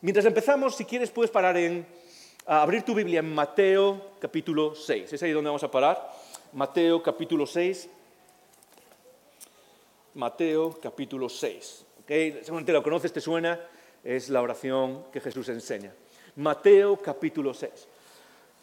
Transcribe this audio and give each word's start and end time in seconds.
mientras 0.00 0.26
empezamos, 0.26 0.76
si 0.76 0.84
quieres, 0.84 1.10
puedes 1.10 1.30
parar 1.30 1.56
en 1.56 1.86
a 2.46 2.62
abrir 2.62 2.82
tu 2.82 2.94
Biblia 2.94 3.20
en 3.20 3.32
Mateo 3.32 4.12
capítulo 4.18 4.74
6. 4.74 5.12
Es 5.12 5.22
ahí 5.22 5.30
donde 5.30 5.48
vamos 5.48 5.62
a 5.62 5.70
parar. 5.70 6.10
Mateo 6.52 7.02
capítulo 7.02 7.46
6. 7.46 7.88
Mateo 10.14 10.78
capítulo 10.82 11.28
6. 11.28 11.84
¿Okay? 12.02 12.40
Seguramente 12.42 12.72
lo 12.72 12.82
conoces, 12.82 13.12
te 13.12 13.20
suena. 13.20 13.60
Es 14.02 14.30
la 14.30 14.42
oración 14.42 15.04
que 15.12 15.20
Jesús 15.20 15.48
enseña. 15.48 15.92
Mateo 16.36 16.96
capítulo 16.96 17.54
6. 17.54 17.70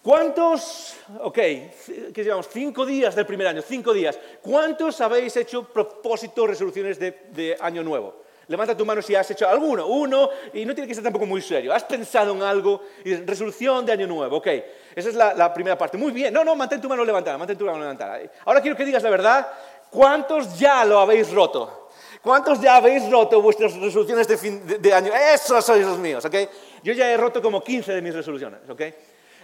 ¿Cuántos, 0.03 0.95
ok, 1.19 1.35
¿qué 1.35 2.23
llevamos? 2.23 2.47
Cinco 2.49 2.85
días 2.85 3.15
del 3.15 3.25
primer 3.25 3.47
año, 3.47 3.61
cinco 3.61 3.93
días. 3.93 4.17
¿Cuántos 4.41 5.01
habéis 5.01 5.35
hecho 5.37 5.63
propósitos, 5.63 6.47
resoluciones 6.47 6.97
de, 6.97 7.11
de, 7.31 7.57
año 7.59 7.83
nuevo? 7.83 8.26
Levanta 8.47 8.77
tu 8.77 8.85
mano 8.85 9.01
si 9.01 9.13
has 9.13 9.29
hecho 9.29 9.47
alguno, 9.47 9.87
uno, 9.87 10.29
y 10.53 10.63
no 10.63 10.73
tiene 10.73 10.87
que 10.87 10.95
ser 10.95 11.03
tampoco 11.03 11.25
muy 11.25 11.41
serio. 11.41 11.73
¿Has 11.73 11.83
pensado 11.83 12.33
en 12.33 12.41
algo? 12.41 12.81
Y 13.03 13.15
resolución 13.15 13.85
de 13.85 13.91
año 13.91 14.07
nuevo, 14.07 14.37
ok. 14.37 14.47
Esa 14.95 15.09
es 15.09 15.15
la, 15.15 15.53
primera 15.53 15.77
parte. 15.77 15.97
Muy 15.97 16.11
bien, 16.13 16.33
no, 16.33 16.45
no, 16.45 16.55
mantén 16.55 16.79
tu 16.79 16.87
mano 16.87 17.03
levantada, 17.03 17.37
mantén 17.37 17.57
tu 17.57 17.65
mano 17.65 17.79
levantada. 17.79 18.19
Ahora 18.45 18.61
quiero 18.61 18.77
que 18.77 18.85
digas 18.85 19.03
la 19.03 19.09
verdad, 19.09 19.47
¿cuántos 19.89 20.57
ya 20.57 20.85
lo 20.85 20.99
habéis 20.99 21.31
roto? 21.31 21.89
¿Cuántos 22.21 22.61
ya 22.61 22.77
habéis 22.77 23.09
roto 23.11 23.41
vuestras 23.41 23.75
resoluciones 23.75 24.27
de, 24.27 24.37
fin, 24.37 24.65
de, 24.65 24.77
de 24.77 24.93
año? 24.93 25.11
Esos 25.13 25.63
sois 25.65 25.85
los 25.85 25.97
míos, 25.97 26.23
ok. 26.23 26.35
Yo 26.83 26.93
ya 26.93 27.11
he 27.11 27.17
roto 27.17 27.41
como 27.41 27.61
15 27.61 27.93
de 27.93 28.01
mis 28.01 28.15
resoluciones, 28.15 28.61
ok. 28.69 28.81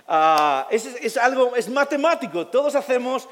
Uh, 0.05 0.67
es, 0.69 0.85
es, 0.85 1.17
algo, 1.17 1.55
es 1.55 1.69
matemático. 1.69 2.47
Todos 2.47 2.75
hacemos, 2.75 3.27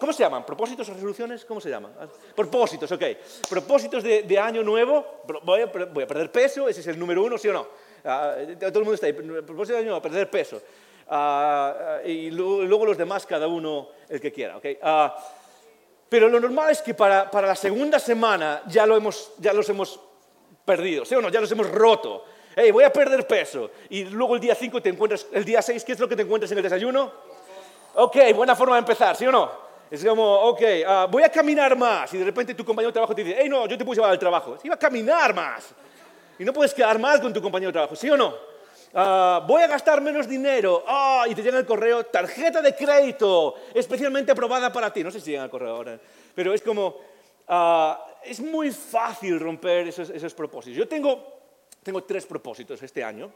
¿cómo 0.00 0.12
se 0.12 0.24
llaman? 0.24 0.44
¿Propósitos 0.44 0.88
o 0.88 0.94
resoluciones? 0.94 1.44
¿Cómo 1.44 1.60
se 1.60 1.70
llaman? 1.70 1.92
Propósitos, 2.34 2.90
ok. 2.90 3.02
Propósitos 3.48 4.02
de, 4.02 4.38
año 4.38 4.62
nuevo. 4.62 5.22
Voy 5.44 5.60
a, 5.60 5.70
perder 5.70 6.32
peso, 6.32 6.68
ese 6.68 6.80
es 6.80 6.86
el 6.88 6.98
número 6.98 7.22
uno, 7.22 7.38
¿sí 7.38 7.48
o 7.48 7.52
no? 7.52 7.60
Uh, 8.02 8.56
todo 8.58 8.80
el 8.80 8.84
mundo 8.84 8.94
está 8.94 9.06
ahí. 9.06 9.12
Propósito 9.12 9.74
de 9.74 9.78
año 9.78 9.90
nuevo, 9.90 10.02
perder 10.02 10.28
peso. 10.28 10.60
Uh, 11.08 12.06
y 12.08 12.30
luego, 12.30 12.62
luego, 12.62 12.86
los 12.86 12.98
demás, 12.98 13.24
cada 13.24 13.46
uno 13.46 13.90
el 14.08 14.20
que 14.20 14.32
quiera, 14.32 14.56
ok. 14.56 14.66
pero 16.08 16.28
lo 16.28 16.40
normal 16.40 16.70
es 16.70 16.82
que 16.82 16.94
para, 16.94 17.30
para 17.30 17.46
la 17.48 17.56
segunda 17.56 17.98
semana 17.98 18.62
ya, 18.66 18.86
lo 18.86 18.96
hemos, 18.96 19.32
ya 19.38 19.52
los 19.52 19.68
hemos 19.68 20.00
perdido, 20.64 21.04
¿sí 21.04 21.14
o 21.14 21.20
no? 21.20 21.28
Ya 21.28 21.40
los 21.40 21.50
hemos 21.50 21.70
roto 21.70 22.24
hey, 22.56 22.70
voy 22.70 22.84
a 22.84 22.92
perder 22.92 23.26
peso. 23.26 23.70
Y 23.88 24.04
luego 24.04 24.34
el 24.34 24.40
día 24.40 24.54
5 24.54 24.82
te 24.82 24.88
encuentras, 24.88 25.26
el 25.32 25.44
día 25.44 25.62
6, 25.62 25.84
¿qué 25.84 25.92
es 25.92 25.98
lo 25.98 26.08
que 26.08 26.16
te 26.16 26.22
encuentras 26.22 26.50
en 26.52 26.58
el 26.58 26.64
desayuno? 26.64 27.12
Ok, 27.94 28.16
buena 28.34 28.54
forma 28.54 28.76
de 28.76 28.80
empezar, 28.80 29.16
¿sí 29.16 29.26
o 29.26 29.32
no? 29.32 29.50
Es 29.90 30.04
como, 30.04 30.22
ok, 30.22 30.60
uh, 30.60 31.10
voy 31.10 31.24
a 31.24 31.28
caminar 31.28 31.76
más. 31.76 32.14
Y 32.14 32.18
de 32.18 32.24
repente 32.24 32.54
tu 32.54 32.64
compañero 32.64 32.90
de 32.90 32.92
trabajo 32.92 33.14
te 33.14 33.24
dice, 33.24 33.36
hey, 33.40 33.48
no, 33.48 33.66
yo 33.66 33.76
te 33.76 33.84
puedo 33.84 33.96
llevar 33.96 34.12
al 34.12 34.18
trabajo. 34.18 34.56
Va 34.68 34.74
a 34.74 34.78
caminar 34.78 35.34
más. 35.34 35.74
Y 36.38 36.44
no 36.44 36.52
puedes 36.52 36.72
quedar 36.72 36.98
mal 36.98 37.20
con 37.20 37.32
tu 37.32 37.42
compañero 37.42 37.70
de 37.70 37.72
trabajo, 37.72 37.96
¿sí 37.96 38.08
o 38.08 38.16
no? 38.16 38.28
Uh, 38.92 39.46
voy 39.46 39.62
a 39.62 39.66
gastar 39.66 40.00
menos 40.00 40.28
dinero. 40.28 40.84
Oh, 40.86 41.24
y 41.28 41.34
te 41.34 41.42
llega 41.42 41.58
el 41.58 41.66
correo, 41.66 42.06
tarjeta 42.06 42.62
de 42.62 42.74
crédito, 42.74 43.56
especialmente 43.74 44.30
aprobada 44.30 44.72
para 44.72 44.92
ti. 44.92 45.02
No 45.02 45.10
sé 45.10 45.20
si 45.20 45.32
llega 45.32 45.44
el 45.44 45.50
correo 45.50 45.74
ahora, 45.74 45.98
pero 46.34 46.54
es 46.54 46.62
como, 46.62 46.96
uh, 47.48 47.94
es 48.24 48.40
muy 48.40 48.70
fácil 48.70 49.40
romper 49.40 49.88
esos, 49.88 50.10
esos 50.10 50.34
propósitos. 50.34 50.78
Yo 50.78 50.86
tengo 50.86 51.39
tengo 51.82 52.04
tres 52.04 52.26
propósitos 52.26 52.82
este 52.82 53.02
año. 53.02 53.32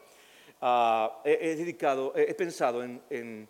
Uh, 0.60 1.20
he, 1.24 1.38
he, 1.40 1.56
dedicado, 1.56 2.12
he, 2.16 2.30
he 2.30 2.34
pensado 2.34 2.82
en, 2.82 3.02
en 3.10 3.48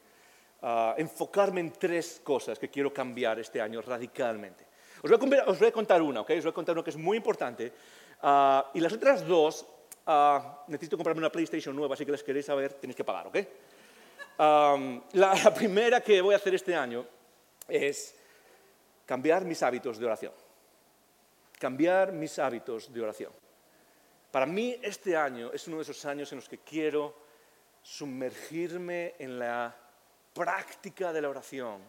uh, 0.62 0.94
enfocarme 0.96 1.60
en 1.60 1.72
tres 1.72 2.20
cosas 2.24 2.58
que 2.58 2.68
quiero 2.68 2.92
cambiar 2.92 3.38
este 3.38 3.60
año 3.60 3.80
radicalmente. 3.82 4.66
Os 5.02 5.10
voy 5.10 5.38
a, 5.38 5.44
os 5.44 5.58
voy 5.58 5.68
a 5.68 5.72
contar 5.72 6.00
una, 6.00 6.22
¿ok? 6.22 6.30
Os 6.30 6.44
voy 6.44 6.50
a 6.50 6.54
contar 6.54 6.74
una 6.74 6.82
que 6.82 6.90
es 6.90 6.96
muy 6.96 7.16
importante. 7.16 7.72
Uh, 8.22 8.62
y 8.74 8.80
las 8.80 8.92
otras 8.92 9.26
dos, 9.26 9.66
necesito 10.68 10.96
comprarme 10.96 11.20
una 11.20 11.30
PlayStation 11.30 11.76
nueva, 11.76 11.94
así 11.94 12.04
que 12.04 12.12
las 12.12 12.22
queréis 12.22 12.46
saber, 12.46 12.74
tenéis 12.74 12.96
que 12.96 13.04
pagar, 13.04 13.26
¿ok? 13.26 13.36
Um, 14.36 15.02
la, 15.12 15.34
la 15.34 15.54
primera 15.54 16.00
que 16.00 16.20
voy 16.20 16.34
a 16.34 16.38
hacer 16.38 16.54
este 16.54 16.74
año 16.74 17.06
es 17.68 18.16
cambiar 19.06 19.44
mis 19.44 19.62
hábitos 19.62 19.98
de 19.98 20.06
oración. 20.06 20.32
Cambiar 21.58 22.12
mis 22.12 22.38
hábitos 22.38 22.92
de 22.92 23.00
oración. 23.00 23.43
Para 24.34 24.46
mí 24.46 24.76
este 24.82 25.16
año 25.16 25.52
es 25.52 25.68
uno 25.68 25.76
de 25.76 25.84
esos 25.84 26.04
años 26.06 26.32
en 26.32 26.38
los 26.38 26.48
que 26.48 26.58
quiero 26.58 27.14
sumergirme 27.80 29.14
en 29.16 29.38
la 29.38 29.72
práctica 30.32 31.12
de 31.12 31.22
la 31.22 31.28
oración 31.28 31.80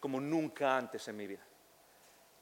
como 0.00 0.18
nunca 0.18 0.78
antes 0.78 1.06
en 1.08 1.16
mi 1.18 1.26
vida. 1.26 1.42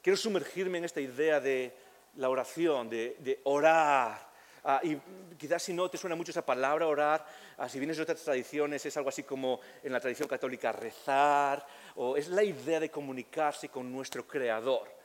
Quiero 0.01 0.15
sumergirme 0.15 0.77
en 0.77 0.85
esta 0.85 1.01
idea 1.01 1.41
de 1.41 1.75
la 2.15 2.29
oración, 2.29 2.89
de, 2.89 3.17
de 3.19 3.41
orar. 3.43 4.29
Uh, 4.63 4.87
y 4.87 5.01
quizás 5.35 5.61
si 5.61 5.73
no 5.73 5.89
te 5.89 5.97
suena 5.97 6.15
mucho 6.15 6.31
esa 6.31 6.45
palabra 6.45 6.87
orar, 6.87 7.25
uh, 7.57 7.67
si 7.67 7.79
vienes 7.79 7.97
de 7.97 8.03
otras 8.03 8.23
tradiciones 8.23 8.85
es 8.85 8.95
algo 8.95 9.09
así 9.09 9.23
como 9.23 9.59
en 9.83 9.91
la 9.91 9.99
tradición 9.99 10.29
católica 10.29 10.71
rezar, 10.71 11.67
o 11.97 12.15
es 12.15 12.29
la 12.29 12.43
idea 12.45 12.79
de 12.79 12.89
comunicarse 12.89 13.67
con 13.67 13.91
nuestro 13.91 14.25
Creador. 14.25 14.99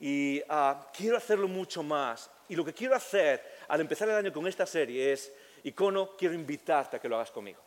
Y 0.00 0.40
uh, 0.40 0.86
quiero 0.96 1.18
hacerlo 1.18 1.46
mucho 1.46 1.82
más. 1.82 2.30
Y 2.48 2.56
lo 2.56 2.64
que 2.64 2.72
quiero 2.72 2.96
hacer 2.96 3.59
al 3.70 3.80
empezar 3.80 4.08
el 4.08 4.16
año 4.16 4.32
con 4.32 4.48
esta 4.48 4.66
serie 4.66 5.12
es, 5.12 5.32
Icono, 5.62 6.16
quiero 6.16 6.34
invitarte 6.34 6.96
a 6.96 7.00
que 7.00 7.08
lo 7.08 7.14
hagas 7.14 7.30
conmigo. 7.30 7.60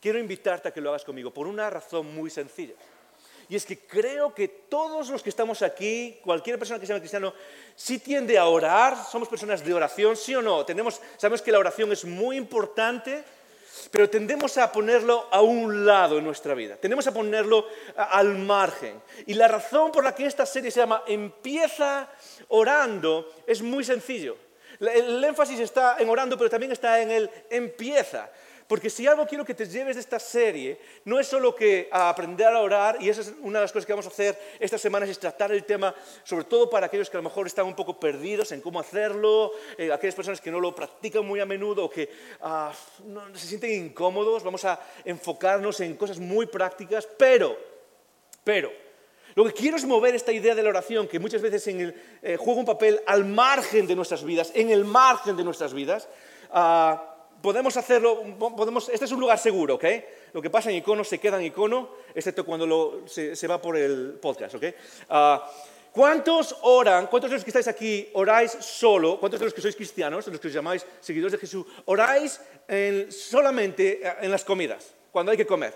Quiero 0.00 0.18
invitarte 0.18 0.68
a 0.68 0.72
que 0.72 0.80
lo 0.80 0.90
hagas 0.90 1.04
conmigo 1.04 1.32
por 1.32 1.46
una 1.46 1.70
razón 1.70 2.12
muy 2.12 2.28
sencilla. 2.28 2.74
Y 3.48 3.54
es 3.54 3.64
que 3.64 3.78
creo 3.78 4.34
que 4.34 4.48
todos 4.48 5.08
los 5.08 5.22
que 5.22 5.30
estamos 5.30 5.62
aquí, 5.62 6.18
cualquier 6.24 6.58
persona 6.58 6.80
que 6.80 6.86
sea 6.86 6.98
cristiano, 6.98 7.32
sí 7.76 8.00
tiende 8.00 8.36
a 8.36 8.46
orar, 8.46 8.96
somos 9.08 9.28
personas 9.28 9.64
de 9.64 9.72
oración, 9.72 10.16
sí 10.16 10.34
o 10.34 10.42
no. 10.42 10.66
Tenemos, 10.66 11.00
sabemos 11.16 11.40
que 11.40 11.52
la 11.52 11.60
oración 11.60 11.92
es 11.92 12.04
muy 12.04 12.36
importante, 12.36 13.22
pero 13.92 14.10
tendemos 14.10 14.58
a 14.58 14.72
ponerlo 14.72 15.28
a 15.30 15.40
un 15.40 15.86
lado 15.86 16.18
en 16.18 16.24
nuestra 16.24 16.54
vida, 16.54 16.76
tendemos 16.76 17.06
a 17.06 17.14
ponerlo 17.14 17.68
al 17.94 18.36
margen. 18.38 19.00
Y 19.26 19.34
la 19.34 19.46
razón 19.46 19.92
por 19.92 20.02
la 20.02 20.16
que 20.16 20.26
esta 20.26 20.44
serie 20.44 20.72
se 20.72 20.80
llama 20.80 21.04
Empieza 21.06 22.08
orando 22.48 23.32
es 23.46 23.62
muy 23.62 23.84
sencillo. 23.84 24.45
El 24.80 25.22
énfasis 25.22 25.60
está 25.60 25.96
en 25.98 26.08
orando, 26.08 26.36
pero 26.36 26.50
también 26.50 26.72
está 26.72 27.00
en 27.00 27.10
el 27.10 27.30
empieza. 27.50 28.30
Porque 28.66 28.90
si 28.90 29.06
algo 29.06 29.26
quiero 29.26 29.44
que 29.44 29.54
te 29.54 29.66
lleves 29.66 29.94
de 29.94 30.00
esta 30.00 30.18
serie, 30.18 30.80
no 31.04 31.20
es 31.20 31.28
solo 31.28 31.54
que 31.54 31.88
aprender 31.92 32.48
a 32.48 32.60
orar, 32.60 32.96
y 33.00 33.08
esa 33.08 33.20
es 33.20 33.32
una 33.40 33.60
de 33.60 33.64
las 33.64 33.72
cosas 33.72 33.86
que 33.86 33.92
vamos 33.92 34.06
a 34.06 34.08
hacer 34.08 34.36
estas 34.58 34.80
semanas, 34.80 35.08
es 35.08 35.20
tratar 35.20 35.52
el 35.52 35.64
tema, 35.64 35.94
sobre 36.24 36.44
todo 36.44 36.68
para 36.68 36.86
aquellos 36.86 37.08
que 37.08 37.16
a 37.16 37.20
lo 37.20 37.28
mejor 37.28 37.46
están 37.46 37.66
un 37.66 37.76
poco 37.76 38.00
perdidos 38.00 38.50
en 38.50 38.60
cómo 38.60 38.80
hacerlo, 38.80 39.52
eh, 39.78 39.92
aquellas 39.92 40.16
personas 40.16 40.40
que 40.40 40.50
no 40.50 40.58
lo 40.58 40.74
practican 40.74 41.24
muy 41.24 41.38
a 41.38 41.46
menudo 41.46 41.84
o 41.84 41.90
que 41.90 42.10
no, 43.04 43.36
se 43.36 43.46
sienten 43.46 43.86
incómodos, 43.86 44.42
vamos 44.42 44.64
a 44.64 44.80
enfocarnos 45.04 45.78
en 45.80 45.96
cosas 45.96 46.18
muy 46.18 46.46
prácticas, 46.46 47.06
pero, 47.16 47.56
pero, 48.42 48.72
lo 49.36 49.44
que 49.44 49.52
quiero 49.52 49.76
es 49.76 49.84
mover 49.84 50.14
esta 50.14 50.32
idea 50.32 50.54
de 50.54 50.62
la 50.62 50.70
oración, 50.70 51.06
que 51.06 51.18
muchas 51.18 51.42
veces 51.42 51.66
en 51.66 51.80
el, 51.80 51.94
eh, 52.22 52.38
juega 52.40 52.60
un 52.60 52.66
papel 52.66 53.02
al 53.06 53.26
margen 53.26 53.86
de 53.86 53.94
nuestras 53.94 54.24
vidas, 54.24 54.50
en 54.54 54.70
el 54.70 54.86
margen 54.86 55.36
de 55.36 55.44
nuestras 55.44 55.74
vidas. 55.74 56.08
Uh, 56.50 56.96
podemos 57.42 57.76
hacerlo, 57.76 58.22
este 58.90 59.04
es 59.04 59.12
un 59.12 59.20
lugar 59.20 59.38
seguro, 59.38 59.74
¿ok? 59.74 59.84
Lo 60.32 60.40
que 60.40 60.48
pasa 60.48 60.70
en 60.70 60.76
icono 60.76 61.04
se 61.04 61.18
queda 61.18 61.38
en 61.38 61.44
icono, 61.44 61.90
excepto 62.14 62.46
cuando 62.46 63.04
se, 63.06 63.46
va 63.46 63.60
por 63.60 63.76
el 63.76 64.18
podcast, 64.22 64.54
¿ok? 64.54 64.64
Uh, 65.10 65.14
¿Cuántos 65.92 66.56
oran, 66.62 67.06
cuántos 67.06 67.30
de 67.30 67.36
los 67.36 67.44
que 67.44 67.50
estáis 67.50 67.68
aquí 67.68 68.08
oráis 68.14 68.52
solo, 68.52 69.20
cuántos 69.20 69.38
de 69.38 69.44
los 69.44 69.52
que 69.52 69.60
sois 69.60 69.76
cristianos, 69.76 70.26
los 70.28 70.40
que 70.40 70.48
os 70.48 70.54
llamáis 70.54 70.86
seguidores 71.00 71.32
de 71.32 71.38
Jesús, 71.38 71.66
oráis 71.84 72.40
en, 72.68 73.12
solamente 73.12 74.00
en 74.22 74.30
las 74.30 74.44
comidas, 74.44 74.94
cuando 75.12 75.30
hay 75.30 75.36
que 75.36 75.46
comer? 75.46 75.74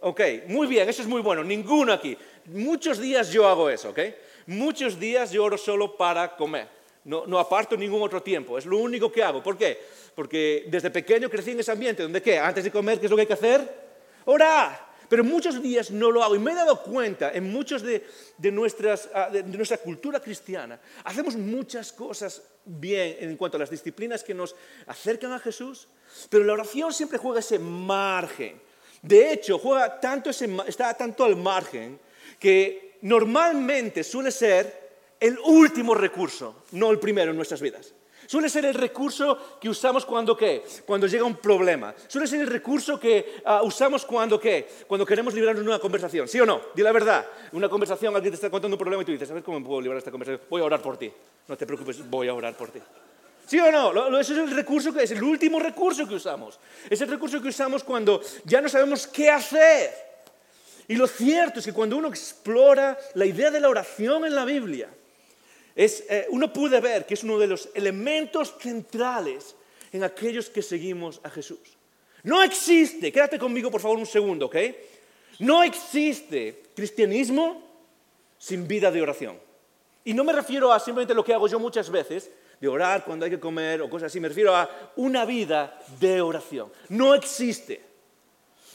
Ok, 0.00 0.20
muy 0.46 0.68
bien, 0.68 0.88
eso 0.88 1.02
es 1.02 1.08
muy 1.08 1.20
bueno, 1.22 1.42
ninguno 1.42 1.92
aquí. 1.92 2.16
Muchos 2.48 2.98
días 2.98 3.30
yo 3.30 3.46
hago 3.46 3.68
eso, 3.70 3.90
¿ok? 3.90 3.98
Muchos 4.46 4.98
días 4.98 5.30
yo 5.30 5.44
oro 5.44 5.58
solo 5.58 5.96
para 5.96 6.36
comer. 6.36 6.68
No, 7.04 7.26
no, 7.26 7.38
aparto 7.38 7.76
ningún 7.76 8.02
otro 8.02 8.22
tiempo, 8.22 8.58
es 8.58 8.66
lo 8.66 8.78
único 8.78 9.10
que 9.10 9.22
hago. 9.22 9.42
¿Por 9.42 9.56
qué? 9.56 9.78
Porque 10.14 10.66
desde 10.68 10.90
pequeño 10.90 11.30
crecí 11.30 11.52
en 11.52 11.60
ese 11.60 11.72
ambiente 11.72 12.02
donde, 12.02 12.20
¿qué? 12.20 12.38
Antes 12.38 12.64
de 12.64 12.70
comer, 12.70 12.98
¿qué 12.98 13.06
es 13.06 13.10
lo 13.10 13.16
que 13.16 13.22
hay 13.22 13.26
que 13.26 13.32
hacer? 13.34 13.88
Orar. 14.24 14.88
pero 15.08 15.24
muchos 15.24 15.62
días 15.62 15.90
no 15.90 16.10
lo 16.10 16.22
hago. 16.22 16.36
Y 16.36 16.38
me 16.38 16.52
he 16.52 16.54
dado 16.54 16.82
cuenta 16.82 17.32
en 17.32 17.50
muchos 17.50 17.82
de, 17.82 18.04
nuestras, 18.52 19.08
ah, 19.14 19.30
de, 19.32 19.42
nuestra 19.42 19.78
cultura 19.78 20.20
cristiana, 20.20 20.78
hacemos 21.04 21.34
muchas 21.34 21.92
cosas 21.92 22.42
bien 22.64 23.16
en 23.20 23.36
cuanto 23.38 23.56
a 23.56 23.60
las 23.60 23.70
disciplinas 23.70 24.22
que 24.22 24.34
nos 24.34 24.54
acercan 24.86 25.32
a 25.32 25.38
Jesús, 25.38 25.88
pero 26.28 26.44
la 26.44 26.52
oración 26.52 26.92
siempre 26.92 27.16
juega 27.16 27.40
ese 27.40 27.58
margen. 27.58 28.60
De 29.00 29.32
hecho, 29.32 29.58
juega 29.58 29.98
tanto 29.98 30.28
está 30.28 30.92
tanto 30.92 31.24
al 31.24 31.36
margen 31.36 31.98
que 32.38 32.98
normalmente 33.02 34.04
suele 34.04 34.30
ser 34.30 34.88
el 35.20 35.38
último 35.38 35.94
recurso, 35.94 36.64
no 36.72 36.90
el 36.90 36.98
primero 36.98 37.30
en 37.30 37.36
nuestras 37.36 37.60
vidas. 37.60 37.94
Suele 38.28 38.50
ser 38.50 38.66
el 38.66 38.74
recurso 38.74 39.56
que 39.58 39.70
usamos 39.70 40.04
cuando 40.04 40.36
qué? 40.36 40.62
Cuando 40.84 41.06
llega 41.06 41.24
un 41.24 41.36
problema. 41.36 41.94
Suele 42.08 42.26
ser 42.26 42.42
el 42.42 42.46
recurso 42.46 43.00
que 43.00 43.40
ah, 43.42 43.62
usamos 43.62 44.04
cuando 44.04 44.38
qué? 44.38 44.68
Cuando 44.86 45.06
queremos 45.06 45.32
librarnos 45.32 45.64
de 45.64 45.70
una 45.70 45.78
conversación. 45.78 46.28
¿Sí 46.28 46.38
o 46.38 46.44
no? 46.44 46.60
Di 46.74 46.82
la 46.82 46.92
verdad. 46.92 47.26
Una 47.52 47.70
conversación, 47.70 48.14
alguien 48.14 48.32
te 48.32 48.34
está 48.34 48.50
contando 48.50 48.74
un 48.74 48.78
problema 48.78 49.02
y 49.02 49.06
tú 49.06 49.12
dices, 49.12 49.28
¿sabes 49.28 49.42
cómo 49.42 49.64
puedo 49.64 49.80
librar 49.80 49.96
esta 49.96 50.10
conversación? 50.10 50.46
Voy 50.50 50.60
a 50.60 50.64
orar 50.64 50.82
por 50.82 50.98
ti. 50.98 51.10
No 51.48 51.56
te 51.56 51.64
preocupes, 51.64 52.06
voy 52.10 52.28
a 52.28 52.34
orar 52.34 52.54
por 52.54 52.70
ti. 52.70 52.80
¿Sí 53.46 53.58
o 53.60 53.72
no? 53.72 54.18
Ese 54.18 54.34
es 54.34 54.38
el 54.40 54.50
recurso 54.50 54.92
que 54.92 55.04
es 55.04 55.10
el 55.10 55.22
último 55.22 55.58
recurso 55.58 56.06
que 56.06 56.16
usamos. 56.16 56.60
Es 56.90 57.00
el 57.00 57.08
recurso 57.08 57.40
que 57.40 57.48
usamos 57.48 57.82
cuando 57.82 58.20
ya 58.44 58.60
no 58.60 58.68
sabemos 58.68 59.06
qué 59.06 59.30
hacer. 59.30 60.07
Y 60.88 60.96
lo 60.96 61.06
cierto 61.06 61.60
es 61.60 61.66
que 61.66 61.72
cuando 61.72 61.98
uno 61.98 62.08
explora 62.08 62.98
la 63.14 63.26
idea 63.26 63.50
de 63.50 63.60
la 63.60 63.68
oración 63.68 64.24
en 64.24 64.34
la 64.34 64.46
Biblia, 64.46 64.88
eh, 65.76 66.26
uno 66.30 66.52
puede 66.52 66.80
ver 66.80 67.06
que 67.06 67.14
es 67.14 67.22
uno 67.22 67.38
de 67.38 67.46
los 67.46 67.68
elementos 67.74 68.54
centrales 68.58 69.54
en 69.92 70.02
aquellos 70.02 70.48
que 70.48 70.62
seguimos 70.62 71.20
a 71.22 71.30
Jesús. 71.30 71.60
No 72.24 72.42
existe, 72.42 73.12
quédate 73.12 73.38
conmigo 73.38 73.70
por 73.70 73.80
favor 73.80 73.98
un 73.98 74.06
segundo, 74.06 74.46
¿ok? 74.46 74.56
No 75.40 75.62
existe 75.62 76.62
cristianismo 76.74 77.62
sin 78.38 78.66
vida 78.66 78.90
de 78.90 79.02
oración. 79.02 79.38
Y 80.04 80.14
no 80.14 80.24
me 80.24 80.32
refiero 80.32 80.72
a 80.72 80.80
simplemente 80.80 81.14
lo 81.14 81.24
que 81.24 81.34
hago 81.34 81.48
yo 81.48 81.60
muchas 81.60 81.90
veces, 81.90 82.30
de 82.60 82.66
orar 82.66 83.04
cuando 83.04 83.24
hay 83.24 83.30
que 83.30 83.38
comer 83.38 83.82
o 83.82 83.90
cosas 83.90 84.06
así, 84.06 84.18
me 84.20 84.28
refiero 84.28 84.56
a 84.56 84.92
una 84.96 85.24
vida 85.24 85.78
de 86.00 86.20
oración. 86.20 86.72
No 86.88 87.14
existe. 87.14 87.87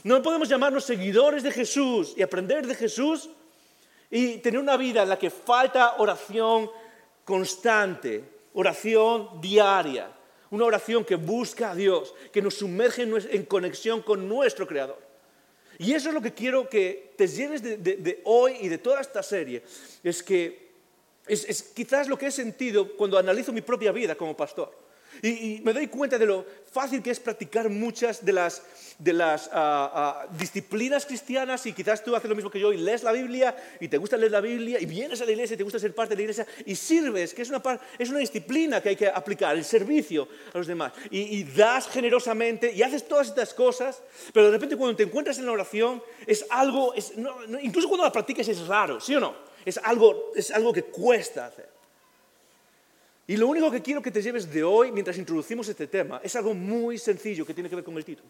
No 0.04 0.22
podemos 0.22 0.50
llamarnos 0.50 0.84
seguidores 0.84 1.44
de 1.44 1.52
Jesús 1.52 2.14
y 2.18 2.22
aprender 2.22 2.68
de 2.68 2.76
Jesús 2.76 3.30
y 4.10 4.38
tener 4.38 4.60
una 4.60 4.78
vida 4.78 5.04
en 5.04 5.10
la 5.10 5.18
que 5.18 5.30
falta 5.30 5.96
oración 5.98 6.70
constante, 7.24 8.24
oración 8.54 9.42
diaria, 9.42 10.12
una 10.52 10.66
oración 10.66 11.06
que 11.06 11.16
busca 11.16 11.72
a 11.72 11.76
Dios, 11.76 12.14
que 12.32 12.42
nos 12.42 12.56
sumerge 12.56 13.04
en 13.04 13.46
conexión 13.46 14.02
con 14.02 14.28
nuestro 14.28 14.68
Creador. 14.68 15.02
Y 15.80 15.94
eso 15.94 16.10
es 16.10 16.14
lo 16.14 16.22
que 16.22 16.34
quiero 16.34 16.70
que 16.70 17.14
te 17.18 17.28
lleves 17.28 17.64
de, 17.64 18.22
hoy 18.26 18.58
y 18.62 18.68
de 18.68 18.78
toda 18.78 19.02
esta 19.02 19.24
serie, 19.24 19.64
es 20.04 20.22
que 20.22 20.74
es 21.26 21.64
quizás 21.74 22.08
lo 22.08 22.18
que 22.18 22.28
he 22.28 22.32
sentido 22.32 22.96
cuando 22.96 23.18
analizo 23.18 23.54
mi 23.54 23.62
propia 23.62 23.92
vida 23.92 24.16
como 24.16 24.36
pastor. 24.36 24.82
Y, 25.25 25.62
me 25.64 25.72
doy 25.72 25.88
cuenta 25.88 26.18
de 26.18 26.25
lo 26.25 26.46
fácil 26.70 27.02
que 27.02 27.10
es 27.10 27.20
practicar 27.20 27.70
muchas 27.70 28.25
de 28.25 28.34
las, 28.34 28.62
ah, 29.54 29.92
ah, 29.94 30.28
disciplinas 30.38 31.06
cristianas 31.06 31.66
y 31.66 31.72
quizás 31.72 32.04
tú 32.04 32.14
haces 32.14 32.30
lo 32.30 32.36
mismo 32.36 32.52
que 32.52 32.60
yo 32.60 32.74
y 32.74 32.78
lees 32.78 33.04
la 33.04 33.14
Biblia 33.14 33.56
y 33.80 33.88
te 33.88 33.98
gusta 33.98 34.18
leer 34.18 34.34
la 34.34 34.42
Biblia 34.42 34.81
y 34.81 34.86
vienes 34.86 35.22
a 35.22 35.25
la 35.25 35.31
iglesia 35.31 35.54
y 35.54 35.58
te 35.58 35.64
gusta 35.64 35.80
ser 35.80 35.96
parte 35.96 36.10
de 36.10 36.16
la 36.18 36.22
iglesia 36.24 36.46
y 36.66 36.75
sirves, 36.75 37.34
que 37.34 37.42
es 37.42 37.50
una, 37.50 37.62
es 37.98 38.10
una 38.10 38.20
disciplina 38.20 38.81
que 38.81 38.90
hay 38.90 38.96
que 38.98 39.08
aplicar, 39.08 39.56
el 39.56 39.64
servicio 39.64 40.28
a 40.54 40.58
los 40.58 40.68
demás. 40.68 40.92
Y, 41.10 41.44
das 41.44 41.88
generosamente 41.88 42.74
y 42.74 42.81
haces 42.81 43.08
todas 43.08 43.30
estas 43.30 43.54
cosas, 43.54 44.02
pero 44.34 44.48
de 44.48 44.52
repente 44.52 44.76
cuando 44.76 44.98
te 44.98 45.04
encuentras 45.04 45.38
en 45.38 45.46
la 45.46 45.54
oración 45.54 46.04
es 46.28 46.46
algo, 46.50 46.94
incluso 47.62 47.88
cuando 47.88 48.04
la 48.04 48.12
practicas 48.12 48.50
es 48.50 48.68
raro, 48.68 49.00
¿sí 49.00 49.16
o 49.16 49.22
no? 49.22 49.36
Es 49.64 49.80
algo, 49.81 50.34
es 50.36 50.52
algo 50.52 50.74
que 50.74 50.84
cuesta 50.84 51.46
hacer. 51.46 51.73
Y 53.25 53.38
lo 53.38 53.48
único 53.48 53.72
que 53.72 53.81
quiero 53.81 54.02
que 54.02 54.12
te 54.12 54.22
lleves 54.22 54.52
de 54.52 54.64
hoy, 54.64 54.92
mientras 54.92 55.18
introducimos 55.18 55.68
este 55.70 55.88
tema, 55.88 56.20
es 56.24 56.36
algo 56.36 56.54
muy 56.54 56.98
sencillo 56.98 57.46
que 57.46 57.54
tiene 57.54 57.70
que 57.70 57.75
ver 57.75 57.86
con 57.86 57.96
el 57.96 58.04
título. 58.04 58.30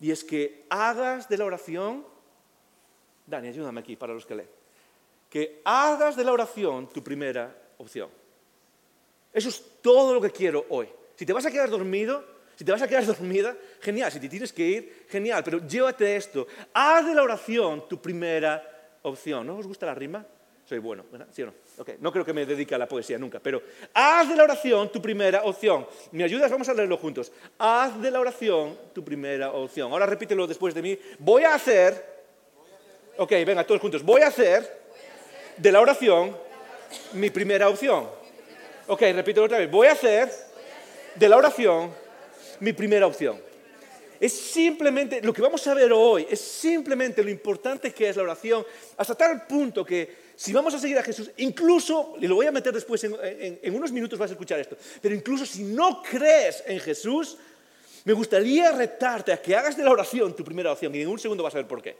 Y 0.00 0.10
es 0.10 0.24
que 0.24 0.64
hagas 0.68 1.28
de 1.28 1.38
la 1.38 1.44
oración, 1.44 2.04
Dani, 3.26 3.48
ayúdame 3.48 3.80
aquí 3.80 3.96
para 3.96 4.12
los 4.12 4.26
que 4.26 4.34
leen, 4.34 4.48
que 5.30 5.60
hagas 5.64 6.16
de 6.16 6.24
la 6.24 6.32
oración 6.32 6.88
tu 6.88 7.02
primera 7.02 7.56
opción. 7.78 8.10
Eso 9.32 9.48
es 9.48 9.62
todo 9.80 10.14
lo 10.14 10.20
que 10.20 10.30
quiero 10.30 10.66
hoy. 10.68 10.88
Si 11.16 11.24
te 11.24 11.32
vas 11.32 11.46
a 11.46 11.50
quedar 11.50 11.70
dormido, 11.70 12.24
si 12.56 12.64
te 12.64 12.72
vas 12.72 12.82
a 12.82 12.88
quedar 12.88 13.06
dormida, 13.06 13.56
genial. 13.80 14.10
Si 14.12 14.20
te 14.20 14.28
tienes 14.28 14.52
que 14.52 14.66
ir, 14.66 15.06
genial. 15.08 15.42
Pero 15.44 15.66
llévate 15.66 16.16
esto. 16.16 16.46
Haz 16.72 17.06
de 17.06 17.14
la 17.14 17.22
oración 17.22 17.88
tu 17.88 18.00
primera 18.00 18.98
opción. 19.02 19.46
¿No 19.46 19.56
os 19.56 19.66
gusta 19.66 19.86
la 19.86 19.94
rima? 19.94 20.24
Soy 20.66 20.78
bueno, 20.78 21.04
¿verdad? 21.12 21.26
¿Sí 21.30 21.42
o 21.42 21.46
no? 21.46 21.54
No 22.00 22.10
creo 22.10 22.24
que 22.24 22.32
me 22.32 22.46
dedique 22.46 22.74
a 22.74 22.78
la 22.78 22.88
poesía 22.88 23.18
nunca, 23.18 23.38
pero 23.38 23.62
haz 23.92 24.28
de 24.28 24.36
la 24.36 24.44
oración 24.44 24.90
tu 24.90 25.00
primera 25.02 25.42
opción. 25.42 25.86
¿Me 26.12 26.24
ayudas? 26.24 26.50
Vamos 26.50 26.68
a 26.70 26.74
leerlo 26.74 26.96
juntos. 26.96 27.30
Haz 27.58 28.00
de 28.00 28.10
la 28.10 28.20
oración 28.20 28.78
tu 28.94 29.04
primera 29.04 29.52
opción. 29.52 29.92
Ahora 29.92 30.06
repítelo 30.06 30.46
después 30.46 30.74
de 30.74 30.80
mí. 30.80 30.98
Voy 31.18 31.44
a 31.44 31.54
hacer... 31.54 32.14
Ok, 33.18 33.30
venga, 33.46 33.64
todos 33.64 33.80
juntos. 33.80 34.02
Voy 34.02 34.22
a 34.22 34.28
hacer 34.28 34.84
de 35.58 35.70
la 35.70 35.80
oración 35.80 36.34
mi 37.12 37.28
primera 37.28 37.68
opción. 37.68 38.08
Ok, 38.86 39.02
repítelo 39.14 39.44
otra 39.44 39.58
vez. 39.58 39.70
Voy 39.70 39.86
a 39.88 39.92
hacer 39.92 40.30
de 41.14 41.28
la 41.28 41.36
oración 41.36 41.92
mi 42.60 42.72
primera 42.72 43.06
opción. 43.06 43.38
Es 44.18 44.32
simplemente, 44.32 45.20
lo 45.20 45.34
que 45.34 45.42
vamos 45.42 45.66
a 45.66 45.74
ver 45.74 45.92
hoy, 45.92 46.26
es 46.30 46.40
simplemente 46.40 47.22
lo 47.22 47.28
importante 47.28 47.92
que 47.92 48.08
es 48.08 48.16
la 48.16 48.22
oración, 48.22 48.64
hasta 48.96 49.14
tal 49.14 49.46
punto 49.46 49.84
que 49.84 50.23
si 50.36 50.52
vamos 50.52 50.74
a 50.74 50.78
seguir 50.78 50.98
a 50.98 51.02
Jesús, 51.02 51.30
incluso, 51.36 52.16
y 52.20 52.26
lo 52.26 52.34
voy 52.34 52.46
a 52.46 52.52
meter 52.52 52.72
después, 52.72 53.04
en, 53.04 53.74
unos 53.74 53.92
minutos 53.92 54.18
vas 54.18 54.30
a 54.30 54.34
escuchar 54.34 54.58
esto, 54.58 54.76
pero 55.00 55.14
incluso 55.14 55.46
si 55.46 55.62
no 55.62 56.02
crees 56.02 56.62
en 56.66 56.80
Jesús, 56.80 57.36
me 58.04 58.12
gustaría 58.12 58.72
retarte 58.72 59.32
a 59.32 59.40
que 59.40 59.56
hagas 59.56 59.76
de 59.76 59.84
la 59.84 59.90
oración 59.90 60.34
tu 60.34 60.44
primera 60.44 60.70
oración 60.70 60.94
y 60.94 61.00
en 61.00 61.08
un 61.08 61.18
segundo 61.18 61.42
vas 61.42 61.54
a 61.54 61.58
ver 61.58 61.68
por 61.68 61.82
qué. 61.82 61.96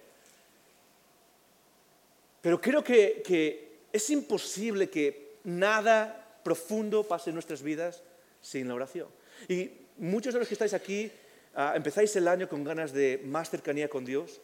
Pero 2.40 2.60
creo 2.60 2.84
que, 2.84 3.72
es 3.90 4.10
imposible 4.10 4.90
que 4.90 5.38
nada 5.44 6.40
profundo 6.42 7.04
pase 7.04 7.30
en 7.30 7.34
nuestras 7.34 7.62
vidas 7.62 8.02
sin 8.42 8.66
la 8.66 8.75
oración. 8.75 9.08
Y 9.48 9.70
muchos 9.96 10.34
de 10.34 10.40
los 10.40 10.48
que 10.48 10.54
estáis 10.54 10.75
aquí 10.75 11.10
ah, 11.54 11.72
empezáis 11.76 12.14
el 12.16 12.26
año 12.26 12.48
con 12.48 12.64
ganas 12.64 12.92
de 12.92 13.22
más 13.25 13.50
cercanía 13.50 13.88
con 13.88 14.04
Dios, 14.04 14.40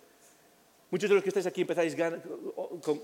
Muchos 0.90 1.08
de 1.08 1.14
los 1.14 1.22
que 1.22 1.31
estáis 1.31 1.46
aquí 1.46 1.60
empezáis 1.60 1.96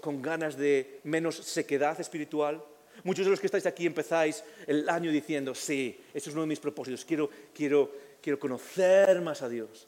con, 0.00 0.22
ganas 0.22 0.56
de 0.56 1.00
menos 1.04 1.36
sequedad 1.36 2.00
espiritual. 2.00 2.62
Muchos 3.04 3.24
de 3.24 3.30
los 3.30 3.38
que 3.38 3.46
estáis 3.46 3.66
aquí 3.66 3.86
empezáis 3.86 4.42
el 4.66 4.88
año 4.88 5.10
diciendo, 5.12 5.54
sí, 5.54 6.00
eso 6.12 6.30
es 6.30 6.34
uno 6.34 6.42
de 6.42 6.48
mis 6.48 6.58
propósitos, 6.58 7.04
quiero, 7.04 7.30
quiero, 7.54 7.92
quiero 8.20 8.40
conocer 8.40 9.20
más 9.20 9.42
a 9.42 9.48
Dios. 9.48 9.86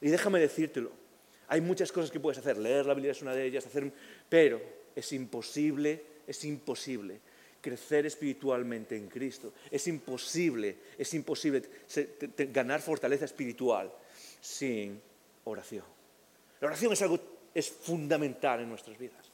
Y 0.00 0.08
déjame 0.08 0.40
decírtelo, 0.40 0.90
hay 1.48 1.60
muchas 1.60 1.92
cosas 1.92 2.10
que 2.10 2.18
puedes 2.18 2.38
hacer, 2.38 2.58
leer 2.58 2.86
la 2.86 2.94
Biblia 2.94 3.12
es 3.12 3.22
una 3.22 3.32
de 3.32 3.44
ellas, 3.44 3.66
pero 4.28 4.60
es 4.96 5.12
imposible, 5.12 6.02
es 6.26 6.44
imposible 6.44 7.20
crecer 7.60 8.06
espiritualmente 8.06 8.96
en 8.96 9.08
Cristo. 9.08 9.52
Es 9.70 9.86
imposible, 9.86 10.76
es 10.98 11.14
imposible 11.14 11.62
ganar 12.52 12.80
fortaleza 12.80 13.24
espiritual 13.24 13.92
sin 14.40 15.00
oración. 15.44 15.84
La 16.60 16.68
oración 16.68 16.92
es 16.92 17.02
algo 17.02 17.35
es 17.56 17.70
fundamental 17.70 18.60
en 18.60 18.68
nuestras 18.68 18.98
vidas. 18.98 19.32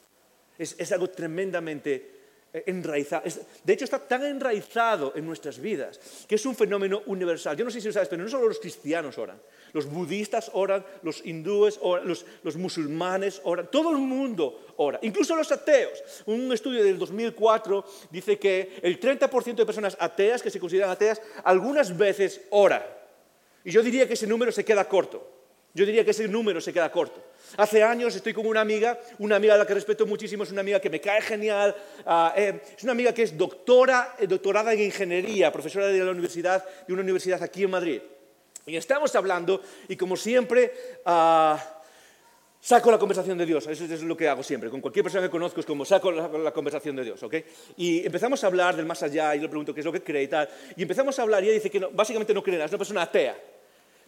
Es, 0.56 0.92
algo 0.92 1.10
tremendamente 1.10 2.10
eh, 2.52 2.62
enraizado. 2.66 3.24
de 3.64 3.72
hecho, 3.72 3.84
está 3.84 3.98
tan 3.98 4.22
enraizado 4.22 5.12
en 5.16 5.26
nuestras 5.26 5.58
vidas 5.58 5.98
que 6.28 6.36
es 6.36 6.46
un 6.46 6.54
fenómeno 6.54 7.02
universal. 7.06 7.56
Yo 7.56 7.64
no 7.64 7.70
sé 7.72 7.80
si 7.80 7.88
lo 7.88 7.92
sabes, 7.92 8.08
pero 8.08 8.22
no 8.22 8.28
solo 8.28 8.46
los 8.46 8.60
cristianos 8.60 9.18
oran. 9.18 9.42
Los 9.72 9.86
budistas 9.86 10.52
oran, 10.54 10.84
los 11.02 11.26
hindúes 11.26 11.80
oran, 11.82 12.06
los, 12.06 12.24
los 12.44 12.56
musulmanes 12.56 13.40
oran, 13.42 13.68
todo 13.72 13.90
el 13.90 13.98
mundo 13.98 14.66
ora, 14.76 15.00
incluso 15.02 15.34
los 15.34 15.50
ateos. 15.50 16.00
Un 16.26 16.52
estudio 16.52 16.84
del 16.84 16.98
2004 16.98 17.84
dice 18.10 18.38
que 18.38 18.78
el 18.82 19.00
30% 19.00 19.54
de 19.56 19.66
personas 19.66 19.96
ateas, 19.98 20.42
que 20.42 20.50
se 20.50 20.60
consideran 20.60 20.90
ateas, 20.90 21.20
algunas 21.42 21.96
veces 21.96 22.42
oran. 22.50 22.84
Y 23.64 23.72
yo 23.72 23.82
diría 23.82 24.06
que 24.06 24.14
ese 24.14 24.28
número 24.28 24.52
se 24.52 24.64
queda 24.64 24.88
corto. 24.88 25.41
Yo 25.74 25.86
diría 25.86 26.04
que 26.04 26.10
ese 26.10 26.28
número 26.28 26.60
se 26.60 26.72
queda 26.72 26.92
corto. 26.92 27.22
Hace 27.56 27.82
años 27.82 28.14
estoy 28.14 28.32
con 28.32 28.46
una 28.46 28.60
amiga, 28.60 28.98
una 29.18 29.36
amiga 29.36 29.54
a 29.54 29.56
la 29.56 29.66
que 29.66 29.74
respeto 29.74 30.06
muchísimo, 30.06 30.44
es 30.44 30.52
una 30.52 30.60
amiga 30.60 30.80
que 30.80 30.90
me 30.90 31.00
cae 31.00 31.20
genial, 31.20 31.74
ah, 32.06 32.32
eh, 32.36 32.60
es 32.76 32.82
una 32.82 32.92
amiga 32.92 33.12
que 33.12 33.22
es 33.22 33.36
doctora, 33.36 34.16
eh, 34.18 34.26
doctorada 34.26 34.72
en 34.72 34.80
ingeniería, 34.80 35.52
profesora 35.52 35.86
de 35.86 35.98
la 35.98 36.10
universidad, 36.10 36.64
de 36.86 36.92
una 36.92 37.02
universidad 37.02 37.42
aquí 37.42 37.64
en 37.64 37.70
Madrid. 37.70 38.00
Y 38.66 38.76
estamos 38.76 39.14
hablando, 39.16 39.60
y 39.88 39.96
como 39.96 40.16
siempre, 40.16 40.72
ah, 41.04 41.58
saco 42.60 42.90
la 42.90 42.98
conversación 42.98 43.36
de 43.36 43.44
Dios. 43.44 43.66
Eso 43.66 43.84
es 43.84 44.02
lo 44.02 44.16
que 44.16 44.28
hago 44.28 44.42
siempre. 44.42 44.70
Con 44.70 44.80
cualquier 44.80 45.02
persona 45.02 45.24
que 45.24 45.30
conozco 45.30 45.60
es 45.60 45.66
como 45.66 45.84
saco 45.84 46.12
la, 46.12 46.52
conversación 46.52 46.94
de 46.96 47.04
Dios. 47.04 47.22
¿ok? 47.22 47.34
Y 47.76 48.06
empezamos 48.06 48.44
a 48.44 48.46
hablar 48.46 48.76
del 48.76 48.86
más 48.86 49.02
allá, 49.02 49.34
y 49.34 49.40
le 49.40 49.48
pregunto 49.48 49.74
qué 49.74 49.80
es 49.80 49.86
lo 49.86 49.92
que 49.92 50.02
cree 50.02 50.22
y 50.22 50.28
tal. 50.28 50.48
Y 50.76 50.82
empezamos 50.82 51.18
a 51.18 51.22
hablar, 51.22 51.42
y 51.42 51.46
ella 51.46 51.54
dice 51.54 51.70
que 51.70 51.80
básicamente 51.92 52.32
no 52.32 52.42
cree 52.42 52.56
nada, 52.56 52.66
es 52.66 52.72
una 52.72 52.78
persona 52.78 53.02
atea. 53.02 53.36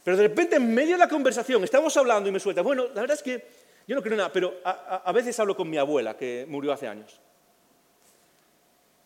Pero 0.05 0.19
de 0.19 0.29
repente, 0.29 0.57
en 0.57 0.73
medio 0.73 0.93
de 0.93 0.99
la 0.99 1.09
conversación, 1.09 1.65
estamos 1.65 1.97
hablando 1.97 2.29
y 2.29 2.33
me 2.33 2.39
suelta, 2.39 2.61
bueno, 2.61 2.85
la 2.95 3.01
verdad 3.01 3.17
es 3.17 3.23
que 3.23 3.65
Yo 3.87 3.97
no 3.97 4.03
creo 4.03 4.17
nada, 4.17 4.33
pero 4.33 4.61
a, 4.65 5.13
veces 5.13 5.39
hablo 5.41 5.57
con 5.57 5.69
mi 5.69 5.77
abuela, 5.77 6.17
que 6.17 6.47
murió 6.49 6.73
hace 6.73 6.89
años. 6.89 7.21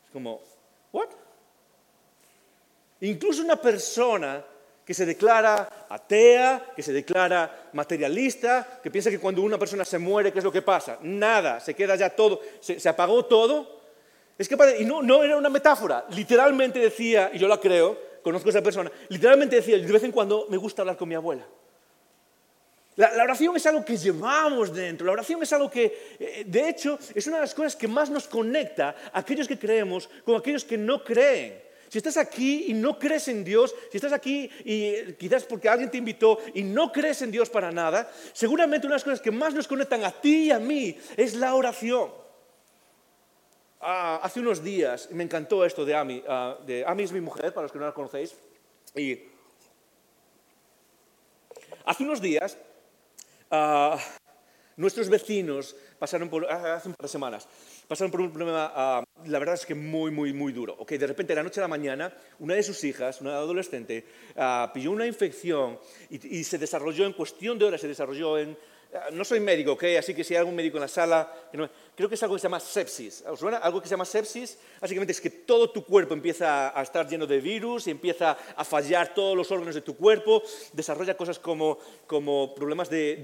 Es 0.05 0.11
como, 0.13 0.41
¿what? 0.93 1.09
Incluso 3.01 3.43
una 3.43 3.57
persona 3.57 4.45
que 4.85 4.95
se 4.95 5.05
declara 5.05 5.87
atea, 5.89 6.73
que 6.75 6.83
se 6.83 6.93
declara 6.93 7.71
materialista, 7.73 8.81
que 8.83 8.91
piensa 8.91 9.11
que 9.11 9.19
cuando 9.19 9.43
una 9.43 9.59
persona 9.59 9.85
se 9.85 9.99
muere, 9.99 10.33
¿qué 10.33 10.39
es 10.39 10.45
lo 10.45 10.53
que 10.53 10.63
pasa? 10.63 10.99
Nada, 11.03 11.61
se 11.61 11.75
queda 11.75 11.97
ya 11.97 12.11
todo, 12.11 12.41
se, 12.61 12.89
apagó 12.89 13.25
todo. 13.25 13.81
Es 14.39 14.49
que, 14.49 14.57
y 14.79 14.85
no, 14.85 15.03
no 15.03 15.25
era 15.25 15.37
una 15.37 15.51
metáfora, 15.51 16.07
literalmente 16.11 16.79
decía, 16.79 17.31
y 17.33 17.39
yo 17.39 17.49
la 17.49 17.59
creo, 17.59 18.08
conozco 18.29 18.51
esa 18.51 18.63
persona, 18.63 18.93
literalmente 19.09 19.57
decía, 19.57 19.79
de 19.79 19.93
vez 19.93 20.05
en 20.05 20.13
cuando 20.13 20.47
me 20.51 20.59
gusta 20.59 20.83
hablar 20.83 20.99
con 20.99 21.09
mi 21.09 21.15
abuela. 21.15 21.47
La, 22.97 23.23
oración 23.23 23.57
es 23.57 23.65
algo 23.65 23.85
que 23.85 23.97
llevamos 23.97 24.75
dentro, 24.75 25.07
la 25.07 25.13
oración 25.13 25.43
es 25.43 25.53
algo 25.53 25.71
que, 25.71 26.17
eh, 26.19 26.45
de 26.47 26.69
hecho, 26.69 26.99
es 27.15 27.27
una 27.27 27.37
de 27.37 27.43
las 27.43 27.55
cosas 27.55 27.75
que 27.75 27.89
más 27.89 28.11
nos 28.11 28.27
conecta 28.27 28.95
a 29.13 29.21
aquellos 29.21 29.49
que 29.49 29.59
creemos 29.59 30.11
con 30.25 30.37
aquellos 30.37 30.65
que 30.65 30.77
no 30.77 31.03
creen. 31.03 31.63
Si 31.89 31.97
estás 31.97 32.19
aquí 32.19 32.67
y 32.69 32.75
no 32.75 32.99
crees 32.99 33.29
en 33.29 33.45
Dios, 33.45 33.75
si 33.91 33.97
estás 33.97 34.13
aquí 34.13 34.51
y 34.63 35.15
quizás 35.15 35.45
porque 35.45 35.71
alguien 35.71 35.91
te 35.91 35.97
invitó 35.97 36.39
y 36.53 36.63
no 36.63 36.93
crees 36.93 37.23
en 37.23 37.31
Dios 37.31 37.49
para 37.49 37.73
nada, 37.73 38.13
seguramente 38.35 38.87
una 38.87 38.95
de 38.95 38.99
las 38.99 39.05
cosas 39.05 39.23
que 39.23 39.31
más 39.31 39.55
nos 39.55 39.67
conectan 39.67 40.05
a 40.05 40.11
ti 40.11 40.47
y 40.47 40.51
a 40.51 40.59
mí 40.59 40.99
es 41.17 41.35
la 41.35 41.55
oración. 41.55 42.28
Ah, 43.81 44.21
hace 44.23 44.41
unos 44.41 44.63
días 44.63 45.11
me 45.11 45.25
encantó 45.25 45.65
esto 45.65 45.85
de 45.85 45.95
Ami. 45.95 46.23
Ah, 46.29 46.59
de 46.67 46.85
Ami 46.87 47.05
es 47.05 47.13
mi 47.13 47.21
mujer, 47.21 47.53
para 47.53 47.63
los 47.63 47.73
que 47.73 47.79
no 47.79 47.87
la 47.87 47.93
conocéis. 47.93 48.35
Y 48.95 49.21
hace 51.85 52.05
unos 52.05 52.21
días 52.21 52.59
Ah, 53.51 53.99
nuestros 54.77 55.09
vecinos 55.09 55.75
pasaron 55.99 56.29
por, 56.29 56.47
ah, 56.51 56.75
hace 56.75 56.89
un 56.89 56.95
par 56.95 57.05
de 57.05 57.09
semanas, 57.09 57.49
pasaron 57.89 58.11
por 58.11 58.21
un 58.21 58.31
problema, 58.31 59.03
la 59.25 59.39
verdad 59.39 59.55
es 59.55 59.65
que 59.65 59.75
muy, 59.75 60.11
muy, 60.11 60.33
muy 60.33 60.53
duro. 60.53 60.77
Okay, 60.79 60.99
de 60.99 61.07
repente, 61.07 61.35
la 61.35 61.43
noche 61.43 61.61
a 61.61 61.63
la 61.63 61.69
mañana, 61.69 62.13
una 62.41 62.55
de 62.55 62.63
sus 62.63 62.85
hijas, 62.85 63.21
una 63.21 63.37
adolescente, 63.37 64.05
pilló 64.75 64.91
una 64.91 65.07
infección 65.07 65.79
y, 66.11 66.45
se 66.45 66.59
desarrolló 66.59 67.07
en 67.07 67.15
cuestión 67.15 67.59
de 67.59 67.65
horas, 67.65 67.81
se 67.81 67.89
desarrolló 67.89 68.39
en... 68.39 68.57
No 69.13 69.23
soy 69.23 69.39
médico, 69.39 69.73
¿ok? 69.73 69.85
Así 69.99 70.15
que 70.15 70.25
si 70.25 70.33
hay 70.33 70.39
algún 70.39 70.55
médico 70.55 70.79
en 70.79 70.81
la 70.81 70.89
sala, 70.89 71.31
creo 71.95 72.09
que 72.09 72.15
es 72.15 72.23
algo 72.23 72.37
que 72.37 72.41
se 72.41 72.45
llama 72.45 72.59
sepsis. 72.59 73.23
¿Os 73.29 73.39
suena? 73.39 73.59
Algo 73.59 73.83
que 73.83 73.87
se 73.87 73.93
llama 73.93 74.07
sepsis, 74.07 74.59
básicamente 74.81 75.13
es 75.13 75.21
que 75.21 75.29
todo 75.29 75.69
tu 75.69 75.85
cuerpo 75.85 76.15
empieza 76.15 76.79
a 76.79 76.83
estar 76.83 77.07
lleno 77.07 77.27
de 77.27 77.39
virus 77.39 77.87
y 77.87 77.91
empieza 77.91 78.39
a 78.57 78.65
fallar 78.65 79.13
todos 79.13 79.37
los 79.37 79.51
órganos 79.51 79.75
de 79.75 79.83
tu 79.83 79.95
cuerpo, 79.95 80.43
desarrolla 80.73 81.19
cosas 81.19 81.39
como, 81.39 81.79
como 82.07 82.55
problemas 82.55 82.89
de, 82.89 83.17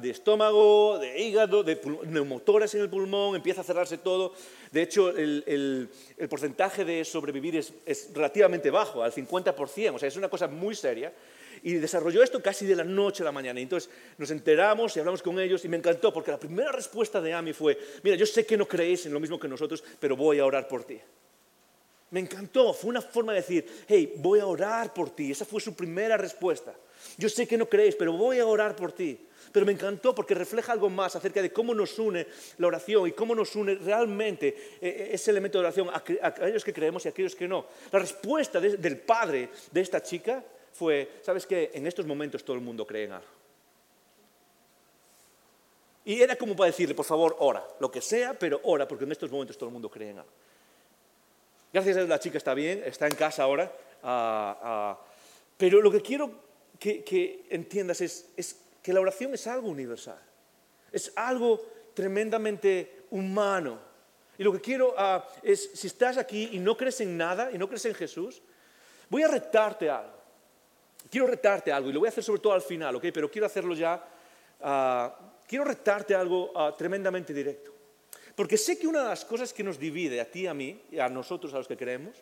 de, 0.00 0.10
estómago, 0.10 0.98
de 0.98 1.16
hígado, 1.20 1.62
de 1.62 1.80
neumotoras 2.06 2.74
en 2.74 2.80
el 2.80 2.90
pulmón, 2.90 3.36
empieza 3.36 3.60
a 3.60 3.64
cerrarse 3.64 3.98
todo. 3.98 4.34
De 4.72 4.82
hecho, 4.82 5.10
el 5.16 5.88
porcentaje 6.28 6.84
de 6.84 7.04
sobrevivir 7.04 7.54
es, 7.54 7.72
es 7.86 8.10
relativamente 8.12 8.68
bajo, 8.68 9.04
al 9.04 9.12
50%, 9.12 9.94
o 9.94 9.98
sea, 10.00 10.08
es 10.08 10.16
una 10.16 10.28
cosa 10.28 10.48
muy 10.48 10.74
seria. 10.74 11.12
Y 11.62 11.74
desarrolló 11.74 12.22
esto 12.22 12.42
casi 12.42 12.66
de 12.66 12.74
la 12.74 12.84
noche 12.84 13.22
a 13.22 13.26
la 13.26 13.32
mañana. 13.32 13.60
Y 13.60 13.64
entonces 13.64 13.90
nos 14.18 14.30
enteramos 14.30 14.96
y 14.96 15.00
hablamos 15.00 15.22
con 15.22 15.38
ellos 15.38 15.64
y 15.64 15.68
me 15.68 15.76
encantó 15.76 16.12
porque 16.12 16.32
la 16.32 16.38
primera 16.38 16.72
respuesta 16.72 17.20
de 17.20 17.32
Ami 17.32 17.52
fue, 17.52 17.78
mira, 18.02 18.16
yo 18.16 18.26
sé 18.26 18.44
que 18.44 18.56
no 18.56 18.66
creéis 18.66 19.06
en 19.06 19.12
lo 19.12 19.20
mismo 19.20 19.38
que 19.38 19.48
nosotros, 19.48 19.82
pero 20.00 20.16
voy 20.16 20.40
a 20.40 20.44
orar 20.44 20.66
por 20.66 20.84
ti. 20.84 20.98
Me 22.10 22.20
encantó, 22.20 22.74
fue 22.74 22.90
una 22.90 23.00
forma 23.00 23.32
de 23.32 23.40
decir, 23.40 23.84
hey, 23.88 24.14
voy 24.16 24.40
a 24.40 24.46
orar 24.46 24.92
por 24.92 25.10
ti. 25.10 25.30
Esa 25.30 25.46
fue 25.46 25.60
su 25.60 25.74
primera 25.74 26.16
respuesta. 26.16 26.74
Yo 27.16 27.28
sé 27.28 27.46
que 27.46 27.56
no 27.56 27.66
creéis, 27.66 27.94
pero 27.96 28.12
voy 28.12 28.38
a 28.38 28.46
orar 28.46 28.76
por 28.76 28.92
ti. 28.92 29.18
Pero 29.50 29.64
me 29.64 29.72
encantó 29.72 30.14
porque 30.14 30.34
refleja 30.34 30.72
algo 30.72 30.90
más 30.90 31.14
acerca 31.14 31.40
de 31.40 31.52
cómo 31.52 31.74
nos 31.74 31.98
une 31.98 32.26
la 32.58 32.66
oración 32.66 33.08
y 33.08 33.12
cómo 33.12 33.34
nos 33.34 33.54
une 33.54 33.76
realmente 33.76 34.48
eh, 34.48 34.56
eh, 34.80 35.08
ese 35.12 35.30
elemento 35.30 35.58
de 35.58 35.64
oración 35.64 35.88
a 35.88 36.02
aquellos 36.26 36.64
que 36.64 36.72
creemos 36.72 37.04
y 37.04 37.08
a 37.08 37.10
aquellos 37.12 37.34
que 37.34 37.48
no. 37.48 37.66
La 37.90 37.98
respuesta 37.98 38.60
del 38.60 38.98
padre 38.98 39.50
de 39.70 39.80
esta 39.80 40.02
chica 40.02 40.44
fue, 40.72 41.20
¿sabes 41.22 41.46
qué? 41.46 41.70
En 41.74 41.86
estos 41.86 42.06
momentos 42.06 42.44
todo 42.44 42.56
el 42.56 42.62
mundo 42.62 42.86
cree 42.86 43.04
en 43.04 43.12
algo. 43.12 43.42
Y 46.04 46.20
era 46.20 46.34
como 46.36 46.56
para 46.56 46.66
decirle, 46.66 46.94
por 46.94 47.04
favor, 47.04 47.36
ora, 47.38 47.64
lo 47.78 47.90
que 47.90 48.00
sea, 48.00 48.34
pero 48.34 48.60
ora, 48.64 48.88
porque 48.88 49.04
en 49.04 49.12
estos 49.12 49.30
momentos 49.30 49.56
todo 49.56 49.68
el 49.68 49.72
mundo 49.72 49.88
cree 49.88 50.10
en 50.10 50.18
algo. 50.18 50.30
Gracias 51.72 51.96
a 51.96 52.00
Dios 52.00 52.08
la 52.08 52.20
chica 52.20 52.38
está 52.38 52.54
bien, 52.54 52.82
está 52.84 53.06
en 53.06 53.14
casa 53.14 53.44
ahora, 53.44 53.72
ah, 54.02 54.58
ah, 54.62 55.00
pero 55.56 55.80
lo 55.80 55.90
que 55.90 56.02
quiero 56.02 56.30
que, 56.78 57.46
entiendas 57.50 58.00
es, 58.00 58.56
que 58.82 58.92
la 58.92 59.00
oración 59.00 59.32
es 59.32 59.46
algo 59.46 59.68
universal, 59.68 60.18
es 60.90 61.12
algo 61.14 61.64
tremendamente 61.94 63.04
humano. 63.10 63.78
Y 64.36 64.42
lo 64.42 64.52
que 64.52 64.60
quiero 64.60 64.94
ah, 64.98 65.26
es, 65.42 65.70
si 65.74 65.86
estás 65.86 66.16
aquí 66.16 66.50
y 66.52 66.58
no 66.58 66.76
crees 66.76 67.00
en 67.00 67.16
nada 67.16 67.52
y 67.52 67.58
no 67.58 67.68
crees 67.68 67.84
en 67.84 67.94
Jesús, 67.94 68.42
voy 69.08 69.22
a 69.22 69.28
retarte 69.28 69.88
algo 69.88 70.21
quiero 71.10 71.26
retarte 71.26 71.72
algo, 71.72 71.90
y 71.90 71.92
lo 71.92 72.00
voy 72.00 72.08
a 72.08 72.10
hacer 72.10 72.24
sobre 72.24 72.40
todo 72.40 72.52
al 72.52 72.62
final, 72.62 72.96
¿ok? 72.96 73.06
Pero 73.12 73.30
quiero 73.30 73.46
hacerlo 73.46 73.74
ya, 73.74 74.02
ah, 74.60 75.18
quiero 75.46 75.64
retarte 75.64 76.14
algo 76.14 76.52
ah, 76.54 76.74
tremendamente 76.76 77.32
directo. 77.32 77.72
Porque 78.34 78.56
sé 78.56 78.78
que 78.78 78.86
una 78.86 79.02
de 79.02 79.08
las 79.08 79.24
cosas 79.24 79.52
que 79.52 79.62
nos 79.62 79.78
divide 79.78 80.20
a 80.20 80.30
ti, 80.30 80.46
a 80.46 80.54
mí, 80.54 80.82
y 80.90 80.98
a 80.98 81.08
nosotros, 81.08 81.52
a 81.54 81.58
los 81.58 81.68
que 81.68 81.76
creemos, 81.76 82.16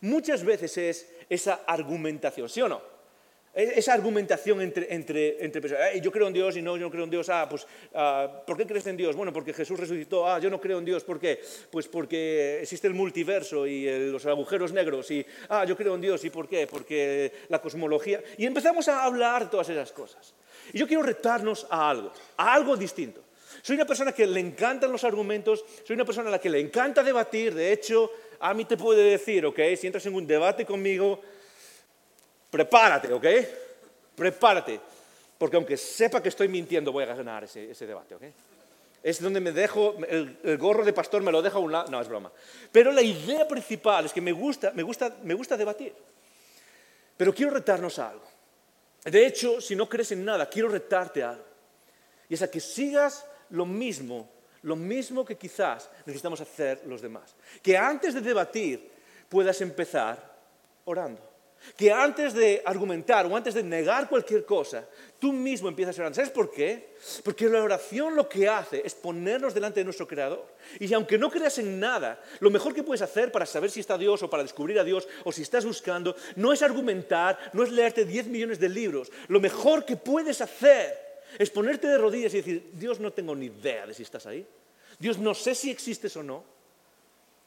muchas 0.00 0.44
veces 0.44 0.76
es 0.78 1.10
esa 1.28 1.62
argumentación, 1.66 2.48
¿sí 2.48 2.60
o 2.60 2.68
no? 2.68 2.93
E-, 3.54 3.78
esa 3.78 3.94
argumentación 3.94 4.60
entre, 4.60 4.92
entre, 4.92 5.44
entre 5.44 5.60
personas. 5.60 5.88
yo 6.02 6.10
creo 6.10 6.26
en 6.26 6.34
Dios 6.34 6.56
y 6.56 6.62
no, 6.62 6.76
yo 6.76 6.86
no 6.86 6.90
creo 6.90 7.04
en 7.04 7.10
Dios. 7.10 7.28
Ah, 7.28 7.46
pues, 7.48 7.66
ah, 7.94 8.42
¿por 8.46 8.56
qué 8.56 8.66
crees 8.66 8.86
en 8.86 8.96
Dios? 8.96 9.14
Bueno, 9.14 9.32
porque 9.32 9.52
Jesús 9.52 9.78
resucitó. 9.78 10.28
Ah, 10.28 10.38
yo 10.38 10.50
no 10.50 10.60
creo 10.60 10.78
en 10.78 10.84
Dios. 10.84 11.04
¿Por 11.04 11.20
qué? 11.20 11.40
Pues 11.70 11.86
porque 11.88 12.60
existe 12.62 12.88
el 12.88 12.94
multiverso 12.94 13.66
y 13.66 14.10
los 14.10 14.26
agujeros 14.26 14.72
negros. 14.72 15.10
Y, 15.10 15.24
ah, 15.48 15.64
yo 15.64 15.76
creo 15.76 15.94
en 15.94 16.00
Dios. 16.00 16.24
¿Y 16.24 16.30
por 16.30 16.48
qué? 16.48 16.66
Porque 16.66 17.32
la 17.48 17.60
cosmología. 17.60 18.22
Y 18.36 18.46
empezamos 18.46 18.88
a 18.88 19.04
hablar 19.04 19.50
todas 19.50 19.68
esas 19.68 19.92
cosas. 19.92 20.34
Y 20.72 20.78
yo 20.78 20.86
quiero 20.86 21.02
retarnos 21.02 21.66
a 21.70 21.90
algo, 21.90 22.12
a 22.36 22.54
algo 22.54 22.76
distinto. 22.76 23.22
Soy 23.62 23.76
una 23.76 23.86
persona 23.86 24.12
que 24.12 24.26
le 24.26 24.40
encantan 24.40 24.92
los 24.92 25.04
argumentos, 25.04 25.64
soy 25.84 25.94
una 25.94 26.04
persona 26.04 26.28
a 26.28 26.32
la 26.32 26.40
que 26.40 26.50
le 26.50 26.60
encanta 26.60 27.02
debatir. 27.02 27.54
De 27.54 27.72
hecho, 27.72 28.10
a 28.40 28.52
mí 28.52 28.64
te 28.64 28.76
puede 28.76 29.02
decir, 29.02 29.46
ok, 29.46 29.58
si 29.76 29.86
entras 29.86 30.04
en 30.06 30.14
un 30.14 30.26
debate 30.26 30.66
conmigo, 30.66 31.20
prepárate, 32.54 33.12
¿ok? 33.12 33.26
Prepárate, 34.14 34.80
porque 35.36 35.56
aunque 35.56 35.76
sepa 35.76 36.22
que 36.22 36.28
estoy 36.28 36.46
mintiendo, 36.46 36.92
voy 36.92 37.02
a 37.02 37.12
ganar 37.12 37.42
ese, 37.42 37.74
debate, 37.84 38.14
¿ok? 38.14 38.22
Es 39.02 39.20
donde 39.20 39.40
me 39.40 39.50
dejo, 39.50 39.96
el, 40.06 40.56
gorro 40.56 40.84
de 40.84 40.92
pastor 40.92 41.20
me 41.20 41.32
lo 41.32 41.42
dejo 41.42 41.58
a 41.58 41.60
un 41.60 41.72
lado, 41.72 41.90
no, 41.90 42.00
es 42.00 42.06
broma. 42.06 42.30
Pero 42.70 42.92
la 42.92 43.02
idea 43.02 43.48
principal 43.48 44.04
es 44.04 44.12
que 44.12 44.20
me 44.20 44.30
gusta, 44.30 44.70
me 44.70 44.84
gusta, 44.84 45.16
me 45.24 45.34
gusta 45.34 45.56
debatir. 45.56 45.92
Pero 47.16 47.34
quiero 47.34 47.50
retarnos 47.50 47.98
a 47.98 48.10
algo. 48.10 48.28
De 49.02 49.26
hecho, 49.26 49.60
si 49.60 49.74
no 49.74 49.88
crees 49.88 50.12
en 50.12 50.24
nada, 50.24 50.48
quiero 50.48 50.68
retarte 50.68 51.24
a 51.24 51.30
algo. 51.30 51.44
Y 52.28 52.34
es 52.34 52.42
a 52.42 52.48
que 52.48 52.60
sigas 52.60 53.26
lo 53.50 53.66
mismo, 53.66 54.30
lo 54.62 54.76
mismo 54.76 55.24
que 55.24 55.36
quizás 55.36 55.90
necesitamos 56.06 56.40
hacer 56.40 56.82
los 56.86 57.02
demás. 57.02 57.34
Que 57.60 57.76
antes 57.76 58.14
de 58.14 58.20
debatir 58.20 58.92
puedas 59.28 59.60
empezar 59.60 60.36
orando 60.84 61.33
que 61.76 61.90
antes 61.90 62.34
de 62.34 62.62
argumentar 62.64 63.26
o 63.26 63.36
antes 63.36 63.54
de 63.54 63.62
negar 63.62 64.08
cualquier 64.08 64.44
cosa, 64.44 64.86
tú 65.18 65.32
mismo 65.32 65.68
empiezas 65.68 65.98
a 65.98 66.02
orar. 66.02 66.14
¿Sabes 66.14 66.30
por 66.30 66.50
qué? 66.50 66.94
Porque 67.24 67.48
la 67.48 67.62
oración 67.62 68.14
lo 68.14 68.28
que 68.28 68.48
hace 68.48 68.82
es 68.84 68.94
ponernos 68.94 69.54
delante 69.54 69.80
de 69.80 69.84
nuestro 69.84 70.06
Creador. 70.06 70.46
Y 70.78 70.92
aunque 70.94 71.18
no 71.18 71.30
creas 71.30 71.58
en 71.58 71.80
nada, 71.80 72.22
lo 72.40 72.50
mejor 72.50 72.74
que 72.74 72.82
puedes 72.82 73.02
hacer 73.02 73.32
para 73.32 73.46
saber 73.46 73.70
si 73.70 73.80
está 73.80 73.98
Dios 73.98 74.22
o 74.22 74.30
para 74.30 74.42
descubrir 74.42 74.78
a 74.78 74.84
Dios 74.84 75.08
o 75.24 75.32
si 75.32 75.42
estás 75.42 75.64
buscando, 75.64 76.14
no 76.36 76.52
es 76.52 76.62
argumentar, 76.62 77.38
no 77.52 77.62
es 77.62 77.70
leerte 77.70 78.04
10 78.04 78.26
millones 78.26 78.60
de 78.60 78.68
libros. 78.68 79.10
Lo 79.28 79.40
mejor 79.40 79.84
que 79.84 79.96
puedes 79.96 80.40
hacer 80.40 81.04
es 81.38 81.50
ponerte 81.50 81.88
de 81.88 81.98
rodillas 81.98 82.34
y 82.34 82.38
decir, 82.38 82.70
Dios 82.74 83.00
no 83.00 83.12
tengo 83.12 83.34
ni 83.34 83.46
idea 83.46 83.86
de 83.86 83.94
si 83.94 84.02
estás 84.02 84.26
ahí. 84.26 84.46
Dios 84.98 85.18
no 85.18 85.34
sé 85.34 85.54
si 85.54 85.70
existes 85.70 86.16
o 86.16 86.22
no, 86.22 86.44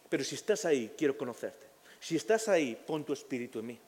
pero 0.09 0.23
si 0.23 0.35
estás 0.35 0.65
ahí, 0.65 0.93
quiero 0.97 1.17
conocerte. 1.17 1.65
Si 1.99 2.15
estás 2.15 2.47
ahí, 2.47 2.75
pon 2.75 3.03
tu 3.03 3.13
espíritu 3.13 3.59
en 3.59 3.65
mí. 3.65 3.79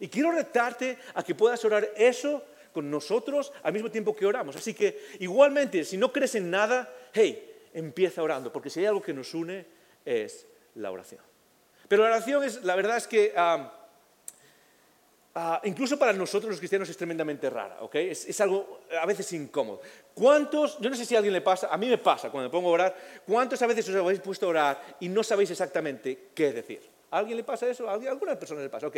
Y 0.00 0.08
quiero 0.08 0.32
retarte 0.32 0.98
a 1.14 1.22
que 1.22 1.34
puedas 1.34 1.64
orar 1.64 1.90
eso 1.96 2.42
con 2.72 2.90
nosotros 2.90 3.52
al 3.62 3.72
mismo 3.72 3.90
tiempo 3.90 4.14
que 4.14 4.26
oramos. 4.26 4.56
Así 4.56 4.74
que 4.74 5.00
igualmente, 5.20 5.84
si 5.84 5.96
no 5.96 6.12
crees 6.12 6.34
en 6.34 6.50
nada, 6.50 6.92
hey, 7.12 7.68
empieza 7.74 8.22
orando, 8.22 8.52
porque 8.52 8.70
si 8.70 8.80
hay 8.80 8.86
algo 8.86 9.02
que 9.02 9.12
nos 9.12 9.34
une 9.34 9.66
es 10.04 10.46
la 10.76 10.90
oración. 10.90 11.20
Pero 11.88 12.02
la 12.02 12.10
oración 12.10 12.44
es, 12.44 12.62
la 12.64 12.76
verdad 12.76 12.96
es 12.98 13.06
que 13.06 13.32
ah, 13.34 13.72
incluso 15.64 15.98
para 15.98 16.12
nosotros 16.12 16.50
los 16.50 16.58
cristianos 16.58 16.88
es 16.88 16.96
tremendamente 16.96 17.48
rara, 17.48 17.78
¿ok? 17.80 17.94
Es, 17.96 18.40
algo 18.40 18.80
a 19.00 19.06
veces 19.06 19.32
incómodo. 19.32 19.80
¿Cuántos, 20.14 20.78
yo 20.78 20.90
no 20.90 20.96
sé 20.96 21.04
si 21.04 21.14
a 21.14 21.18
alguien 21.18 21.32
le 21.32 21.40
pasa, 21.40 21.68
a 21.70 21.76
mí 21.76 21.88
me 21.88 21.98
pasa 21.98 22.30
cuando 22.30 22.48
me 22.48 22.52
pongo 22.52 22.68
a 22.68 22.72
orar, 22.72 22.96
¿cuántos 23.26 23.60
a 23.62 23.66
veces 23.66 23.88
os 23.88 23.94
habéis 23.94 24.20
puesto 24.20 24.46
a 24.46 24.48
orar 24.50 24.96
y 25.00 25.08
no 25.08 25.22
sabéis 25.22 25.50
exactamente 25.50 26.30
qué 26.34 26.52
decir? 26.52 26.80
¿A 27.10 27.18
alguien 27.18 27.36
le 27.36 27.44
pasa 27.44 27.66
eso? 27.68 27.88
¿A 27.88 27.94
alguna 27.94 28.38
persona 28.38 28.60
le 28.60 28.68
pasa? 28.68 28.88
Ok. 28.88 28.96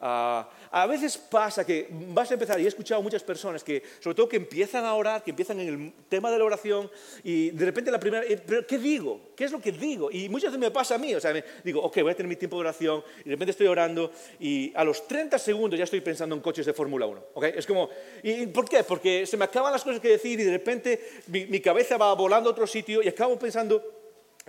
Ah, 0.00 0.48
a 0.70 0.86
veces 0.86 1.18
pasa 1.18 1.66
que 1.66 1.88
vas 1.90 2.30
a 2.30 2.34
empezar, 2.34 2.60
y 2.60 2.64
he 2.64 2.68
escuchado 2.68 3.02
muchas 3.02 3.22
personas 3.22 3.64
que, 3.64 3.82
sobre 4.00 4.14
todo 4.14 4.28
que 4.28 4.36
empiezan 4.36 4.84
a 4.84 4.94
orar, 4.94 5.24
que 5.24 5.30
empiezan 5.30 5.58
en 5.60 5.68
el 5.68 5.92
tema 6.08 6.30
de 6.30 6.38
la 6.38 6.44
oración, 6.44 6.88
y 7.24 7.50
de 7.50 7.64
repente 7.64 7.90
la 7.90 7.98
primera, 7.98 8.24
eh, 8.24 8.40
¿pero 8.44 8.66
qué 8.66 8.78
digo? 8.78 9.30
¿Qué 9.34 9.44
es 9.44 9.52
lo 9.52 9.60
que 9.60 9.72
digo? 9.72 10.10
Y 10.10 10.28
muchas 10.28 10.50
veces 10.50 10.60
me 10.60 10.70
pasa 10.70 10.94
a 10.94 10.98
mí, 10.98 11.14
o 11.14 11.20
sea, 11.20 11.32
me, 11.32 11.42
digo, 11.64 11.80
ok, 11.82 12.02
voy 12.02 12.12
a 12.12 12.14
tener 12.14 12.28
mi 12.28 12.36
tiempo 12.36 12.56
de 12.56 12.60
oración, 12.60 13.02
y 13.20 13.24
de 13.24 13.30
repente 13.30 13.50
estoy 13.50 13.66
orando, 13.66 14.12
y 14.38 14.72
a 14.76 14.84
los 14.84 15.08
30 15.08 15.36
segundos 15.38 15.76
ya 15.76 15.84
estoy 15.84 16.00
pensando 16.00 16.36
en 16.36 16.42
coches 16.42 16.66
de 16.66 16.72
Fórmula 16.72 17.06
1, 17.06 17.24
¿ok? 17.34 17.44
Es 17.56 17.66
como, 17.66 17.88
¿y 18.22 18.46
por 18.46 18.68
qué? 18.68 18.84
Porque 18.84 19.26
se 19.26 19.36
me 19.36 19.46
acaban 19.46 19.72
las 19.72 19.82
cosas 19.82 20.00
que 20.00 20.08
decir, 20.08 20.38
y 20.38 20.44
de 20.44 20.52
repente 20.52 21.00
mi, 21.26 21.46
mi 21.46 21.60
cabeza 21.60 21.96
va 21.96 22.14
volando 22.14 22.50
a 22.50 22.52
otro 22.52 22.66
sitio, 22.66 23.02
y 23.02 23.08
acabo 23.08 23.36
pensando, 23.36 23.82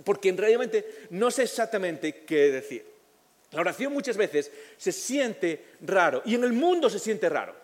porque 0.04 0.30
realmente 0.32 1.06
no 1.10 1.30
sé 1.30 1.42
exactamente 1.42 2.24
qué 2.24 2.52
decir. 2.52 2.89
La 3.52 3.60
oración 3.60 3.92
muchas 3.92 4.16
veces 4.16 4.50
se 4.76 4.92
siente 4.92 5.64
raro 5.80 6.22
y 6.24 6.34
en 6.34 6.44
el 6.44 6.52
mundo 6.52 6.88
se 6.88 6.98
siente 6.98 7.28
raro. 7.28 7.54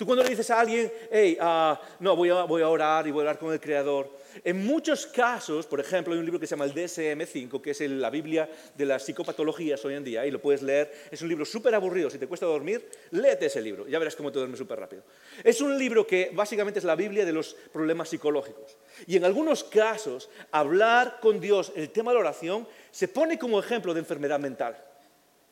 Tú 0.00 0.06
cuando 0.06 0.24
le 0.24 0.30
dices 0.30 0.50
a 0.50 0.58
alguien, 0.58 0.90
hey, 1.10 1.36
ah, 1.38 1.78
no, 1.98 2.16
voy 2.16 2.30
a, 2.30 2.44
orar 2.46 3.06
y 3.06 3.10
voy 3.10 3.20
a 3.20 3.24
orar 3.24 3.38
con 3.38 3.52
el 3.52 3.60
Creador, 3.60 4.10
en 4.42 4.64
muchos 4.64 5.06
casos, 5.06 5.66
por 5.66 5.78
ejemplo, 5.78 6.14
hay 6.14 6.18
un 6.18 6.24
libro 6.24 6.40
que 6.40 6.46
se 6.46 6.52
llama 6.56 6.64
el 6.64 6.72
DSM-5, 6.72 7.60
que 7.60 7.72
es 7.72 7.80
la 7.82 8.08
Biblia 8.08 8.48
de 8.74 8.86
las 8.86 9.04
psicopatologías 9.04 9.84
hoy 9.84 9.96
en 9.96 10.02
día, 10.02 10.24
y 10.24 10.30
lo 10.30 10.40
puedes 10.40 10.62
leer, 10.62 10.90
es 11.10 11.20
un 11.20 11.28
libro 11.28 11.44
súper 11.44 11.74
aburrido, 11.74 12.08
si 12.08 12.16
te 12.16 12.26
cuesta 12.26 12.46
dormir, 12.46 12.88
léete 13.10 13.44
ese 13.44 13.60
libro, 13.60 13.86
ya 13.86 13.98
verás 13.98 14.16
cómo 14.16 14.32
te 14.32 14.38
duermes 14.38 14.58
súper 14.58 14.80
rápido. 14.80 15.02
Es 15.44 15.60
un 15.60 15.78
libro 15.78 16.06
que 16.06 16.30
básicamente 16.32 16.78
es 16.78 16.86
la 16.86 16.96
Biblia 16.96 17.26
de 17.26 17.34
los 17.34 17.54
problemas 17.70 18.08
psicológicos. 18.08 18.78
Y 19.06 19.18
en 19.18 19.26
algunos 19.26 19.64
casos, 19.64 20.30
hablar 20.50 21.18
con 21.20 21.40
Dios, 21.40 21.72
el 21.76 21.90
tema 21.90 22.12
de 22.12 22.14
la 22.14 22.20
oración, 22.20 22.66
se 22.90 23.08
pone 23.08 23.38
como 23.38 23.60
ejemplo 23.60 23.92
de 23.92 24.00
enfermedad 24.00 24.40
mental. 24.40 24.82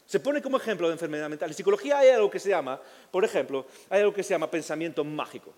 Se 0.09 0.21
pone 0.21 0.41
como 0.41 0.57
ejemplo 0.57 0.87
de 0.89 0.95
enfermedad 0.95 1.29
mental. 1.29 1.51
En 1.51 1.55
psicología 1.55 1.99
hay 1.99 2.09
algo 2.09 2.31
que 2.31 2.39
se 2.39 2.49
llama, 2.49 2.81
por 3.11 3.27
ejemplo, 3.27 3.67
hay 3.91 4.01
algo 4.01 4.15
que 4.15 4.23
se 4.23 4.31
llama 4.31 4.51
pensamiento 4.51 5.05
mágico. 5.05 5.53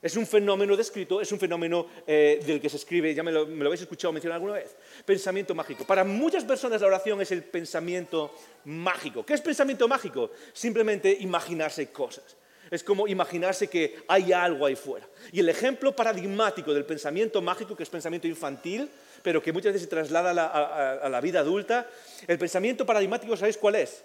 Es 0.00 0.16
un 0.16 0.28
fenómeno 0.28 0.76
descrito, 0.76 1.20
es 1.20 1.32
un 1.32 1.40
fenómeno 1.40 1.88
eh, 2.06 2.40
del 2.46 2.60
que 2.60 2.68
se 2.68 2.76
escribe, 2.76 3.12
ya 3.12 3.24
me 3.24 3.32
lo, 3.32 3.46
me 3.48 3.64
lo, 3.64 3.66
habéis 3.66 3.80
escuchado 3.80 4.12
mencionar 4.12 4.36
alguna 4.36 4.52
vez, 4.52 4.76
pensamiento 5.04 5.56
mágico. 5.56 5.84
Para 5.84 6.04
muchas 6.04 6.44
personas 6.44 6.80
la 6.80 6.86
oración 6.86 7.20
es 7.20 7.32
el 7.32 7.42
pensamiento 7.42 8.32
mágico. 8.64 9.26
¿Qué 9.26 9.34
es 9.34 9.40
pensamiento 9.40 9.88
mágico? 9.88 10.30
Simplemente 10.52 11.10
imaginarse 11.10 11.90
cosas. 11.90 12.36
Es 12.70 12.84
como 12.84 13.08
imaginarse 13.08 13.68
que 13.68 14.02
hay 14.06 14.32
algo 14.32 14.64
ahí 14.64 14.76
fuera. 14.76 15.06
Y 15.32 15.40
el 15.40 15.48
ejemplo 15.48 15.94
paradigmático 15.94 16.72
del 16.72 16.84
pensamiento 16.84 17.42
mágico, 17.42 17.76
que 17.76 17.82
es 17.82 17.88
pensamiento 17.88 18.28
infantil, 18.28 18.88
pero 19.22 19.42
que 19.42 19.52
muchas 19.52 19.72
veces 19.72 19.88
se 19.88 19.90
traslada 19.90 20.30
a 20.30 21.08
la, 21.08 21.20
vida 21.20 21.40
adulta, 21.40 21.88
el 22.28 22.38
pensamiento 22.38 22.86
paradigmático, 22.86 23.36
¿sabéis 23.36 23.56
cuál 23.56 23.74
es? 23.74 24.04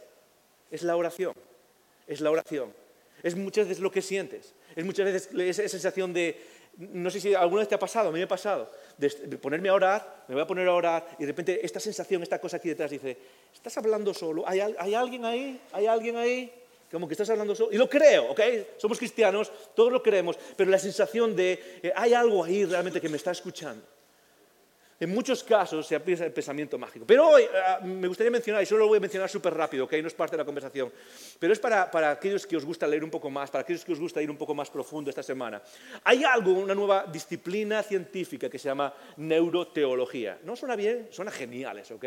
Es 0.72 0.82
la 0.82 0.96
oración. 0.96 1.34
Es 2.08 2.22
la 2.22 2.32
oración. 2.32 2.74
Es 3.22 3.36
muchas 3.36 3.68
veces 3.68 3.82
lo 3.82 3.92
que 3.92 4.02
sientes. 4.02 4.54
Es 4.76 4.84
muchas 4.84 5.06
veces 5.06 5.30
esa 5.34 5.70
sensación 5.70 6.12
de, 6.12 6.42
no 6.78 7.12
sé 7.12 7.20
si 7.20 7.36
alguna 7.36 7.62
vez 7.62 7.70
te 7.70 7.76
ha 7.76 7.80
pasado, 7.80 8.10
a 8.10 8.12
mí 8.12 8.18
me 8.18 8.24
ha 8.24 8.28
pasado, 8.28 8.72
de 8.98 9.10
ponerme 9.38 9.70
a 9.70 9.76
orar, 9.76 10.26
me 10.28 10.34
voy 10.34 10.44
a 10.44 10.48
poner 10.48 10.68
a 10.68 10.74
orar 10.74 11.08
y 11.20 11.22
de 11.22 11.28
repente 11.28 11.64
esta 11.64 11.80
sensación, 11.80 12.24
esta 12.24 12.40
cosa 12.40 12.58
aquí 12.58 12.70
detrás 12.70 12.92
dice, 12.92 13.16
¿estás 13.54 13.78
hablando 13.78 14.14
solo? 14.14 14.44
¿Hay, 14.48 14.60
hay 14.60 14.94
alguien 14.96 15.24
ahí? 15.24 15.62
¿Hay 15.72 15.86
alguien 15.86 16.18
ahí? 16.18 16.52
Como 16.92 17.08
que 17.08 17.14
estás 17.14 17.30
hablando 17.30 17.56
solo. 17.56 17.72
Y 17.72 17.78
lo 17.78 17.90
creo, 17.90 18.32
¿ok? 18.32 18.42
Somos 18.78 18.98
cristianos, 18.98 19.52
todos 19.76 19.92
lo 19.92 20.02
creemos, 20.02 20.38
pero 20.56 20.70
la 20.70 20.80
sensación 20.80 21.36
de, 21.36 21.80
eh, 21.82 21.92
hay 21.96 22.14
algo 22.14 22.44
ahí 22.44 22.66
realmente 22.66 23.02
que 23.02 23.10
me 23.10 23.18
está 23.18 23.32
escuchando. 23.32 23.86
En 24.98 25.10
muchos 25.10 25.44
casos 25.44 25.86
se 25.86 25.94
aplica 25.94 26.24
el 26.24 26.32
pensamiento 26.32 26.78
mágico. 26.78 27.06
Pero 27.06 27.28
hoy 27.28 27.44
uh, 27.44 27.86
me 27.86 28.08
gustaría 28.08 28.32
mencionar, 28.32 28.64
y 28.64 28.66
solo 28.66 28.82
lo 28.82 28.88
voy 28.88 28.98
a 28.98 29.02
mencionar 29.02 29.30
súper 29.30 29.54
rápido, 29.54 29.86
que 29.88 30.02
no 30.02 30.08
es 30.08 30.14
parte 30.14 30.38
de 30.38 30.38
la 30.38 30.46
conversación, 30.46 30.90
pero 31.38 31.52
es 31.52 31.60
para, 31.60 31.92
para, 31.92 32.12
aquellos 32.12 32.48
que 32.48 32.56
os 32.56 32.64
gusta 32.64 32.88
leer 32.88 33.04
un 33.04 33.10
poco 33.10 33.30
más, 33.30 33.52
para 33.52 33.64
aquellos 33.64 33.84
que 33.84 33.92
os 33.92 34.00
gusta 34.00 34.22
ir 34.22 34.32
un 34.32 34.38
poco 34.38 34.56
más 34.56 34.70
profundo 34.70 35.10
esta 35.10 35.22
semana. 35.22 35.62
Hay 36.06 36.24
algo, 36.24 36.54
una 36.54 36.74
nueva 36.74 37.06
disciplina 37.12 37.84
científica 37.84 38.50
que 38.50 38.58
se 38.58 38.70
llama 38.70 38.94
neuroteología. 39.18 40.40
¿No 40.44 40.56
suena 40.56 40.78
bien? 40.78 41.10
Suena 41.12 41.30
geniales, 41.30 41.92
¿ok? 41.92 42.02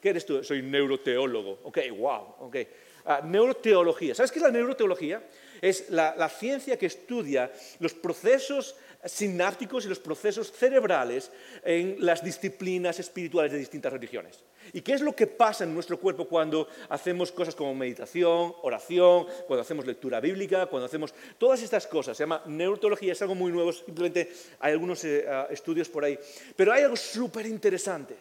¿Qué 0.00 0.08
eres 0.08 0.24
tú? 0.24 0.44
Soy 0.44 0.62
neuroteólogo. 0.62 1.58
Ok, 1.64 1.78
wow, 1.98 2.34
ok. 2.40 2.56
Uh, 3.04 3.26
neuroteología. 3.26 4.14
¿Sabes 4.14 4.30
qué 4.30 4.38
es 4.38 4.42
la 4.42 4.50
neuroteología? 4.50 5.22
Es 5.60 5.90
la, 5.90 6.28
ciencia 6.28 6.78
que 6.78 6.86
estudia 6.86 7.50
los 7.78 7.94
procesos 7.94 8.76
sinápticos 9.04 9.84
y 9.84 9.88
los 9.88 9.98
procesos 9.98 10.52
cerebrales 10.52 11.30
en 11.64 11.96
las 11.98 12.22
disciplinas 12.22 12.98
espirituales 12.98 13.52
de 13.52 13.58
distintas 13.58 13.92
religiones. 13.92 14.44
¿Y 14.72 14.82
qué 14.82 14.92
es 14.92 15.00
lo 15.00 15.14
que 15.14 15.26
pasa 15.26 15.64
en 15.64 15.74
nuestro 15.74 15.98
cuerpo 15.98 16.26
cuando 16.26 16.68
hacemos 16.88 17.32
cosas 17.32 17.54
como 17.54 17.74
meditación, 17.74 18.54
oración, 18.62 19.26
cuando 19.46 19.62
hacemos 19.62 19.86
lectura 19.86 20.20
bíblica, 20.20 20.66
cuando 20.66 20.86
hacemos 20.86 21.14
todas 21.38 21.62
estas 21.62 21.86
cosas? 21.86 22.16
Se 22.16 22.22
llama 22.22 22.42
neurotología, 22.46 23.12
es 23.12 23.22
algo 23.22 23.34
muy 23.34 23.50
nuevo, 23.50 23.72
simplemente 23.72 24.30
hay 24.60 24.72
algunos 24.72 25.02
eh, 25.04 25.24
uh, 25.26 25.52
estudios 25.52 25.88
por 25.88 26.04
ahí. 26.04 26.18
Pero 26.54 26.72
hay 26.72 26.82
algo 26.82 26.96
súper 26.96 27.46
interesante. 27.46 28.16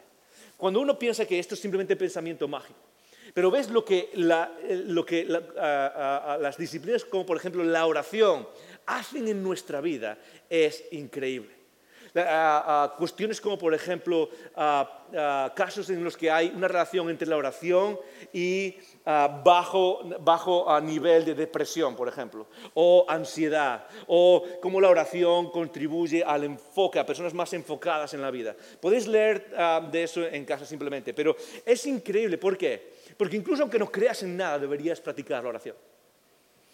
Cuando 0.58 0.80
uno 0.80 0.98
piensa 0.98 1.26
que 1.26 1.40
esto 1.40 1.56
es 1.56 1.62
simplemente 1.62 1.96
pensamiento 1.96 2.48
mágico, 2.48 2.89
pero 3.34 3.52
ves 3.52 3.70
lo 3.70 3.86
que, 3.86 4.10
uh, 4.16 4.20
las 6.42 6.58
disciplinas 6.58 7.06
como 7.06 7.26
por 7.26 7.38
ejemplo 7.38 7.64
la 7.64 7.86
oración, 7.86 8.48
hacen 8.86 9.28
en 9.28 9.44
nuestra 9.44 9.82
vida 9.82 10.18
es 10.50 10.84
increíble. 10.92 11.59
Uh, 12.20 12.86
uh, 12.94 12.98
cuestiones 12.98 13.40
como, 13.40 13.58
por 13.58 13.74
ejemplo, 13.74 14.30
casos 15.56 15.90
en 15.90 16.04
los 16.04 16.18
que 16.18 16.30
hay 16.30 16.52
una 16.56 16.68
relación 16.68 17.10
entre 17.10 17.28
la 17.28 17.38
oración 17.38 17.98
y 18.34 18.76
bajo, 19.06 20.02
bajo 20.20 20.80
nivel 20.82 21.26
de 21.26 21.34
depresión, 21.34 21.96
por 21.96 22.08
ejemplo, 22.08 22.48
o 22.74 23.06
ansiedad, 23.08 23.88
o 24.08 24.44
cómo 24.62 24.80
la 24.82 24.90
oración 24.90 25.50
contribuye 25.50 26.24
al 26.24 26.44
enfoque, 26.44 27.00
a 27.00 27.06
personas 27.06 27.34
más 27.34 27.54
enfocadas 27.54 28.14
en 28.14 28.22
la 28.22 28.32
vida. 28.32 28.56
Podéis 28.80 29.08
leer 29.08 29.50
de 29.92 30.04
eso 30.04 30.26
en 30.26 30.46
casa 30.46 30.66
simplemente, 30.66 31.14
pero 31.14 31.36
es 31.66 31.86
increíble. 31.86 32.38
¿Por 32.38 32.58
qué? 32.58 32.94
Porque 33.18 33.38
incluso 33.38 33.64
aunque 33.64 33.80
no 33.80 33.92
creas 33.92 34.22
en 34.24 34.38
nada, 34.38 34.60
deberías 34.60 35.00
practicar 35.02 35.42
la 35.44 35.50
oración. 35.50 35.76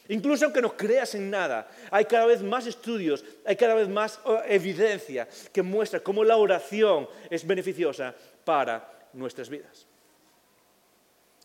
Incluso 0.10 0.46
aunque 0.46 0.62
no 0.62 0.78
creas 0.78 1.16
en 1.16 1.30
nada, 1.30 1.68
hay 1.90 2.06
cada 2.06 2.26
vez 2.26 2.44
más 2.44 2.68
estudios, 2.68 3.24
hay 3.44 3.56
cada 3.56 3.74
vez 3.74 3.90
más 3.90 4.20
oh, 4.26 4.40
evidencia 4.46 5.28
que 5.52 5.64
muestra 5.64 6.00
cómo 6.00 6.24
la 6.24 6.38
oración 6.38 7.08
es 7.30 7.46
beneficiosa 7.46 8.14
para 8.44 9.08
nuestras 9.14 9.50
vidas. 9.50 9.88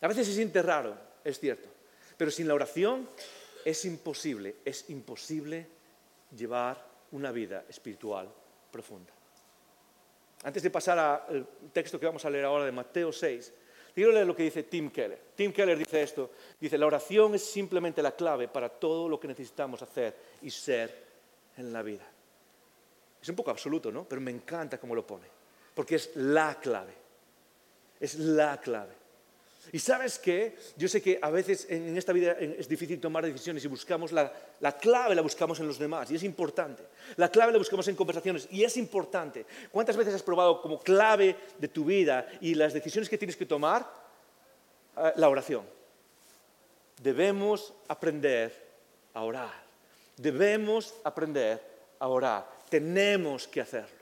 A 0.01 0.07
veces 0.07 0.27
se 0.27 0.33
siente 0.33 0.61
raro, 0.61 0.95
es 1.23 1.39
cierto, 1.39 1.69
pero 2.17 2.29
sin 2.29 2.47
la 2.47 2.53
oración 2.53 3.09
es 3.65 3.85
imposible, 3.85 4.57
es 4.63 4.89
imposible 4.89 5.67
llevar 6.35 6.83
una 7.11 7.31
vida 7.31 7.65
espiritual 7.67 8.29
profunda. 8.71 9.11
Antes 10.43 10.63
de 10.63 10.71
pasar 10.71 10.97
al 10.97 11.47
texto 11.71 11.99
que 11.99 12.05
vamos 12.05 12.25
a 12.25 12.29
leer 12.29 12.45
ahora 12.45 12.65
de 12.65 12.71
Mateo 12.71 13.11
6, 13.11 13.53
Quiero 13.93 14.11
lo 14.23 14.35
que 14.35 14.43
dice 14.43 14.63
Tim 14.63 14.89
Keller. 14.89 15.19
Tim 15.35 15.51
Keller 15.51 15.77
dice 15.77 16.01
esto. 16.01 16.31
Dice, 16.59 16.77
la 16.77 16.85
oración 16.85 17.35
es 17.35 17.43
simplemente 17.43 18.01
la 18.01 18.15
clave 18.15 18.47
para 18.47 18.69
todo 18.69 19.09
lo 19.09 19.19
que 19.19 19.27
necesitamos 19.27 19.81
hacer 19.81 20.15
y 20.41 20.49
ser 20.49 21.05
en 21.57 21.73
la 21.73 21.81
vida. 21.81 22.07
Es 23.21 23.29
un 23.29 23.35
poco 23.35 23.51
absoluto, 23.51 23.91
¿no? 23.91 24.05
Pero 24.05 24.21
me 24.21 24.31
encanta 24.31 24.79
cómo 24.79 24.95
lo 24.95 25.05
pone. 25.05 25.27
Porque 25.75 25.95
es 25.95 26.15
la 26.15 26.59
clave. 26.59 26.93
Es 27.99 28.15
la 28.15 28.59
clave. 28.59 29.00
Y 29.71 29.79
sabes 29.79 30.17
qué? 30.17 30.57
Yo 30.75 30.87
sé 30.87 31.01
que 31.01 31.19
a 31.21 31.29
veces 31.29 31.67
en 31.69 31.95
esta 31.95 32.11
vida 32.13 32.31
es 32.33 32.67
difícil 32.67 32.99
tomar 32.99 33.25
decisiones 33.25 33.63
y 33.63 33.67
buscamos 33.67 34.11
la, 34.11 34.33
la, 34.59 34.77
clave, 34.77 35.15
la 35.15 35.21
buscamos 35.21 35.59
en 35.59 35.67
los 35.67 35.77
demás 35.77 36.09
y 36.11 36.15
es 36.15 36.23
importante. 36.23 36.83
La 37.15 37.29
clave 37.29 37.51
la 37.51 37.57
buscamos 37.57 37.87
en 37.87 37.95
conversaciones 37.95 38.47
y 38.51 38.63
es 38.63 38.75
importante. 38.77 39.45
¿Cuántas 39.71 39.95
veces 39.95 40.15
has 40.15 40.23
probado 40.23 40.61
como 40.61 40.79
clave 40.79 41.35
de 41.59 41.67
tu 41.67 41.85
vida 41.85 42.27
y 42.41 42.55
las 42.55 42.73
decisiones 42.73 43.07
que 43.07 43.17
tienes 43.17 43.37
que 43.37 43.45
tomar? 43.45 43.87
Eh, 44.97 45.13
la 45.15 45.29
oración. 45.29 45.63
Debemos 47.01 47.73
aprender 47.87 48.53
a 49.13 49.23
orar. 49.23 49.53
Debemos 50.17 50.93
aprender 51.03 51.61
a 51.99 52.07
orar. 52.07 52.47
Tenemos 52.69 53.47
que 53.47 53.61
hacerlo. 53.61 54.01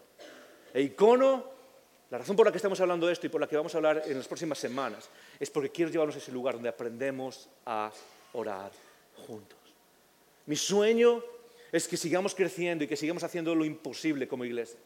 E 0.73 0.81
icono 0.81 1.58
la 2.09 2.17
razón 2.17 2.35
por 2.35 2.45
la 2.45 2.51
que 2.51 2.57
estamos 2.57 2.79
hablando 2.81 3.05
de 3.05 3.13
esto 3.13 3.27
y 3.27 3.29
por 3.29 3.39
la 3.39 3.47
que 3.47 3.55
vamos 3.55 3.73
a 3.73 3.77
hablar 3.77 4.03
en 4.05 4.17
las 4.17 4.27
próximas 4.27 4.57
semanas 4.57 5.09
es 5.39 5.49
porque 5.49 5.69
quiero 5.69 5.91
llevarnos 5.91 6.15
a 6.15 6.19
ese 6.19 6.31
lugar 6.31 6.55
donde 6.55 6.69
aprendemos 6.69 7.47
a 7.65 7.91
orar 8.33 8.71
juntos. 9.27 9.57
Mi 10.47 10.55
sueño 10.55 11.23
es 11.71 11.87
que 11.87 11.97
sigamos 11.97 12.33
creciendo 12.33 12.83
y 12.83 12.87
que 12.87 12.97
sigamos 12.97 13.23
haciendo 13.23 13.53
lo 13.53 13.63
imposible 13.63 14.27
como 14.27 14.43
iglesia. 14.43 14.79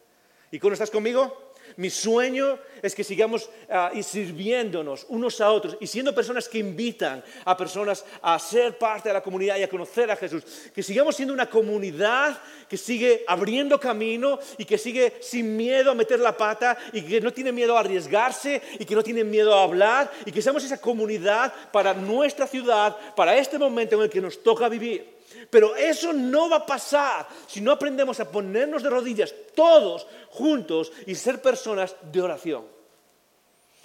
¿Y 0.50 0.58
cómo 0.58 0.74
estás 0.74 0.90
conmigo? 0.90 1.52
Mi 1.76 1.90
sueño 1.90 2.58
es 2.82 2.94
que 2.94 3.02
sigamos 3.02 3.50
ah, 3.68 3.90
sirviéndonos 4.00 5.06
unos 5.08 5.40
a 5.40 5.50
otros 5.50 5.76
y 5.80 5.86
siendo 5.86 6.14
personas 6.14 6.48
que 6.48 6.58
invitan 6.58 7.22
a 7.44 7.56
personas 7.56 8.04
a 8.22 8.38
ser 8.38 8.78
parte 8.78 9.08
de 9.08 9.12
la 9.14 9.22
comunidad 9.22 9.56
y 9.56 9.62
a 9.62 9.68
conocer 9.68 10.10
a 10.10 10.16
Jesús. 10.16 10.44
Que 10.74 10.82
sigamos 10.82 11.16
siendo 11.16 11.34
una 11.34 11.48
comunidad 11.48 12.40
que 12.68 12.76
sigue 12.76 13.24
abriendo 13.26 13.80
camino 13.80 14.38
y 14.58 14.64
que 14.64 14.78
sigue 14.78 15.14
sin 15.20 15.56
miedo 15.56 15.90
a 15.90 15.94
meter 15.94 16.20
la 16.20 16.36
pata 16.36 16.76
y 16.92 17.02
que 17.02 17.20
no 17.20 17.32
tiene 17.32 17.52
miedo 17.52 17.76
a 17.76 17.80
arriesgarse 17.80 18.62
y 18.78 18.84
que 18.84 18.94
no 18.94 19.02
tiene 19.02 19.24
miedo 19.24 19.54
a 19.54 19.64
hablar 19.64 20.10
y 20.24 20.32
que 20.32 20.42
seamos 20.42 20.64
esa 20.64 20.80
comunidad 20.80 21.52
para 21.72 21.94
nuestra 21.94 22.46
ciudad, 22.46 22.96
para 23.16 23.36
este 23.36 23.58
momento 23.58 23.96
en 23.96 24.02
el 24.02 24.10
que 24.10 24.20
nos 24.20 24.42
toca 24.42 24.68
vivir. 24.68 25.14
Pero 25.50 25.76
eso 25.76 26.12
no 26.12 26.48
va 26.48 26.56
a 26.56 26.66
pasar 26.66 27.26
si 27.46 27.60
no 27.60 27.72
aprendemos 27.72 28.20
a 28.20 28.30
ponernos 28.30 28.82
de 28.82 28.90
rodillas 28.90 29.34
todos 29.54 30.06
juntos 30.30 30.92
y 31.06 31.14
ser 31.14 31.40
personas 31.40 31.94
de 32.02 32.20
oración. 32.20 32.64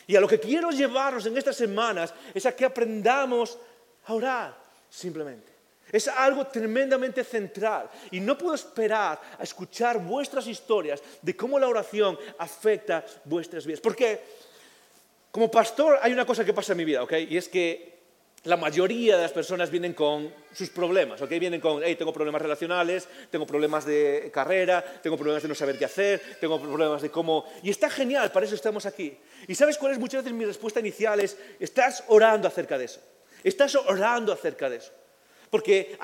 Y 0.08 0.15
a 0.15 0.21
lo 0.21 0.28
que 0.28 0.39
quiero 0.39 0.71
llevarnos 0.71 1.25
en 1.25 1.38
estas 1.38 1.56
semanas 1.56 2.13
es 2.34 2.45
a 2.45 2.56
que 2.56 2.65
aprendamos 2.65 3.58
a 4.06 4.13
orar 4.13 4.58
simplemente. 4.89 5.49
Es 5.91 6.08
algo 6.08 6.45
tremendamente 6.47 7.23
central 7.23 7.89
y 8.12 8.19
no 8.19 8.38
puedo 8.38 8.54
esperar 8.54 9.19
a 9.38 9.43
escuchar 9.43 9.99
vuestras 9.99 10.47
historias 10.47 11.02
de 11.21 11.36
cómo 11.36 11.58
la 11.60 11.67
oración 11.67 12.17
afecta 12.38 13.06
vuestras 13.25 13.65
vidas. 13.65 13.82
Porque 13.82 14.19
como 15.32 15.49
pastor 15.49 15.99
hay 16.02 16.13
una 16.13 16.25
cosa 16.25 16.45
que 16.45 16.54
pasa 16.54 16.73
en 16.73 16.78
mi 16.78 16.86
vida, 16.86 17.04
¿ok? 17.04 17.13
Y 17.30 17.38
es 17.38 17.49
que 17.49 17.88
la 18.43 18.58
mayoría 18.58 19.17
de 19.17 19.23
las 19.23 19.32
personas 19.32 19.69
vienen 19.69 19.93
con 19.93 20.34
sus 20.54 20.69
problemas, 20.69 21.21
¿ok? 21.21 21.30
Vienen 21.32 21.60
con, 21.60 21.82
hey, 21.84 21.95
tengo 21.95 22.13
problemas 22.13 22.41
relacionales, 22.41 23.08
tengo 23.30 23.45
problemas 23.45 23.86
de 23.86 24.30
carrera, 24.34 24.84
tengo 25.04 25.17
problemas 25.17 25.43
de 25.43 25.49
no 25.49 25.56
saber 25.56 25.78
qué 25.78 25.86
hacer, 25.86 26.21
tengo 26.39 26.60
problemas 26.60 27.02
de 27.02 27.10
cómo... 27.10 27.45
Y 27.63 27.69
está 27.69 27.89
genial, 27.89 28.32
para 28.32 28.45
eso 28.45 28.56
estamos 28.56 28.86
aquí. 28.86 29.17
¿Y 29.47 29.56
sabes 29.56 29.78
cuál 29.78 29.93
es 29.93 29.99
muchas 29.99 30.23
veces 30.23 30.38
mi 30.38 30.45
respuesta 30.45 30.80
inicial? 30.80 31.19
Es, 31.19 31.38
estás 31.60 32.04
orando 32.08 32.47
acerca 32.47 32.78
de 32.78 32.86
eso. 32.86 33.02
Estás 33.43 33.75
orando 33.75 34.32
acerca 34.32 34.69
de 34.69 34.78
eso. 34.78 34.91
Porque 35.49 35.97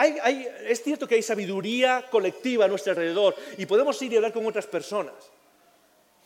es 0.67 0.81
cierto 0.83 1.07
que 1.07 1.15
hay 1.15 1.21
sabiduría 1.21 2.05
colectiva 2.09 2.65
a 2.65 2.67
nuestro 2.67 2.91
alrededor 2.91 3.35
y 3.57 3.65
podemos 3.65 4.01
ir 4.01 4.11
y 4.11 4.15
hablar 4.15 4.33
con 4.33 4.45
otras 4.45 4.65
personas. 4.65 5.13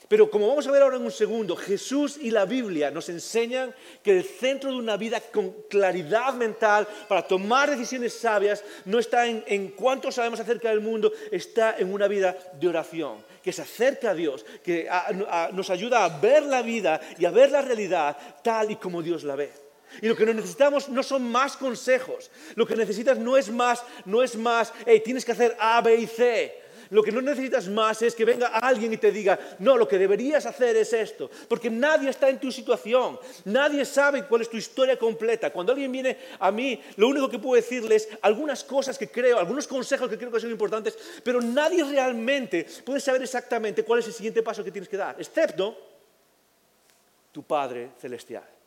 Pero 0.09 0.27
como 0.31 0.47
vamos 0.47 0.65
a 0.65 0.71
ver 0.71 0.81
ahora 0.81 0.97
en 0.97 1.03
un 1.03 1.11
segundo, 1.11 1.55
Jesús 1.55 2.17
y 2.19 2.31
la 2.31 2.45
Biblia 2.45 2.89
nos 2.89 3.09
enseñan 3.09 3.75
que 4.03 4.17
el 4.17 4.23
centro 4.23 4.71
de 4.71 4.77
una 4.77 4.97
vida 4.97 5.21
con 5.21 5.51
claridad 5.69 6.33
mental 6.33 6.87
para 7.07 7.27
tomar 7.27 7.69
decisiones 7.69 8.15
sabias 8.15 8.63
no 8.85 8.97
está 8.97 9.27
en, 9.27 9.67
cuánto 9.69 10.11
sabemos 10.11 10.39
acerca 10.39 10.69
del 10.69 10.81
mundo, 10.81 11.13
está 11.31 11.77
en 11.77 11.93
una 11.93 12.07
vida 12.07 12.35
de 12.59 12.67
oración, 12.67 13.23
que 13.43 13.53
se 13.53 13.61
acerca 13.61 14.09
a 14.09 14.15
Dios, 14.15 14.43
que 14.63 14.89
nos 15.53 15.69
ayuda 15.69 16.03
a 16.03 16.19
ver 16.19 16.41
la 16.41 16.63
vida 16.63 16.99
y 17.19 17.25
a 17.25 17.31
ver 17.31 17.51
la 17.51 17.61
realidad 17.61 18.17
tal 18.43 18.71
y 18.71 18.77
como 18.77 19.03
Dios 19.03 19.23
la 19.23 19.35
ve. 19.35 19.51
Y 20.01 20.07
lo 20.07 20.15
que 20.15 20.25
necesitamos 20.25 20.89
no 20.89 21.03
son 21.03 21.23
más 21.23 21.55
consejos. 21.55 22.31
Lo 22.55 22.65
que 22.65 22.75
necesitas 22.75 23.17
no 23.17 23.37
es 23.37 23.49
más, 23.49 23.83
no 24.05 24.23
es 24.23 24.35
más, 24.35 24.73
hey, 24.85 25.01
tienes 25.03 25.25
que 25.25 25.31
hacer 25.31 25.55
A, 25.59 25.81
B 25.81 25.95
y 25.95 26.07
C. 26.07 26.68
Lo 26.91 27.03
que 27.03 27.11
no 27.11 27.21
necesitas 27.21 27.67
más 27.67 28.01
es 28.01 28.15
que 28.15 28.25
venga 28.25 28.47
alguien 28.47 28.91
y 28.93 28.97
te 28.97 29.11
diga, 29.11 29.37
no, 29.59 29.77
lo 29.77 29.87
que 29.87 29.99
deberías 29.99 30.45
hacer 30.45 30.75
es 30.75 30.91
esto, 30.93 31.29
porque 31.47 31.69
nadie 31.69 32.09
está 32.09 32.29
en 32.29 32.39
tu 32.39 32.51
situación, 32.51 33.19
nadie 33.45 33.85
sabe 33.85 34.25
cuál 34.25 34.41
es 34.41 34.49
tu 34.49 34.57
historia 34.57 34.97
completa. 34.97 35.51
Cuando 35.51 35.71
alguien 35.71 35.91
viene 35.91 36.17
a 36.39 36.51
mí, 36.51 36.81
lo 36.95 37.07
único 37.07 37.29
que 37.29 37.37
puedo 37.37 37.61
decirles 37.61 38.07
es 38.09 38.17
algunas 38.21 38.63
cosas 38.63 38.97
que 38.97 39.09
creo, 39.09 39.37
algunos 39.37 39.67
consejos 39.67 40.09
que 40.09 40.17
creo 40.17 40.31
que 40.31 40.39
son 40.39 40.51
importantes, 40.51 40.97
pero 41.23 41.41
nadie 41.41 41.83
realmente 41.83 42.65
puede 42.83 42.99
saber 42.99 43.21
exactamente 43.21 43.83
cuál 43.83 43.99
es 43.99 44.07
el 44.07 44.13
siguiente 44.13 44.41
paso 44.41 44.63
que 44.63 44.71
tienes 44.71 44.89
que 44.89 44.97
dar, 44.97 45.15
excepto 45.19 45.77
tu 47.31 47.43
Padre 47.43 47.91
Celestial. 47.99 48.58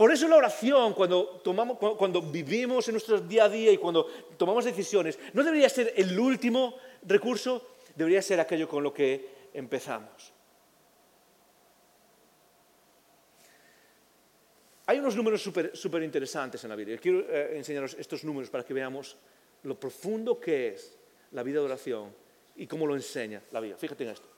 Por 0.00 0.10
eso 0.10 0.26
la 0.28 0.36
oración, 0.36 0.94
cuando, 0.94 2.22
vivimos 2.32 2.88
en 2.88 2.94
nuestro 2.94 3.20
día 3.20 3.44
a 3.44 3.48
día 3.50 3.70
y 3.70 3.76
cuando 3.76 4.06
tomamos 4.38 4.64
decisiones, 4.64 5.18
no 5.34 5.44
debería 5.44 5.68
ser 5.68 5.92
el 5.94 6.18
último 6.18 6.76
recurso, 7.02 7.76
debería 7.94 8.22
ser 8.22 8.40
aquello 8.40 8.66
con 8.66 8.82
lo 8.82 8.94
que 8.94 9.50
empezamos. 9.52 10.32
Hay 14.86 14.98
unos 15.00 15.14
números 15.14 15.42
súper 15.42 16.02
interesantes 16.02 16.64
en 16.64 16.70
la 16.70 16.76
Biblia. 16.76 16.96
Quiero 16.96 17.20
eh, 17.28 17.58
enseñaros 17.58 17.94
estos 17.98 18.24
números 18.24 18.48
para 18.48 18.64
que 18.64 18.72
veamos 18.72 19.18
lo 19.64 19.78
profundo 19.78 20.40
que 20.40 20.68
es 20.68 20.96
la 21.32 21.42
vida 21.42 21.58
de 21.60 21.66
oración 21.66 22.10
y 22.56 22.66
cómo 22.66 22.86
lo 22.86 22.96
enseña 22.96 23.42
la 23.50 23.60
Biblia. 23.60 23.76
Fíjate 23.76 24.04
en 24.04 24.10
esto. 24.12 24.28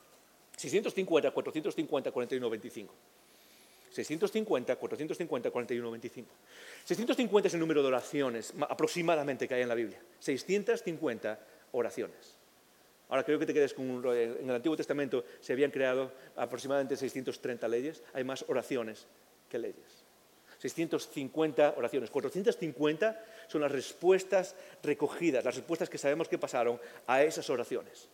650, 0.57 1.31
450, 1.31 2.11
41, 2.11 2.51
25. 2.51 2.95
650, 3.93 4.77
450, 4.77 5.51
41, 5.51 5.91
25. 5.91 6.35
650 6.85 7.49
es 7.49 7.55
el 7.55 7.61
número 7.61 7.83
de 7.83 7.89
oraciones 7.89 8.55
aproximadamente 8.69 9.47
que 9.47 9.55
hay 9.55 9.63
en 9.63 9.69
la 9.69 9.75
Biblia. 9.75 10.01
650 10.19 11.39
oraciones. 11.73 12.39
Ahora 13.11 13.25
creo 13.25 13.39
que 13.39 13.45
te 13.45 13.53
quedes 13.53 13.75
con 13.75 13.91
un... 13.91 14.07
En 14.07 14.49
el 14.49 14.57
Antiguo 14.57 14.77
Testamento 14.77 15.25
se 15.41 15.53
habían 15.53 15.71
creado 15.71 16.13
aproximadamente 16.37 16.97
630 16.97 17.69
leyes. 17.69 18.03
Hay 18.15 18.25
más 18.25 18.45
oraciones 18.49 19.07
que 19.51 19.59
leyes. 19.59 20.05
650 20.59 21.75
oraciones. 21.77 22.11
450 22.11 23.25
son 23.49 23.61
las 23.61 23.73
respuestas 23.73 24.55
recogidas, 24.83 25.45
las 25.45 25.57
respuestas 25.57 25.91
que 25.91 25.99
sabemos 25.99 26.29
que 26.29 26.39
pasaron 26.39 26.81
a 27.07 27.23
esas 27.23 27.51
oraciones. 27.51 28.09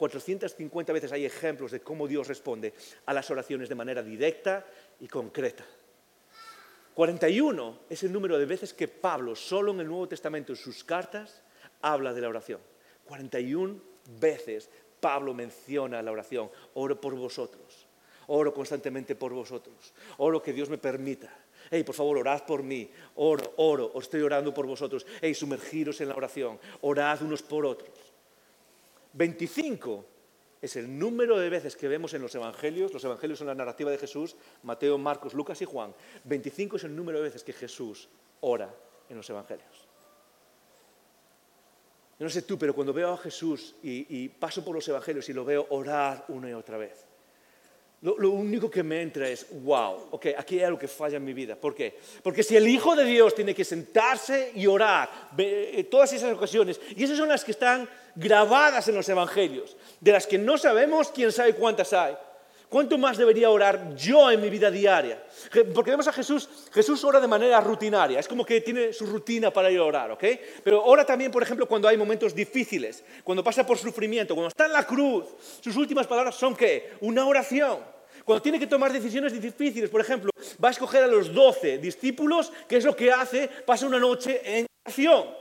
450 0.00 0.94
veces 0.94 1.12
hay 1.12 1.26
ejemplos 1.26 1.72
de 1.72 1.80
cómo 1.80 2.08
Dios 2.08 2.26
responde 2.26 2.72
a 3.04 3.12
las 3.12 3.30
oraciones 3.30 3.68
de 3.68 3.74
manera 3.74 4.02
directa 4.02 4.64
y 5.00 5.08
concreta. 5.08 5.64
41 6.94 7.80
es 7.88 8.02
el 8.02 8.12
número 8.12 8.38
de 8.38 8.46
veces 8.46 8.74
que 8.74 8.88
Pablo, 8.88 9.34
solo 9.34 9.72
en 9.72 9.80
el 9.80 9.88
Nuevo 9.88 10.08
Testamento, 10.08 10.52
en 10.52 10.56
sus 10.56 10.84
cartas, 10.84 11.42
habla 11.82 12.12
de 12.12 12.20
la 12.20 12.28
oración. 12.28 12.60
41 13.04 13.80
veces 14.20 14.68
Pablo 15.00 15.32
menciona 15.32 16.02
la 16.02 16.12
oración. 16.12 16.50
Oro 16.74 17.00
por 17.00 17.14
vosotros. 17.14 17.86
Oro 18.26 18.52
constantemente 18.52 19.14
por 19.16 19.32
vosotros. 19.32 19.92
Oro 20.18 20.42
que 20.42 20.52
Dios 20.52 20.68
me 20.68 20.78
permita. 20.78 21.34
Hey, 21.70 21.84
por 21.84 21.94
favor, 21.94 22.18
orad 22.18 22.44
por 22.44 22.62
mí. 22.62 22.90
Oro, 23.16 23.54
oro, 23.56 23.90
os 23.94 24.04
estoy 24.04 24.22
orando 24.22 24.52
por 24.52 24.66
vosotros. 24.66 25.06
Hey, 25.20 25.34
sumergiros 25.34 26.00
en 26.00 26.08
la 26.08 26.14
oración. 26.14 26.58
Orad 26.82 27.22
unos 27.22 27.42
por 27.42 27.66
otros. 27.66 27.90
25 29.12 30.04
es 30.60 30.76
el 30.76 30.98
número 30.98 31.38
de 31.38 31.48
veces 31.48 31.76
que 31.76 31.88
vemos 31.88 32.12
en 32.14 32.22
los 32.22 32.34
evangelios, 32.34 32.92
los 32.92 33.04
evangelios 33.04 33.38
son 33.38 33.48
la 33.48 33.54
narrativa 33.54 33.90
de 33.90 33.98
Jesús, 33.98 34.36
Mateo, 34.62 34.98
Marcos, 34.98 35.32
Lucas 35.32 35.60
y 35.62 35.64
Juan. 35.64 35.94
25 36.24 36.76
es 36.76 36.84
el 36.84 36.94
número 36.94 37.18
de 37.18 37.24
veces 37.24 37.42
que 37.42 37.52
Jesús 37.52 38.08
ora 38.40 38.74
en 39.08 39.16
los 39.16 39.28
evangelios. 39.30 39.88
Yo 42.18 42.24
no 42.24 42.30
sé 42.30 42.42
tú, 42.42 42.58
pero 42.58 42.74
cuando 42.74 42.92
veo 42.92 43.14
a 43.14 43.16
Jesús 43.16 43.74
y, 43.82 44.22
y 44.22 44.28
paso 44.28 44.62
por 44.62 44.74
los 44.74 44.86
evangelios 44.86 45.28
y 45.30 45.32
lo 45.32 45.44
veo 45.44 45.66
orar 45.70 46.26
una 46.28 46.50
y 46.50 46.52
otra 46.52 46.76
vez, 46.76 47.06
lo, 48.02 48.30
único 48.30 48.70
que 48.70 48.82
me 48.82 49.02
entra 49.02 49.28
es, 49.28 49.46
wow, 49.62 50.08
ok, 50.12 50.28
aquí 50.38 50.58
hay 50.58 50.64
algo 50.64 50.78
que 50.78 50.88
falla 50.88 51.18
en 51.18 51.24
mi 51.24 51.34
vida. 51.34 51.54
¿Por 51.54 51.74
qué? 51.74 51.98
Porque 52.22 52.42
si 52.42 52.56
el 52.56 52.66
Hijo 52.66 52.96
de 52.96 53.04
Dios 53.04 53.34
tiene 53.34 53.54
que 53.54 53.64
sentarse 53.64 54.52
y 54.54 54.66
orar, 54.66 55.10
eh, 55.36 55.86
todas 55.90 56.10
esas 56.14 56.32
ocasiones, 56.32 56.80
y 56.96 57.04
esas 57.04 57.18
son 57.18 57.28
las 57.28 57.44
que 57.44 57.50
están 57.50 57.86
grabadas 58.14 58.88
en 58.88 58.94
los 58.94 59.08
evangelios, 59.08 59.76
de 60.00 60.12
las 60.12 60.26
que 60.26 60.38
no 60.38 60.56
sabemos 60.56 61.10
quién 61.10 61.30
sabe 61.30 61.54
cuántas 61.54 61.92
hay. 61.92 62.16
¿Cuánto 62.70 62.96
más 62.98 63.18
debería 63.18 63.50
orar 63.50 63.96
yo 63.96 64.30
en 64.30 64.40
mi 64.40 64.48
vida 64.48 64.70
diaria? 64.70 65.20
Porque 65.74 65.90
vemos 65.90 66.06
a 66.06 66.12
Jesús, 66.12 66.48
Jesús 66.72 67.02
ora 67.02 67.18
de 67.18 67.26
manera 67.26 67.60
rutinaria, 67.60 68.20
es 68.20 68.28
como 68.28 68.46
que 68.46 68.60
tiene 68.60 68.92
su 68.92 69.06
rutina 69.06 69.50
para 69.50 69.72
ir 69.72 69.80
a 69.80 69.84
orar, 69.84 70.12
¿ok? 70.12 70.24
Pero 70.62 70.84
ora 70.84 71.04
también, 71.04 71.32
por 71.32 71.42
ejemplo, 71.42 71.66
cuando 71.66 71.88
hay 71.88 71.96
momentos 71.96 72.32
difíciles, 72.32 73.02
cuando 73.24 73.42
pasa 73.42 73.66
por 73.66 73.76
sufrimiento, 73.76 74.36
cuando 74.36 74.46
está 74.46 74.66
en 74.66 74.72
la 74.72 74.86
cruz, 74.86 75.24
sus 75.60 75.76
últimas 75.76 76.06
palabras 76.06 76.36
son 76.36 76.54
¿qué? 76.54 76.92
Una 77.00 77.26
oración. 77.26 77.80
Cuando 78.24 78.40
tiene 78.40 78.60
que 78.60 78.68
tomar 78.68 78.92
decisiones 78.92 79.32
difíciles, 79.32 79.90
por 79.90 80.00
ejemplo, 80.00 80.30
va 80.62 80.68
a 80.68 80.70
escoger 80.70 81.02
a 81.02 81.08
los 81.08 81.34
doce 81.34 81.78
discípulos, 81.78 82.52
¿qué 82.68 82.76
es 82.76 82.84
lo 82.84 82.94
que 82.94 83.10
hace? 83.10 83.48
Pasa 83.66 83.84
una 83.84 83.98
noche 83.98 84.42
en 84.44 84.66
oración. 84.86 85.39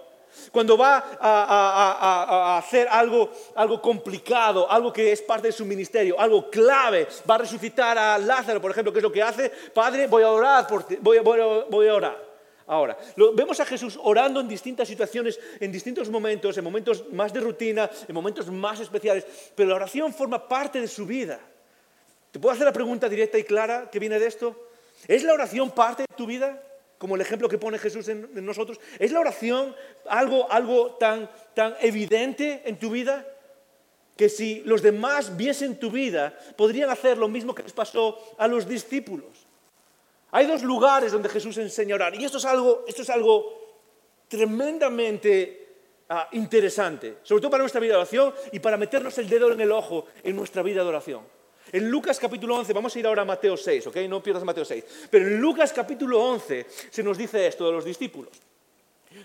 Cuando 0.51 0.77
va 0.77 1.17
a, 1.19 2.57
hacer 2.57 2.87
algo, 2.89 3.31
complicado, 3.81 4.69
algo 4.69 4.91
que 4.93 5.11
es 5.11 5.21
parte 5.21 5.47
de 5.47 5.51
su 5.51 5.65
ministerio, 5.65 6.19
algo 6.19 6.49
clave, 6.49 7.07
va 7.29 7.35
a 7.35 7.39
resucitar 7.39 7.97
a 7.97 8.17
Lázaro, 8.17 8.61
por 8.61 8.71
ejemplo, 8.71 8.91
¿qué 8.91 8.99
es 8.99 9.03
lo 9.03 9.11
que 9.11 9.23
hace? 9.23 9.49
Padre, 9.73 10.07
voy 10.07 10.23
a 10.23 10.31
orar, 10.31 10.67
por 10.67 10.85
voy, 11.01 11.87
a 11.87 11.93
orar. 11.93 12.29
Ahora, 12.67 12.97
vemos 13.33 13.59
a 13.59 13.65
Jesús 13.65 13.99
orando 14.01 14.39
en 14.39 14.47
distintas 14.47 14.87
situaciones, 14.87 15.39
en 15.59 15.71
distintos 15.71 16.09
momentos, 16.09 16.57
en 16.57 16.63
momentos 16.63 17.11
más 17.11 17.33
de 17.33 17.39
rutina, 17.39 17.89
en 18.07 18.13
momentos 18.13 18.47
más 18.47 18.79
especiales, 18.79 19.25
pero 19.55 19.69
la 19.69 19.75
oración 19.75 20.13
forma 20.13 20.47
parte 20.47 20.79
de 20.79 20.87
su 20.87 21.05
vida. 21.05 21.39
¿Te 22.31 22.39
puedo 22.39 22.53
hacer 22.53 22.65
la 22.65 22.73
pregunta 22.73 23.09
directa 23.09 23.39
y 23.39 23.43
clara 23.43 23.89
que 23.91 23.97
viene 23.97 24.19
de 24.19 24.27
esto? 24.27 24.69
¿Es 25.07 25.23
la 25.23 25.33
oración 25.33 25.71
parte 25.71 26.03
de 26.03 26.15
tu 26.15 26.27
vida? 26.27 26.61
Como 26.99 27.15
el 27.15 27.21
ejemplo 27.21 27.49
que 27.49 27.57
pone 27.57 27.79
Jesús 27.79 28.07
en, 28.09 28.29
nosotros? 28.45 28.79
¿Es 28.99 29.11
la 29.11 29.21
oración 29.21 29.75
algo, 30.07 30.51
algo 30.51 30.91
tan, 30.99 31.27
tan 31.55 31.75
evidente 31.81 32.61
en 32.65 32.77
tu 32.77 32.91
vida? 32.91 33.25
que 34.19 34.27
si 34.27 34.59
los 34.65 34.81
demás 34.81 35.37
viesen 35.37 35.79
tu 35.79 35.89
vida, 35.89 36.37
podrían 36.57 36.89
hacer 36.89 37.17
lo 37.17 37.29
mismo 37.29 37.55
que 37.55 37.63
les 37.63 37.71
pasó 37.71 38.19
a 38.37 38.49
los 38.49 38.67
discípulos. 38.67 39.47
Hay 40.31 40.45
dos 40.45 40.61
lugares 40.61 41.13
donde 41.13 41.29
Jesús 41.29 41.57
enseña 41.57 41.93
a 41.93 41.95
orar 41.95 42.15
y 42.15 42.25
esto 42.25 42.37
es 42.37 42.43
algo, 42.43 42.83
esto 42.85 43.03
es 43.03 43.09
algo 43.09 43.79
tremendamente 44.27 45.67
ah, 46.09 46.27
interesante, 46.33 47.19
sobre 47.23 47.39
todo 47.39 47.51
para 47.51 47.63
nuestra 47.63 47.79
vida 47.79 47.93
de 47.93 47.99
oración 47.99 48.33
y 48.51 48.59
para 48.59 48.75
meternos 48.75 49.17
el 49.19 49.29
dedo 49.29 49.53
en 49.53 49.61
el 49.61 49.71
ojo 49.71 50.07
en 50.21 50.35
nuestra 50.35 50.63
vida 50.63 50.83
de 50.83 50.89
oración. 50.89 51.38
En 51.71 51.89
Lucas 51.89 52.19
capítulo 52.19 52.55
11, 52.55 52.73
vamos 52.73 52.95
a 52.95 52.99
ir 52.99 53.07
ahora 53.07 53.21
a 53.21 53.25
Mateo 53.25 53.55
6, 53.55 53.87
¿ok? 53.87 53.97
No 54.07 54.23
pierdas 54.23 54.43
Mateo 54.43 54.65
6. 54.65 54.83
Pero 55.09 55.27
en 55.27 55.39
Lucas 55.39 55.71
capítulo 55.73 56.21
11 56.21 56.65
se 56.89 57.03
nos 57.03 57.17
dice 57.17 57.45
esto 57.45 57.65
de 57.65 57.71
los 57.71 57.85
discípulos. 57.85 58.31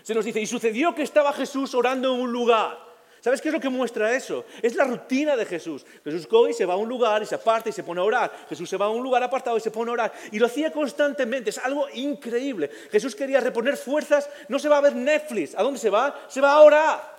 Se 0.03 0.13
nos 0.13 0.25
dice, 0.25 0.41
y 0.41 0.47
sucedió 0.47 0.93
que 0.93 1.03
estaba 1.03 1.33
Jesús 1.33 1.73
orando 1.75 2.13
en 2.13 2.21
un 2.21 2.31
lugar. 2.31 2.85
¿Sabes 3.21 3.41
qué 3.41 3.49
es 3.49 3.53
lo 3.53 3.59
que 3.59 3.69
muestra 3.69 4.15
eso? 4.15 4.45
Es 4.61 4.75
la 4.75 4.83
rutina 4.83 5.35
de 5.35 5.45
Jesús. 5.45 5.83
Jesús 6.03 6.27
coge 6.27 6.51
y 6.51 6.53
se 6.53 6.65
va 6.65 6.75
a 6.75 6.77
un 6.77 6.87
lugar 6.87 7.23
y 7.23 7.25
se 7.25 7.33
aparta 7.33 7.69
y 7.69 7.71
se 7.71 7.81
pone 7.81 7.99
a 7.99 8.03
orar. 8.03 8.31
Jesús 8.47 8.69
se 8.69 8.77
va 8.77 8.85
a 8.85 8.89
un 8.89 9.01
lugar 9.01 9.23
apartado 9.23 9.57
y 9.57 9.61
se 9.61 9.71
pone 9.71 9.89
a 9.89 9.93
orar. 9.93 10.13
Y 10.31 10.37
lo 10.37 10.45
hacía 10.45 10.71
constantemente. 10.71 11.49
Es 11.49 11.57
algo 11.57 11.87
increíble. 11.95 12.69
Jesús 12.91 13.15
quería 13.15 13.39
reponer 13.39 13.77
fuerzas. 13.77 14.29
No 14.47 14.59
se 14.59 14.69
va 14.69 14.77
a 14.77 14.81
ver 14.81 14.95
Netflix. 14.95 15.55
¿A 15.55 15.63
dónde 15.63 15.79
se 15.79 15.89
va? 15.89 16.27
Se 16.27 16.39
va 16.39 16.53
a 16.53 16.61
orar. 16.61 17.14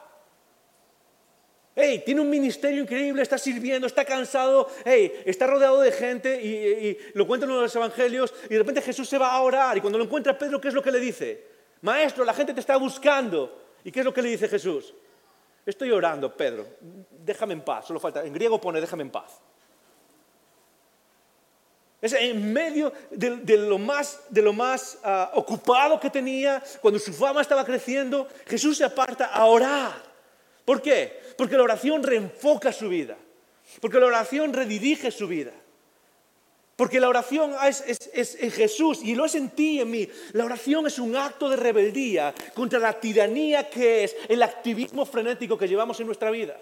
Hey, 1.78 2.02
tiene 2.06 2.22
un 2.22 2.30
ministerio 2.30 2.80
increíble, 2.80 3.20
está 3.20 3.36
sirviendo, 3.36 3.86
está 3.86 4.02
cansado, 4.02 4.66
hey, 4.86 5.12
está 5.26 5.46
rodeado 5.46 5.82
de 5.82 5.92
gente 5.92 6.42
y, 6.42 6.96
lo 7.12 7.26
cuentan 7.26 7.50
en 7.50 7.60
los 7.60 7.76
evangelios 7.76 8.32
y 8.46 8.54
de 8.54 8.58
repente 8.60 8.80
Jesús 8.80 9.06
se 9.06 9.18
va 9.18 9.32
a 9.32 9.42
orar 9.42 9.76
y 9.76 9.82
cuando 9.82 9.98
lo 9.98 10.04
encuentra 10.04 10.38
Pedro, 10.38 10.58
¿qué 10.58 10.68
es 10.68 10.74
lo 10.74 10.82
que 10.82 10.90
le 10.90 10.98
dice? 10.98 11.44
Maestro, 11.82 12.24
la 12.24 12.32
gente 12.32 12.54
te 12.54 12.60
está 12.60 12.78
buscando. 12.78 13.64
¿Y 13.84 13.92
qué 13.92 14.00
es 14.00 14.06
lo 14.06 14.14
que 14.14 14.22
le 14.22 14.30
dice 14.30 14.48
Jesús? 14.48 14.94
Estoy 15.66 15.90
orando, 15.90 16.34
Pedro, 16.34 16.66
déjame 17.10 17.52
en 17.52 17.60
paz, 17.60 17.86
solo 17.86 18.00
falta, 18.00 18.24
en 18.24 18.32
griego 18.32 18.58
pone 18.58 18.80
déjame 18.80 19.02
en 19.02 19.10
paz. 19.10 19.38
Es 22.00 22.14
en 22.14 22.52
medio 22.54 22.90
de, 23.10 23.56
lo 23.58 23.78
más, 23.78 24.22
de 24.30 24.40
lo 24.40 24.54
más 24.54 24.98
ah, 25.04 25.30
ocupado 25.34 26.00
que 26.00 26.08
tenía, 26.08 26.62
cuando 26.80 26.98
su 26.98 27.12
fama 27.12 27.42
estaba 27.42 27.66
creciendo, 27.66 28.28
Jesús 28.46 28.78
se 28.78 28.84
aparta 28.84 29.26
a 29.26 29.44
orar. 29.44 30.15
¿Por 30.66 30.82
qué? 30.82 31.18
Porque 31.38 31.56
la 31.56 31.62
oración 31.62 32.02
reenfoca 32.02 32.72
su 32.72 32.90
vida, 32.90 33.16
porque 33.80 34.00
la 34.00 34.06
oración 34.06 34.52
redirige 34.52 35.10
su 35.10 35.26
vida. 35.26 35.52
Porque 36.74 37.00
la 37.00 37.08
oración 37.08 37.54
es, 37.64 38.36
en 38.38 38.50
Jesús 38.50 39.00
y 39.02 39.14
lo 39.14 39.24
es 39.24 39.34
en 39.34 39.48
ti 39.48 39.76
y 39.76 39.80
en 39.80 39.90
mí. 39.90 40.08
La 40.32 40.44
oración 40.44 40.86
es 40.86 40.98
un 40.98 41.16
acto 41.16 41.48
de 41.48 41.56
rebeldía 41.56 42.34
contra 42.52 42.78
la 42.78 43.00
tiranía 43.00 43.70
que 43.70 44.04
es 44.04 44.14
el 44.28 44.42
activismo 44.42 45.06
frenético 45.06 45.56
que 45.56 45.68
llevamos 45.68 45.98
en 46.00 46.06
nuestra 46.06 46.30
vida. 46.30 46.60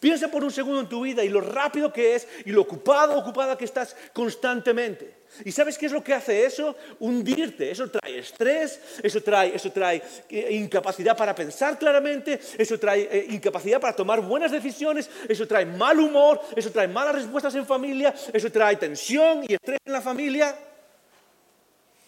Piensa 0.00 0.28
por 0.28 0.42
un 0.42 0.50
segundo 0.50 0.80
en 0.80 0.88
tu 0.88 1.02
vida 1.02 1.22
y 1.22 1.28
lo 1.28 1.40
rápido 1.40 1.92
que 1.92 2.16
es 2.16 2.26
y 2.46 2.50
lo 2.50 2.62
ocupado 2.62 3.16
ocupada 3.16 3.56
que 3.56 3.64
estás 3.64 3.94
constantemente. 4.12 5.17
¿Y 5.44 5.52
sabes 5.52 5.78
qué 5.78 5.86
es 5.86 5.92
lo 5.92 6.02
que 6.02 6.14
hace 6.14 6.44
eso? 6.44 6.76
Hundirte. 6.98 7.70
Eso 7.70 7.88
trae 7.88 8.18
estrés, 8.18 8.80
eso 9.02 9.22
trae, 9.22 9.54
eso 9.54 9.70
trae 9.70 10.02
eh, 10.28 10.48
incapacidad 10.52 11.16
para 11.16 11.34
pensar 11.34 11.78
claramente, 11.78 12.40
eso 12.56 12.78
trae 12.78 13.08
eh, 13.10 13.26
incapacidad 13.30 13.80
para 13.80 13.94
tomar 13.94 14.20
buenas 14.20 14.50
decisiones, 14.50 15.08
eso 15.28 15.46
trae 15.46 15.64
mal 15.64 15.98
humor, 16.00 16.40
eso 16.56 16.70
trae 16.70 16.88
malas 16.88 17.14
respuestas 17.14 17.54
en 17.54 17.66
familia, 17.66 18.14
eso 18.32 18.50
trae 18.50 18.76
tensión 18.76 19.44
y 19.48 19.54
estrés 19.54 19.78
en 19.84 19.92
la 19.92 20.00
familia. 20.00 20.56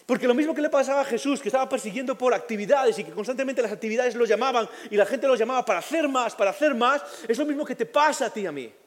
Porque 0.05 0.27
lo 0.27 0.33
mismo 0.33 0.53
que 0.53 0.61
le 0.61 0.69
pasaba 0.69 1.01
a 1.01 1.05
Jesús, 1.05 1.39
que 1.39 1.47
estaba 1.47 1.69
persiguiendo 1.69 2.17
por 2.17 2.33
actividades 2.33 2.99
y 2.99 3.03
que 3.05 3.11
constantemente 3.11 3.61
las 3.61 3.71
actividades 3.71 4.15
lo 4.15 4.25
llamaban 4.25 4.67
y 4.89 4.97
la 4.97 5.05
gente 5.05 5.25
lo 5.25 5.35
llamaba 5.35 5.63
para 5.63 5.79
hacer 5.79 6.09
más, 6.09 6.35
para 6.35 6.51
hacer 6.51 6.75
más, 6.75 7.01
es 7.27 7.37
lo 7.37 7.45
mismo 7.45 7.63
que 7.63 7.75
te 7.75 7.85
pasa 7.85 8.25
a 8.25 8.29
ti 8.29 8.41
y 8.41 8.45
a 8.45 8.51
mí. 8.51 8.80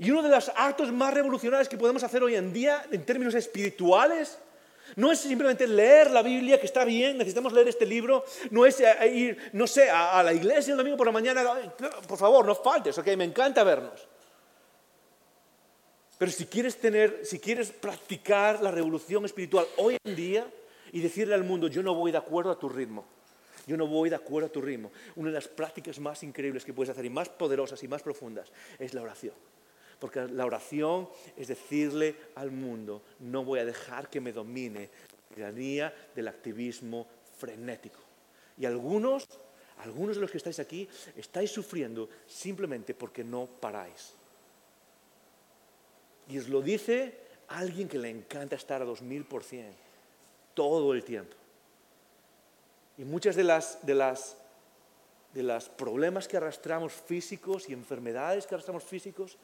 Y 0.00 0.10
uno 0.10 0.22
de 0.22 0.30
los 0.30 0.50
actos 0.56 0.90
más 0.90 1.12
revolucionarios 1.12 1.68
que 1.68 1.76
podemos 1.76 2.02
hacer 2.02 2.22
hoy 2.22 2.34
en 2.34 2.54
día 2.54 2.86
en 2.90 3.04
términos 3.04 3.34
espirituales 3.34 4.38
no 4.96 5.12
es 5.12 5.20
simplemente 5.20 5.66
leer 5.66 6.10
la 6.10 6.22
Biblia, 6.22 6.58
que 6.58 6.64
está 6.64 6.86
bien, 6.86 7.18
necesitamos 7.18 7.52
leer 7.52 7.68
este 7.68 7.84
libro, 7.84 8.24
no 8.50 8.64
es 8.64 8.80
eh, 8.80 9.06
ir, 9.12 9.50
no 9.52 9.66
sé, 9.66 9.90
a, 9.90 10.22
la 10.22 10.32
iglesia 10.32 10.72
el 10.72 10.78
domingo 10.78 10.96
por 10.96 11.06
la 11.06 11.12
mañana, 11.12 11.44
por 12.08 12.16
favor, 12.16 12.46
no 12.46 12.54
faltes, 12.54 12.96
ok, 12.96 13.08
me 13.08 13.24
encanta 13.24 13.62
vernos. 13.62 14.08
Pero 16.16 16.32
si 16.32 16.46
quieres 16.46 16.80
tener, 16.80 17.20
si 17.24 17.38
quieres 17.38 17.70
practicar 17.70 18.62
la 18.62 18.70
revolución 18.70 19.26
espiritual 19.26 19.66
hoy 19.76 19.98
en 20.02 20.16
día 20.16 20.50
y 20.92 21.00
decirle 21.00 21.34
al 21.34 21.44
mundo, 21.44 21.68
yo 21.68 21.82
no 21.82 21.94
voy 21.94 22.10
de 22.10 22.18
acuerdo 22.18 22.50
a 22.50 22.58
tu 22.58 22.70
ritmo, 22.70 23.04
yo 23.66 23.76
no 23.76 23.86
voy 23.86 24.08
de 24.08 24.16
acuerdo 24.16 24.48
a 24.48 24.52
tu 24.52 24.62
ritmo, 24.62 24.92
una 25.16 25.28
de 25.28 25.34
las 25.34 25.46
prácticas 25.46 26.00
más 26.00 26.22
increíbles 26.22 26.64
que 26.64 26.72
puedes 26.72 26.88
hacer 26.88 27.04
y 27.04 27.10
más 27.10 27.28
poderosas 27.28 27.82
y 27.82 27.88
más 27.88 28.02
profundas 28.02 28.50
es 28.78 28.94
la 28.94 29.02
oración. 29.02 29.34
Porque 30.00 30.26
la 30.26 30.46
oración 30.46 31.08
es 31.36 31.48
decirle 31.48 32.16
al 32.34 32.50
mundo, 32.50 33.02
no 33.20 33.44
voy 33.44 33.60
a 33.60 33.64
dejar 33.64 34.08
que 34.08 34.20
me 34.20 34.32
domine 34.32 34.88
la 34.88 35.34
tiranía 35.34 35.94
del 36.14 36.28
activismo 36.28 37.06
frenético. 37.36 38.00
Y 38.58 38.64
algunos, 38.64 39.28
algunos 39.78 40.16
de 40.16 40.22
los 40.22 40.30
que 40.30 40.38
estáis 40.38 40.58
aquí, 40.58 40.88
estáis 41.16 41.50
sufriendo 41.50 42.08
simplemente 42.26 42.94
porque 42.94 43.22
no 43.22 43.46
paráis. 43.46 44.14
Y 46.28 46.38
os 46.38 46.48
lo 46.48 46.62
dice 46.62 47.18
alguien 47.48 47.88
que 47.88 47.98
le 47.98 48.08
encanta 48.08 48.56
estar 48.56 48.80
a 48.80 48.86
2000% 48.86 49.64
todo 50.54 50.94
el 50.94 51.04
tiempo. 51.04 51.36
Y 52.98 53.04
muchas 53.04 53.34
de 53.36 53.44
las, 53.44 53.84
de 53.84 53.94
las, 53.94 54.36
de 55.34 55.42
los 55.42 55.68
problemas 55.68 56.28
que 56.28 56.36
arrastramos 56.36 56.92
físicos 56.92 57.68
y 57.68 57.72
enfermedades 57.72 58.46
que 58.46 58.54
arrastramos 58.54 58.84
físicos 58.84 59.38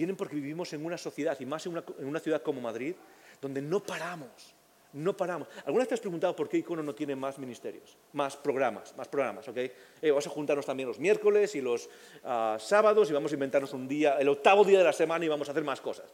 vienen 0.00 0.16
porque 0.16 0.36
vivimos 0.36 0.72
en 0.72 0.82
una 0.82 0.96
sociedad, 0.96 1.38
y 1.38 1.44
más 1.44 1.66
en 1.66 1.74
una, 1.98 2.20
ciudad 2.20 2.40
como 2.40 2.58
Madrid, 2.58 2.94
donde 3.38 3.60
no 3.60 3.80
paramos. 3.80 4.54
No 4.94 5.14
paramos. 5.14 5.46
¿Alguna 5.66 5.82
vez 5.82 5.88
te 5.88 5.94
has 5.94 6.00
preguntado 6.00 6.34
por 6.34 6.48
qué 6.48 6.56
Icono 6.56 6.82
no 6.82 6.94
tiene 6.94 7.14
más 7.14 7.38
ministerios, 7.38 7.96
más 8.14 8.34
programas, 8.34 8.96
más 8.96 9.08
programas? 9.08 9.46
¿ok? 9.46 9.56
Eh, 9.58 9.72
vamos 10.08 10.26
a 10.26 10.30
juntarnos 10.30 10.64
también 10.64 10.88
los 10.88 10.98
miércoles 10.98 11.54
y 11.54 11.60
los 11.60 11.88
ah, 12.24 12.56
sábados 12.58 13.10
y 13.10 13.12
vamos 13.12 13.30
a 13.30 13.34
inventarnos 13.34 13.74
un 13.74 13.86
día, 13.86 14.16
el 14.18 14.28
octavo 14.30 14.64
día 14.64 14.78
de 14.78 14.84
la 14.84 14.92
semana 14.94 15.24
y 15.24 15.28
vamos 15.28 15.46
a 15.48 15.52
hacer 15.52 15.62
más 15.62 15.82
cosas. 15.82 16.06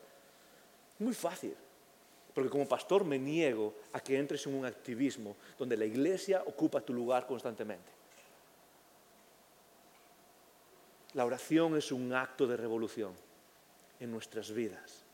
Muy 0.98 1.14
fácil, 1.14 1.54
porque 2.34 2.50
como 2.50 2.68
pastor 2.68 3.04
me 3.04 3.20
niego 3.20 3.72
a 3.92 4.00
que 4.00 4.18
entres 4.18 4.44
en 4.46 4.54
un 4.54 4.66
activismo 4.66 5.36
donde 5.56 5.76
la 5.76 5.84
iglesia 5.84 6.42
ocupa 6.44 6.80
tu 6.80 6.92
lugar 6.92 7.24
constantemente. 7.26 7.92
La 11.14 11.24
oración 11.24 11.76
es 11.78 11.92
un 11.92 12.12
acto 12.12 12.46
de 12.46 12.58
revolución 12.58 13.25
en 14.00 14.10
nuestras 14.10 14.52
vidas. 14.52 15.04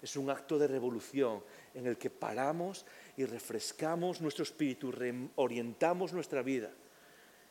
Es 0.00 0.16
un 0.16 0.30
acto 0.30 0.58
de 0.58 0.66
revolución 0.66 1.42
en 1.74 1.86
el 1.86 1.96
que 1.96 2.10
paramos 2.10 2.84
y 3.16 3.24
refrescamos 3.24 4.20
nuestro 4.20 4.42
espíritu, 4.42 4.90
reorientamos 4.90 6.12
nuestra 6.12 6.42
vida 6.42 6.70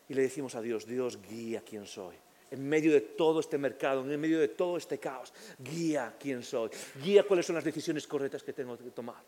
y 0.10 0.14
le 0.14 0.24
decimos 0.24 0.56
a 0.56 0.62
Dios, 0.62 0.86
Dios 0.86 1.20
guía 1.22 1.64
quién 1.66 1.86
soy. 1.86 2.16
En 2.52 2.68
medio 2.68 2.92
de 2.92 3.00
todo 3.00 3.40
este 3.40 3.58
mercado, 3.58 4.02
en 4.02 4.20
medio 4.20 4.38
de 4.38 4.50
todo 4.50 4.76
este 4.76 5.00
caos, 5.00 5.34
guía 5.58 6.18
quién 6.20 6.44
soy, 6.44 6.70
guía 7.02 7.24
cuáles 7.24 7.46
son 7.46 7.56
las 7.56 7.64
decisiones 7.64 8.06
correctas 8.06 8.44
que 8.44 8.52
tengo 8.52 8.78
que 8.78 8.92
tomar. 8.92 9.24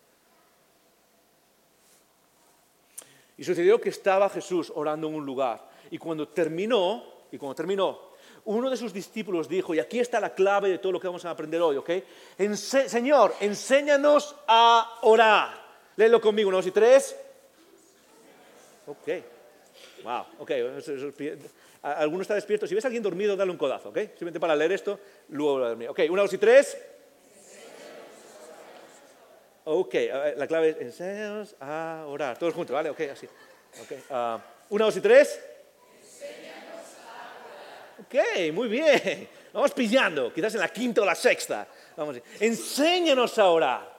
Y 3.38 3.44
sucedió 3.46 3.80
que 3.80 3.90
estaba 3.90 4.30
Jesús 4.30 4.72
orando 4.76 5.08
en 5.08 5.16
un 5.16 5.26
lugar 5.26 5.70
y 5.90 5.98
cuando 5.98 6.28
terminó, 6.28 7.04
y 7.32 7.38
cuando 7.38 7.56
terminó, 7.56 8.13
uno 8.46 8.70
de 8.70 8.78
sus 8.78 8.92
discípulos 8.92 9.48
dijo, 9.48 9.74
y 9.74 9.80
aquí 9.80 10.00
está 10.00 10.20
la 10.20 10.34
clave 10.34 10.70
de 10.70 10.78
todo 10.78 10.92
lo 10.92 11.00
que 11.00 11.08
vamos 11.08 11.24
a 11.26 11.30
aprender 11.30 11.62
hoy, 11.62 11.78
¿ok? 11.78 11.90
Señor, 12.56 13.36
enséñanos 13.40 14.36
a 14.48 15.00
orar. 15.04 15.62
Léelo 15.96 16.20
conmigo, 16.20 16.50
uno, 16.50 16.58
dos 16.58 16.68
y 16.68 16.72
tres. 16.72 17.16
Ok. 18.88 19.08
Wow, 20.04 20.26
ok. 20.40 20.52
Alguno 21.84 22.22
está 22.22 22.36
despierto. 22.36 22.68
Si 22.68 22.76
ves 22.76 22.84
a 22.84 22.88
alguien 22.88 23.04
dormido, 23.04 23.36
dale 23.36 23.52
un 23.52 23.58
codazo, 23.58 23.90
¿ok? 23.90 23.98
Simplemente 24.00 24.40
para 24.40 24.56
leer 24.56 24.72
esto, 24.72 25.00
luego 25.30 25.60
lo 25.60 25.70
dormir. 25.70 25.90
Ok, 25.90 26.00
una, 26.10 26.24
dos 26.24 26.34
y 26.34 26.38
tres. 26.38 26.78
Ok, 29.66 29.96
la 30.36 30.48
clave 30.48 30.70
es 30.70 30.82
enséñanos 30.82 31.56
a 31.62 32.04
orar. 32.08 32.38
Todos 32.38 32.54
juntos, 32.54 32.74
¿vale? 32.74 32.90
Ok, 32.90 33.00
así. 33.12 33.28
Okay. 33.86 34.04
Uh, 34.10 34.40
una, 34.76 34.86
dos 34.86 34.98
y 34.98 35.02
tres. 35.02 35.40
Ok, 38.14 38.54
muy 38.54 38.68
bien. 38.68 39.28
Vamos 39.52 39.72
pillando, 39.72 40.32
quizás 40.32 40.54
en 40.54 40.60
la 40.60 40.70
quinta 40.70 41.02
o 41.02 41.06
la 41.06 41.16
sexta. 41.16 41.68
Vamos, 41.98 42.18
enséñanos 42.40 43.40
a 43.40 43.50
orar. 43.50 43.94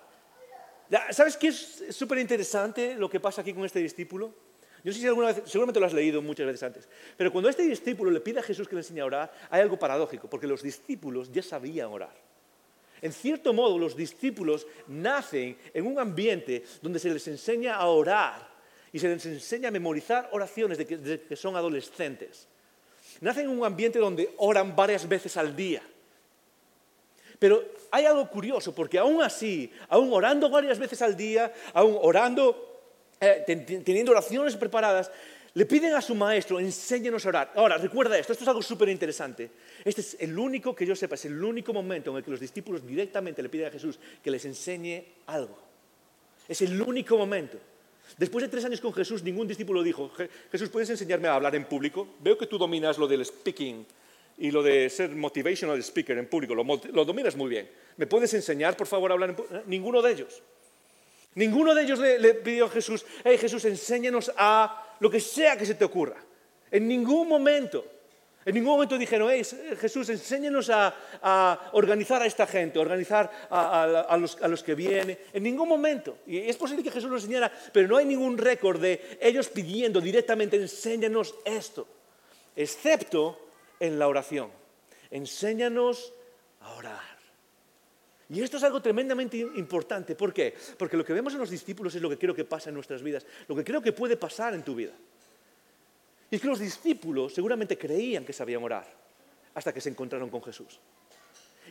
¿Sabes 1.11 1.37
qué 1.37 1.49
es 1.49 1.87
súper 1.91 2.19
interesante 2.19 2.95
lo 2.95 3.11
que 3.11 3.19
pasa 3.19 3.41
aquí 3.41 3.53
con 3.53 3.65
este 3.65 3.81
discípulo? 3.81 4.33
Yo 4.85 4.91
no 4.91 4.93
sé 4.93 5.01
si 5.01 5.07
alguna 5.09 5.33
vez, 5.33 5.43
seguramente 5.47 5.81
lo 5.81 5.87
has 5.87 5.93
leído 5.93 6.23
muchas 6.23 6.47
veces 6.47 6.63
antes, 6.63 6.89
pero 7.17 7.33
cuando 7.33 7.49
este 7.49 7.63
discípulo 7.63 8.11
le 8.11 8.21
pide 8.21 8.39
a 8.39 8.43
Jesús 8.43 8.69
que 8.69 8.77
le 8.77 8.83
enseñe 8.83 9.01
a 9.01 9.07
orar, 9.07 9.33
hay 9.51 9.63
algo 9.63 9.79
paradójico, 9.79 10.31
porque 10.31 10.47
los 10.47 10.63
discípulos 10.63 11.33
ya 11.33 11.43
sabían 11.43 11.89
orar. 11.89 12.15
En 13.03 13.13
cierto 13.13 13.53
modo, 13.53 13.79
los 13.79 13.97
discípulos 13.97 14.67
nacen 14.87 15.57
en 15.73 15.87
un 15.87 15.99
ambiente 15.99 16.63
donde 16.83 17.01
se 17.01 17.11
les 17.11 17.27
enseña 17.27 17.75
a 17.75 17.87
orar 17.87 18.47
y 18.93 18.99
se 19.01 19.09
les 19.09 19.27
enseña 19.27 19.69
a 19.69 19.73
memorizar 19.73 20.29
oraciones 20.31 20.79
desde 20.79 21.23
que 21.23 21.35
son 21.35 21.57
adolescentes. 21.57 22.47
Nacen 23.21 23.45
en 23.45 23.59
un 23.59 23.65
ambiente 23.65 23.99
donde 23.99 24.35
oran 24.39 24.75
varias 24.75 25.09
veces 25.09 25.37
al 25.37 25.55
día. 25.55 25.83
Pero 27.39 27.63
hay 27.91 28.07
algo 28.07 28.29
curioso, 28.29 28.75
porque 28.75 28.99
aún 28.99 29.23
así, 29.23 29.71
aún 29.89 30.13
orando 30.13 30.49
varias 30.49 30.79
veces 30.79 31.03
al 31.03 31.17
día, 31.17 31.53
aún 31.73 31.99
orando, 32.01 32.81
eh, 33.21 33.45
teniendo 33.85 34.13
oraciones 34.13 34.57
preparadas, 34.57 35.11
le 35.55 35.67
piden 35.67 35.95
a 35.95 36.01
su 36.01 36.15
maestro, 36.15 36.59
enséñenos 36.59 37.25
a 37.25 37.29
orar. 37.29 37.53
Ahora, 37.55 37.79
recuerda 37.79 38.19
esto, 38.19 38.33
esto 38.33 38.45
es 38.45 38.49
algo 38.49 38.63
súper 38.63 38.89
interesante. 38.89 39.51
Este 39.85 40.01
es 40.01 40.17
el 40.19 40.37
único, 40.37 40.75
que 40.75 40.85
yo 40.85 40.97
sepa, 40.97 41.15
es 41.15 41.25
el 41.27 41.43
único 41.43 41.73
momento 41.73 42.11
en 42.11 42.17
el 42.17 42.25
que 42.25 42.31
los 42.33 42.41
discípulos 42.41 42.85
directamente 42.85 43.41
le 43.41 43.49
piden 43.49 43.69
a 43.69 43.71
Jesús 43.71 44.01
que 44.23 44.31
les 44.31 44.45
enseñe 44.45 45.05
algo. 45.27 45.57
Es 46.49 46.61
el 46.63 46.81
único 46.83 47.17
momento. 47.17 47.59
Después 48.19 48.43
de 48.45 48.49
tres 48.49 48.65
años 48.65 48.81
con 48.81 48.93
Jesús, 48.93 49.23
ningún 49.23 49.49
discípulo 49.49 49.83
dijo, 49.83 50.11
Jesús, 50.53 50.69
¿puedes 50.69 50.91
enseñarme 50.91 51.29
a 51.29 51.35
hablar 51.35 51.55
en 51.57 51.65
público? 51.65 52.07
Veo 52.21 52.39
que 52.39 52.47
tú 52.47 52.59
dominas 52.59 52.99
lo 52.99 53.09
del 53.09 53.25
speaking 53.25 53.85
y 54.39 54.51
lo 54.51 54.63
de 54.63 54.89
ser 54.91 55.11
motivational 55.11 55.79
speaker 55.83 56.19
en 56.19 56.27
público, 56.27 56.55
lo, 56.55 57.05
dominas 57.05 57.37
muy 57.37 57.49
bien. 57.49 57.69
¿Me 57.97 58.07
puedes 58.07 58.33
enseñar, 58.35 58.77
por 58.77 58.87
favor, 58.87 59.11
a 59.11 59.15
hablar 59.15 59.31
en 59.31 59.37
público? 59.37 59.63
Ninguno 59.67 60.03
de 60.03 60.13
ellos. 60.13 60.43
Ninguno 61.35 61.75
de 61.75 61.83
ellos 61.83 61.99
le, 61.99 62.19
le 62.19 62.35
pidió 62.35 62.67
a 62.67 62.71
Jesús, 62.71 63.05
hey 63.25 63.39
Jesús, 63.39 63.65
enséñanos 63.65 64.31
a 64.37 64.97
lo 65.01 65.11
que 65.11 65.21
sea 65.21 65.57
que 65.57 65.67
se 65.67 65.75
te 65.75 65.85
ocurra. 65.85 66.23
En 66.71 66.87
ningún 66.87 67.29
momento. 67.29 67.94
En 68.47 68.55
ningún 68.55 68.73
momento 68.73 68.99
dijeron, 68.99 69.31
Jesús, 69.81 70.09
enséñanos 70.11 70.69
a, 70.71 71.71
organizar 71.73 72.21
a 72.21 72.27
esta 72.27 72.47
gente, 72.47 72.79
a 72.79 72.83
organizar 72.83 73.31
a, 73.51 74.17
los, 74.19 74.63
que 74.63 74.75
vienen. 74.75 75.19
En 75.33 75.43
ningún 75.43 75.69
momento. 75.69 76.19
Y 76.27 76.39
es 76.39 76.57
posible 76.57 76.83
que 76.83 76.91
Jesús 76.91 77.09
lo 77.09 77.17
enseñara, 77.17 77.51
pero 77.73 77.89
no 77.89 77.97
hay 77.97 78.05
ningún 78.05 78.37
récord 78.37 78.81
de 78.81 79.19
ellos 79.21 79.49
pidiendo 79.49 80.01
directamente, 80.01 80.57
enséñanos 80.57 81.35
esto. 81.45 81.87
Excepto 82.55 83.39
en 83.81 83.99
la 83.99 84.09
oración. 84.09 84.51
Enséñanos 85.11 86.13
a 86.61 86.75
orar. 86.75 87.15
Y 88.29 88.43
esto 88.43 88.57
es 88.57 88.63
algo 88.63 88.81
tremendamente 88.81 89.37
importante. 89.37 90.15
¿Por 90.15 90.33
qué? 90.33 90.55
Porque 90.79 90.97
lo 90.97 91.05
que 91.05 91.13
vemos 91.13 91.33
en 91.35 91.41
los 91.41 91.51
discípulos 91.51 91.95
es 91.95 92.03
lo 92.03 92.11
que 92.11 92.19
creo 92.19 92.35
que 92.35 92.45
pasa 92.45 92.71
en 92.71 92.75
nuestras 92.75 93.03
vidas, 93.03 93.27
lo 93.49 93.55
que 93.55 93.65
creo 93.65 93.83
que 93.83 93.93
puede 93.93 94.17
pasar 94.17 94.55
en 94.55 94.63
tu 94.63 94.75
vida. 94.75 94.93
Y 96.31 96.37
es 96.37 96.41
que 96.41 96.49
los 96.49 96.59
discípulos 96.59 97.35
seguramente 97.35 97.79
creían 97.79 98.25
que 98.25 98.33
sabían 98.33 98.63
orar 98.63 98.87
hasta 99.55 99.73
que 99.73 99.81
se 99.81 99.91
encontraron 99.91 100.31
con 100.31 100.43
Jesús. 100.43 100.81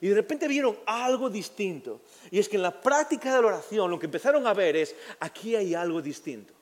Y 0.01 0.09
de 0.09 0.15
repente 0.15 0.47
vieron 0.47 0.77
algo 0.85 1.29
distinto. 1.29 2.01
Y 2.31 2.39
es 2.39 2.49
que 2.49 2.57
en 2.57 2.63
la 2.63 2.81
práctica 2.81 3.35
de 3.35 3.41
la 3.41 3.47
oración 3.47 3.89
lo 3.89 3.99
que 3.99 4.07
empezaron 4.07 4.45
a 4.47 4.53
ver 4.53 4.75
es, 4.75 4.95
aquí 5.19 5.55
hay 5.55 5.75
algo 5.75 6.01
distinto. 6.01 6.53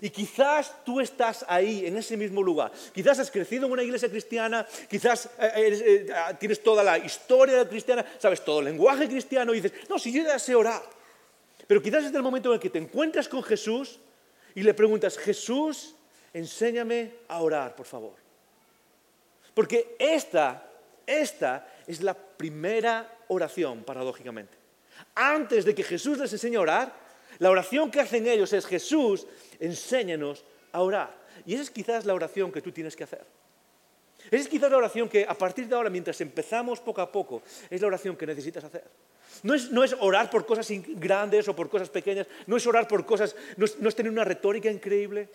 Y 0.00 0.10
quizás 0.10 0.84
tú 0.84 1.00
estás 1.00 1.44
ahí, 1.48 1.86
en 1.86 1.96
ese 1.96 2.16
mismo 2.16 2.42
lugar. 2.42 2.72
Quizás 2.92 3.18
has 3.18 3.30
crecido 3.30 3.66
en 3.66 3.72
una 3.72 3.82
iglesia 3.82 4.10
cristiana, 4.10 4.66
quizás 4.90 5.26
eh, 5.38 6.06
eh, 6.06 6.12
tienes 6.38 6.62
toda 6.62 6.82
la 6.82 6.98
historia 6.98 7.66
cristiana, 7.68 8.04
sabes 8.18 8.44
todo 8.44 8.60
el 8.60 8.66
lenguaje 8.66 9.08
cristiano 9.08 9.54
y 9.54 9.60
dices, 9.60 9.88
no, 9.88 9.98
si 9.98 10.12
yo 10.12 10.22
ya 10.22 10.38
sé 10.38 10.54
orar. 10.54 10.82
Pero 11.66 11.82
quizás 11.82 12.04
es 12.04 12.14
el 12.14 12.22
momento 12.22 12.50
en 12.50 12.54
el 12.54 12.60
que 12.60 12.70
te 12.70 12.78
encuentras 12.78 13.28
con 13.28 13.42
Jesús 13.42 13.98
y 14.54 14.62
le 14.62 14.74
preguntas, 14.74 15.18
Jesús, 15.18 15.94
enséñame 16.36 17.24
a 17.28 17.40
orar, 17.40 17.74
por 17.74 17.86
favor. 17.86 18.14
Porque 19.54 19.96
esta, 19.98 20.68
esta 21.06 21.66
es 21.86 22.02
la 22.02 22.12
primera 22.12 23.10
oración, 23.28 23.82
paradójicamente. 23.84 24.56
Antes 25.14 25.64
de 25.64 25.74
que 25.74 25.82
Jesús 25.82 26.18
les 26.18 26.32
enseñe 26.32 26.56
a 26.56 26.60
orar, 26.60 26.92
la 27.38 27.50
oración 27.50 27.90
que 27.90 28.00
hacen 28.00 28.26
ellos 28.26 28.52
es 28.52 28.66
Jesús, 28.66 29.26
enséñanos 29.58 30.44
a 30.72 30.82
orar. 30.82 31.16
Y 31.46 31.54
esa 31.54 31.62
es 31.62 31.70
quizás 31.70 32.04
la 32.04 32.14
oración 32.14 32.52
que 32.52 32.60
tú 32.60 32.70
tienes 32.70 32.94
que 32.94 33.04
hacer. 33.04 33.24
Esa 34.30 34.42
es 34.42 34.48
quizás 34.48 34.70
la 34.70 34.76
oración 34.76 35.08
que 35.08 35.24
a 35.26 35.34
partir 35.34 35.68
de 35.68 35.74
ahora, 35.74 35.88
mientras 35.88 36.20
empezamos 36.20 36.80
poco 36.80 37.00
a 37.00 37.10
poco, 37.10 37.42
es 37.70 37.80
la 37.80 37.86
oración 37.86 38.16
que 38.16 38.26
necesitas 38.26 38.64
hacer. 38.64 38.84
No 39.42 39.54
es, 39.54 39.70
no 39.70 39.84
es 39.84 39.94
orar 40.00 40.28
por 40.28 40.44
cosas 40.44 40.68
grandes 40.70 41.48
o 41.48 41.56
por 41.56 41.68
cosas 41.68 41.88
pequeñas, 41.88 42.26
no 42.46 42.56
es 42.56 42.66
orar 42.66 42.88
por 42.88 43.06
cosas, 43.06 43.36
no 43.56 43.64
es, 43.64 43.78
no 43.78 43.88
es 43.88 43.94
tener 43.94 44.10
una 44.10 44.24
retórica 44.24 44.70
increíble, 44.70 45.30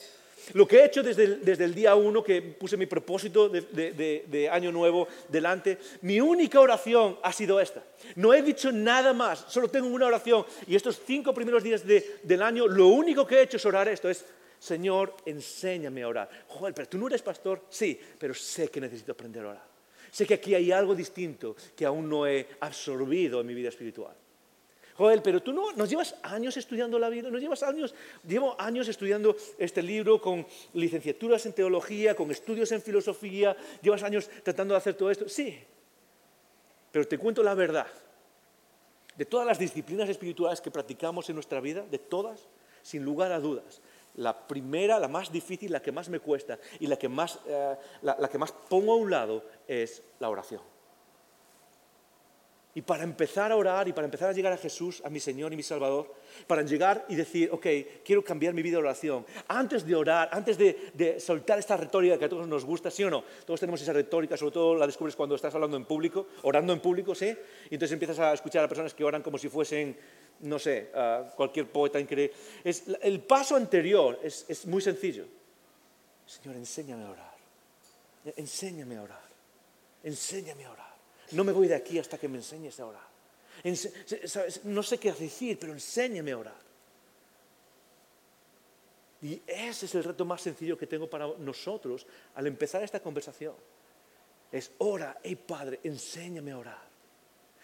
lo 0.54 0.67
que 0.67 0.77
he 0.77 0.86
hecho 0.86 1.04
desde 1.04 1.63
el, 1.63 1.75
día 1.75 1.95
uno, 1.95 2.23
que 2.23 2.41
puse 2.41 2.77
mi 2.77 2.86
propósito 2.86 3.49
de, 3.49 4.49
año 4.51 4.71
nuevo 4.71 5.08
delante, 5.30 5.77
mi 6.01 6.19
única 6.19 6.60
oración 6.60 7.17
ha 7.23 7.32
sido 7.32 7.60
esta. 7.60 7.84
No 8.15 8.34
he 8.34 8.41
dicho 8.41 8.71
nada 8.71 9.13
más, 9.13 9.45
solo 9.47 9.69
tengo 9.69 9.88
una 9.88 10.08
oración. 10.08 10.45
Y 10.67 10.75
estos 10.75 10.99
cinco 11.06 11.34
primeros 11.34 11.63
días 11.63 11.84
del 11.86 12.41
año, 12.41 12.67
lo 12.67 12.88
único 12.88 13.25
que 13.25 13.36
he 13.36 13.43
hecho 13.43 13.58
es 13.58 13.65
orar 13.65 13.88
esto, 13.88 14.10
es, 14.10 14.25
Señor, 14.60 15.15
enséñame 15.25 16.04
a 16.04 16.08
orar. 16.08 16.30
Joder, 16.47 16.73
pero 16.73 16.88
tú 16.88 16.97
no 16.97 17.08
eres 17.08 17.21
pastor, 17.21 17.65
sí, 17.69 17.99
pero 18.17 18.34
sé 18.34 18.67
que 18.69 18.82
necesito 18.82 19.12
aprender 19.12 19.45
a 19.45 19.49
orar. 19.49 19.71
Sé 20.12 20.25
que 20.25 20.34
aquí 20.34 20.54
hay 20.54 20.71
algo 20.71 20.93
distinto 20.93 21.56
que 21.75 21.86
aún 21.86 22.10
no 22.10 22.27
he 22.27 22.45
absorbido 22.60 23.41
en 23.41 23.47
mi 23.47 23.54
vida 23.54 23.69
espiritual. 23.69 24.15
Joel, 25.01 25.23
pero 25.23 25.41
tú 25.41 25.51
no, 25.51 25.71
nos 25.71 25.89
llevas 25.89 26.13
años 26.21 26.55
estudiando 26.57 26.99
la 26.99 27.09
vida, 27.09 27.31
nos 27.31 27.41
llevas 27.41 27.63
años, 27.63 27.95
llevo 28.23 28.55
años 28.61 28.87
estudiando 28.87 29.35
este 29.57 29.81
libro 29.81 30.21
con 30.21 30.45
licenciaturas 30.73 31.43
en 31.47 31.53
teología, 31.53 32.15
con 32.15 32.29
estudios 32.29 32.71
en 32.71 32.83
filosofía, 32.83 33.57
llevas 33.81 34.03
años 34.03 34.29
tratando 34.43 34.75
de 34.75 34.77
hacer 34.77 34.93
todo 34.93 35.09
esto. 35.09 35.27
Sí, 35.27 35.57
pero 36.91 37.07
te 37.07 37.17
cuento 37.17 37.41
la 37.41 37.55
verdad. 37.55 37.87
De 39.17 39.25
todas 39.25 39.47
las 39.47 39.57
disciplinas 39.57 40.07
espirituales 40.07 40.61
que 40.61 40.69
practicamos 40.69 41.27
en 41.29 41.35
nuestra 41.35 41.59
vida, 41.61 41.83
de 41.89 41.97
todas, 41.97 42.47
sin 42.83 43.03
lugar 43.03 43.31
a 43.31 43.39
dudas, 43.39 43.81
la 44.17 44.47
primera, 44.47 44.99
la 44.99 45.07
más 45.07 45.31
difícil, 45.31 45.71
la 45.71 45.81
que 45.81 45.91
más 45.91 46.09
me 46.09 46.19
cuesta 46.19 46.59
y 46.79 46.85
la 46.85 46.95
que 46.95 47.09
más, 47.09 47.39
eh, 47.47 47.75
la 48.03 48.29
que 48.29 48.37
más 48.37 48.51
pongo 48.51 48.93
a 48.93 48.97
un 48.97 49.09
lado 49.09 49.43
es 49.67 50.03
la 50.19 50.29
oración. 50.29 50.61
Y 52.73 52.81
para 52.81 53.03
empezar 53.03 53.51
a 53.51 53.57
orar 53.57 53.88
y 53.89 53.93
para 53.93 54.05
empezar 54.05 54.29
a 54.29 54.34
llegar 54.34 54.53
a 54.53 54.57
Jesús, 54.57 55.01
a 55.03 55.10
mi 55.10 55.19
Señor 55.19 55.51
y 55.51 55.57
mi 55.57 55.63
Salvador, 55.63 56.13
para 56.47 56.62
llegar 56.62 57.05
y 57.10 57.15
decir, 57.15 57.49
ok, 57.51 57.67
quiero 58.05 58.23
cambiar 58.23 58.53
mi 58.53 58.62
vida 58.62 58.73
de 58.73 58.84
oración, 58.84 59.25
antes 59.49 59.86
de 59.86 59.93
orar, 59.93 60.29
antes 60.31 60.57
de, 60.57 61.19
soltar 61.19 61.60
esta 61.60 61.75
retórica 61.75 62.17
que 62.17 62.25
a 62.25 62.29
todos 62.29 62.47
nos 62.47 62.63
gusta, 62.63 62.89
¿sí 62.89 63.03
o 63.03 63.10
no? 63.10 63.25
Todos 63.45 63.60
tenemos 63.60 63.81
esa 63.81 63.91
retórica, 63.91 64.38
sobre 64.38 64.53
todo 64.53 64.75
la 64.75 64.88
descubres 64.88 65.17
cuando 65.17 65.36
estás 65.36 65.53
hablando 65.53 65.75
en 65.75 65.84
público, 65.84 66.27
orando 66.43 66.71
en 66.71 66.79
público, 66.79 67.13
¿sí? 67.13 67.36
Y 67.69 67.75
entonces 67.75 67.91
empiezas 67.91 68.19
a 68.19 68.34
escuchar 68.34 68.63
a 68.63 68.69
personas 68.69 68.93
que 68.93 69.03
oran 69.03 69.21
como 69.21 69.38
si 69.38 69.49
fuesen, 69.49 69.97
no 70.39 70.57
sé, 70.57 70.91
cualquier 71.36 71.69
poeta 71.69 71.99
increíble. 71.99 72.34
Es, 72.63 72.86
el 73.01 73.19
paso 73.19 73.57
anterior 73.57 74.17
es, 74.23 74.45
es 74.47 74.65
muy 74.65 74.81
sencillo. 74.81 75.25
Señor, 76.25 76.55
enséñame 76.55 77.03
a 77.03 77.12
orar. 77.12 77.36
Enséñame 78.38 78.95
a 78.95 79.01
orar. 79.03 79.29
Enséñame 80.03 80.65
a 80.65 80.71
orar. 80.71 80.90
No 81.31 81.43
me 81.43 81.51
voy 81.51 81.67
de 81.67 81.75
aquí 81.75 81.99
hasta 81.99 82.17
que 82.17 82.27
me 82.27 82.37
enseñes 82.37 82.79
a 82.79 82.85
orar. 82.85 83.07
No 84.63 84.83
sé 84.83 84.97
qué 84.97 85.11
decir, 85.11 85.57
pero 85.59 85.73
enséñame 85.73 86.31
a 86.31 86.37
orar. 86.37 86.71
Y 89.21 89.41
ese 89.45 89.85
es 89.85 89.95
el 89.95 90.03
reto 90.03 90.25
más 90.25 90.41
sencillo 90.41 90.77
que 90.77 90.87
tengo 90.87 91.07
para 91.09 91.27
nosotros 91.37 92.07
al 92.35 92.47
empezar 92.47 92.83
esta 92.83 92.99
conversación. 92.99 93.53
Es 94.51 94.71
ora, 94.79 95.19
hey 95.23 95.35
Padre, 95.35 95.79
enséñame 95.83 96.51
a 96.51 96.57
orar. 96.57 96.91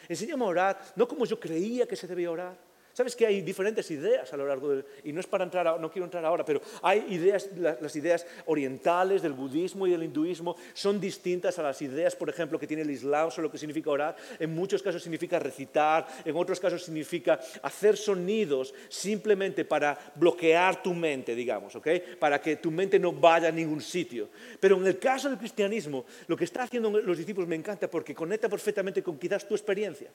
Enséñame 0.07 0.45
a 0.45 0.47
orar, 0.47 0.93
no 0.95 1.07
como 1.07 1.25
yo 1.25 1.39
creía 1.39 1.87
que 1.87 1.95
se 1.95 2.07
debía 2.07 2.31
orar, 2.31 2.66
Sabes 2.97 3.15
que 3.15 3.27
hay 3.27 3.41
diferentes 3.41 3.91
ideas 3.91 4.33
a 4.33 4.37
lo 4.37 4.47
largo 4.47 4.69
del... 4.69 4.83
Y 5.03 5.13
no 5.13 5.19
es 5.19 5.27
para 5.27 5.43
entrar, 5.43 5.79
no 5.79 5.91
quiero 5.91 6.05
entrar 6.05 6.25
ahora, 6.25 6.43
pero 6.43 6.63
hay 6.81 7.05
ideas, 7.09 7.47
las 7.55 7.95
ideas 7.95 8.25
orientales 8.47 9.21
del 9.21 9.33
budismo 9.33 9.85
y 9.85 9.91
del 9.91 10.01
hinduismo 10.01 10.55
son 10.73 10.99
distintas 10.99 11.59
a 11.59 11.61
las 11.61 11.79
ideas, 11.83 12.15
por 12.15 12.27
ejemplo, 12.27 12.57
que 12.57 12.65
tiene 12.65 12.81
el 12.81 12.89
islam 12.89 13.29
sobre 13.29 13.43
lo 13.43 13.51
que 13.51 13.59
significa 13.59 13.91
orar. 13.91 14.15
En 14.39 14.51
muchos 14.51 14.81
casos 14.81 15.03
significa 15.03 15.37
recitar, 15.37 16.07
en 16.25 16.35
otros 16.35 16.59
casos 16.59 16.85
significa 16.85 17.39
hacer 17.61 17.97
sonidos 17.97 18.73
simplemente 18.89 19.63
para 19.63 19.95
bloquear 20.15 20.81
tu 20.81 20.95
mente, 20.95 21.35
digamos, 21.35 21.75
¿ok? 21.75 21.87
Para 22.17 22.41
que 22.41 22.55
tu 22.55 22.71
mente 22.71 22.97
no 22.97 23.11
vaya 23.11 23.49
a 23.49 23.51
ningún 23.51 23.79
sitio. 23.79 24.27
Pero 24.59 24.75
en 24.75 24.87
el 24.87 24.97
caso 24.97 25.29
del 25.29 25.37
cristianismo, 25.37 26.03
lo 26.25 26.35
que 26.35 26.45
está 26.45 26.63
haciendo 26.63 26.89
los 26.89 27.15
discípulos 27.19 27.47
me 27.47 27.55
encanta 27.55 27.91
porque 27.91 28.15
conecta 28.15 28.49
perfectamente 28.49 29.03
con 29.03 29.19
quizás 29.19 29.47
tu 29.47 29.53
experiencia. 29.53 30.09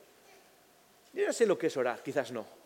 Yo 1.12 1.22
ya 1.22 1.32
sé 1.32 1.46
lo 1.46 1.56
que 1.56 1.68
es 1.68 1.76
orar, 1.76 2.02
quizás 2.02 2.32
no. 2.32 2.61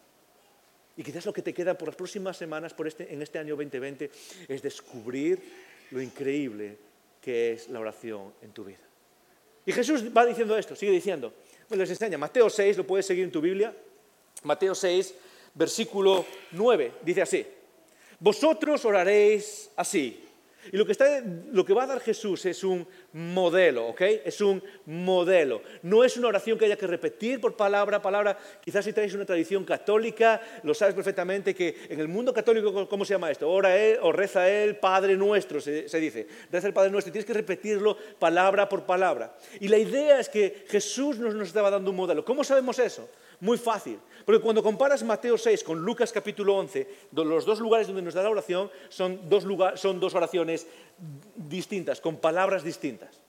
Y 0.97 1.03
quizás 1.03 1.27
lo 1.27 1.33
que 1.33 1.43
te 1.43 1.53
queda 1.53 1.77
por 1.77 1.89
las 1.89 1.97
próximas 1.97 2.37
semanas 2.37 2.73
por 2.73 2.87
este, 2.87 3.13
en 3.13 3.21
este 3.21 3.39
año 3.39 3.55
2020 3.55 4.11
es 4.49 4.63
descubrir 4.63 5.41
lo 5.91 6.01
increíble 6.01 6.79
que 7.21 7.53
es 7.53 7.69
la 7.69 7.81
oración 7.81 8.33
en 8.41 8.53
tu 8.53 8.65
vida. 8.65 8.79
Y 9.67 9.73
Jesús 9.73 10.05
va 10.17 10.25
diciendo 10.25 10.57
esto, 10.57 10.77
sigue 10.77 10.93
diciendo, 10.93 11.35
pues 11.69 11.79
les 11.79 11.91
enseña, 11.91 12.17
Mateo 12.17 12.49
6, 12.49 12.77
lo 12.79 12.87
puedes 12.87 13.05
seguir 13.05 13.25
en 13.25 13.33
tu 13.33 13.41
Biblia, 13.41 13.75
Mateo 14.45 14.75
6, 14.75 15.15
versículo 15.55 16.25
9, 16.53 16.93
dice 17.03 17.23
así, 17.23 17.47
vosotros 18.21 18.85
oraréis 18.85 19.71
así, 19.77 20.26
Y 20.73 20.77
lo 20.77 20.87
que, 20.87 20.93
está, 20.93 21.23
lo 21.53 21.65
que 21.65 21.75
va 21.75 21.85
a 21.85 21.87
dar 21.87 22.01
Jesús 22.01 22.45
es 22.47 22.65
un 22.65 22.87
modelo, 23.13 23.89
¿ok? 23.89 24.01
Es 24.25 24.41
un 24.41 24.63
modelo. 24.87 25.63
No 25.83 26.05
es 26.05 26.17
una 26.17 26.29
oración 26.29 26.59
que 26.59 26.65
haya 26.65 26.77
que 26.77 26.87
repetir 26.87 27.41
por 27.41 27.57
palabra 27.57 27.99
a 27.99 28.03
palabra. 28.03 28.39
Quizás 28.65 28.85
si 28.85 28.93
traes 28.93 29.15
una 29.15 29.25
tradición 29.25 29.65
católica, 29.65 30.41
lo 30.63 30.75
sabes 30.75 30.95
perfectamente 30.95 31.55
que 31.55 31.77
en 31.89 32.01
el 32.01 32.09
mundo 32.09 32.33
católico, 32.33 32.89
¿cómo 32.89 33.05
se 33.05 33.15
llama 33.15 33.31
esto? 33.31 33.51
Ora 33.51 33.77
él 33.77 33.99
o 34.03 34.13
reza 34.13 34.49
él, 34.49 34.77
Padre 34.77 35.17
nuestro, 35.17 35.61
se, 35.61 36.01
dice. 36.01 36.27
Reza 36.51 36.67
el 36.67 36.75
Padre 36.75 36.91
nuestro. 36.91 37.13
Tienes 37.13 37.27
que 37.27 37.35
repetirlo 37.35 37.97
palabra 38.19 38.69
por 38.69 38.85
palabra. 38.85 39.37
Y 39.61 39.69
la 39.69 39.79
idea 39.79 40.21
es 40.21 40.29
que 40.29 40.65
Jesús 40.69 41.19
nos, 41.19 41.35
nos 41.35 41.49
estaba 41.49 41.71
dando 41.71 41.91
un 41.91 41.97
modelo. 41.97 42.25
¿Cómo 42.25 42.45
sabemos 42.45 42.79
eso? 42.79 43.09
Muy 43.41 43.59
fácil. 43.59 43.99
Porque 44.25 44.41
cuando 44.41 44.63
comparas 44.63 45.03
Mateo 45.03 45.39
6 45.39 45.63
con 45.63 45.79
Lucas 45.81 46.13
capítulo 46.13 46.57
11, 46.57 46.89
los 47.13 47.45
dos 47.45 47.61
lugares 47.61 47.87
donde 47.87 48.03
nos 48.03 48.15
da 48.15 48.23
la 48.23 48.31
oración 48.31 48.71
son 48.89 49.29
dos, 49.29 49.47
son 49.77 50.01
dos 50.01 50.15
oraciones 50.15 50.67
distintas, 51.37 52.01
con 52.01 52.17
palabras 52.17 52.65
distintas. 52.65 53.23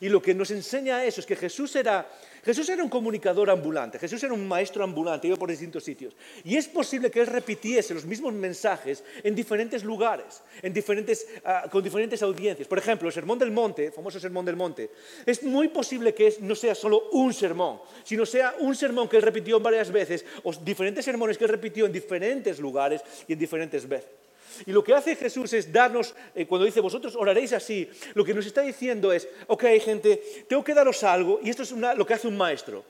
Y 0.00 0.08
lo 0.08 0.22
que 0.22 0.34
nos 0.34 0.50
enseña 0.50 1.04
eso 1.04 1.20
es 1.20 1.26
que 1.26 1.36
Jesús 1.36 1.74
era, 1.76 2.08
Jesús 2.44 2.68
era 2.68 2.82
un 2.82 2.90
comunicador 2.90 3.48
ambulante, 3.48 3.98
Jesús 3.98 4.22
era 4.22 4.34
un 4.34 4.46
maestro 4.46 4.84
ambulante, 4.84 5.28
iba 5.28 5.36
por 5.36 5.48
distintos 5.48 5.82
sitios. 5.82 6.14
Y 6.44 6.56
es 6.56 6.68
posible 6.68 7.10
que 7.10 7.20
él 7.20 7.26
repitiese 7.26 7.94
los 7.94 8.04
mismos 8.04 8.34
mensajes 8.34 9.02
en 9.22 9.34
diferentes 9.34 9.82
lugares, 9.82 10.42
en 10.60 10.72
diferentes, 10.72 11.26
ah, 11.44 11.64
con 11.70 11.82
diferentes 11.82 12.22
audiencias. 12.22 12.68
Por 12.68 12.78
ejemplo, 12.78 13.08
el 13.08 13.14
Sermón 13.14 13.38
del 13.38 13.50
Monte, 13.50 13.86
el 13.86 13.92
famoso 13.92 14.20
Sermón 14.20 14.44
del 14.44 14.56
Monte, 14.56 14.90
es 15.24 15.42
muy 15.42 15.68
posible 15.68 16.14
que 16.14 16.36
no 16.40 16.54
sea 16.54 16.74
solo 16.74 17.08
un 17.12 17.32
sermón, 17.32 17.80
sino 18.02 18.26
sea 18.26 18.54
un 18.58 18.74
sermón 18.74 19.08
que 19.08 19.16
él 19.16 19.22
repitió 19.22 19.58
varias 19.60 19.90
veces, 19.90 20.24
o 20.42 20.52
diferentes 20.52 21.04
sermones 21.04 21.38
que 21.38 21.44
él 21.44 21.50
repitió 21.50 21.86
en 21.86 21.92
diferentes 21.92 22.58
lugares 22.58 23.00
y 23.26 23.32
en 23.32 23.38
diferentes 23.38 23.88
veces. 23.88 24.23
Y 24.66 24.72
lo 24.72 24.82
que 24.82 24.94
hace 24.94 25.16
Jesús 25.16 25.52
es 25.52 25.72
darnos, 25.72 26.14
eh, 26.34 26.46
cuando 26.46 26.64
dice 26.64 26.80
vosotros 26.80 27.16
oraréis 27.16 27.52
así, 27.52 27.88
lo 28.14 28.24
que 28.24 28.34
nos 28.34 28.46
está 28.46 28.62
diciendo 28.62 29.12
es, 29.12 29.28
ok 29.46 29.64
gente, 29.80 30.22
tengo 30.48 30.64
que 30.64 30.74
daros 30.74 31.02
algo, 31.04 31.40
y 31.42 31.50
esto 31.50 31.62
es 31.62 31.72
lo 31.72 32.06
que 32.06 32.14
hace 32.14 32.28
un 32.28 32.36
maestro. 32.36 32.84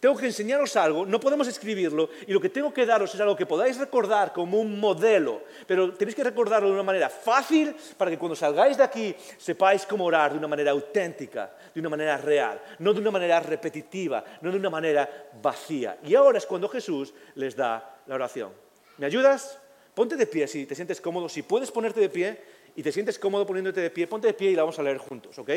Tengo 0.00 0.16
que 0.16 0.26
enseñaros 0.26 0.76
algo, 0.76 1.04
no 1.04 1.18
podemos 1.18 1.48
escribirlo, 1.48 2.08
y 2.24 2.32
lo 2.32 2.40
que 2.40 2.50
tengo 2.50 2.72
que 2.72 2.86
daros 2.86 3.12
es 3.12 3.20
algo 3.20 3.34
que 3.34 3.46
podáis 3.46 3.76
recordar 3.78 4.32
como 4.32 4.60
un 4.60 4.78
modelo, 4.78 5.42
pero 5.66 5.92
tenéis 5.92 6.14
que 6.14 6.22
recordarlo 6.22 6.68
de 6.68 6.74
una 6.74 6.84
manera 6.84 7.10
fácil 7.10 7.74
para 7.96 8.08
que 8.08 8.16
cuando 8.16 8.36
salgáis 8.36 8.76
de 8.76 8.84
aquí 8.84 9.12
sepáis 9.36 9.84
cómo 9.86 10.04
orar 10.04 10.30
de 10.30 10.38
una 10.38 10.46
manera 10.46 10.70
auténtica, 10.70 11.50
de 11.74 11.80
una 11.80 11.88
manera 11.88 12.16
real, 12.16 12.62
no 12.78 12.94
de 12.94 13.00
una 13.00 13.10
manera 13.10 13.40
repetitiva, 13.40 14.24
no 14.40 14.52
de 14.52 14.58
una 14.58 14.70
manera 14.70 15.30
vacía. 15.42 15.98
Y 16.04 16.14
ahora 16.14 16.38
es 16.38 16.46
cuando 16.46 16.68
Jesús 16.68 17.12
les 17.34 17.56
da 17.56 18.02
la 18.06 18.14
oración. 18.14 18.52
¿Me 18.98 19.06
ayudas? 19.06 19.58
Ponte 19.98 20.14
de 20.14 20.28
pie 20.28 20.46
si 20.46 20.64
te 20.64 20.76
sientes 20.76 21.00
cómodo. 21.00 21.28
Si 21.28 21.42
puedes 21.42 21.72
ponerte 21.72 21.98
de 21.98 22.08
pie 22.08 22.40
y 22.76 22.84
te 22.84 22.92
sientes 22.92 23.18
cómodo 23.18 23.44
poniéndote 23.44 23.80
de 23.80 23.90
pie, 23.90 24.06
ponte 24.06 24.28
de 24.28 24.32
pie 24.32 24.52
y 24.52 24.54
la 24.54 24.62
vamos 24.62 24.78
a 24.78 24.82
leer 24.84 24.98
juntos, 24.98 25.36
¿ok? 25.40 25.50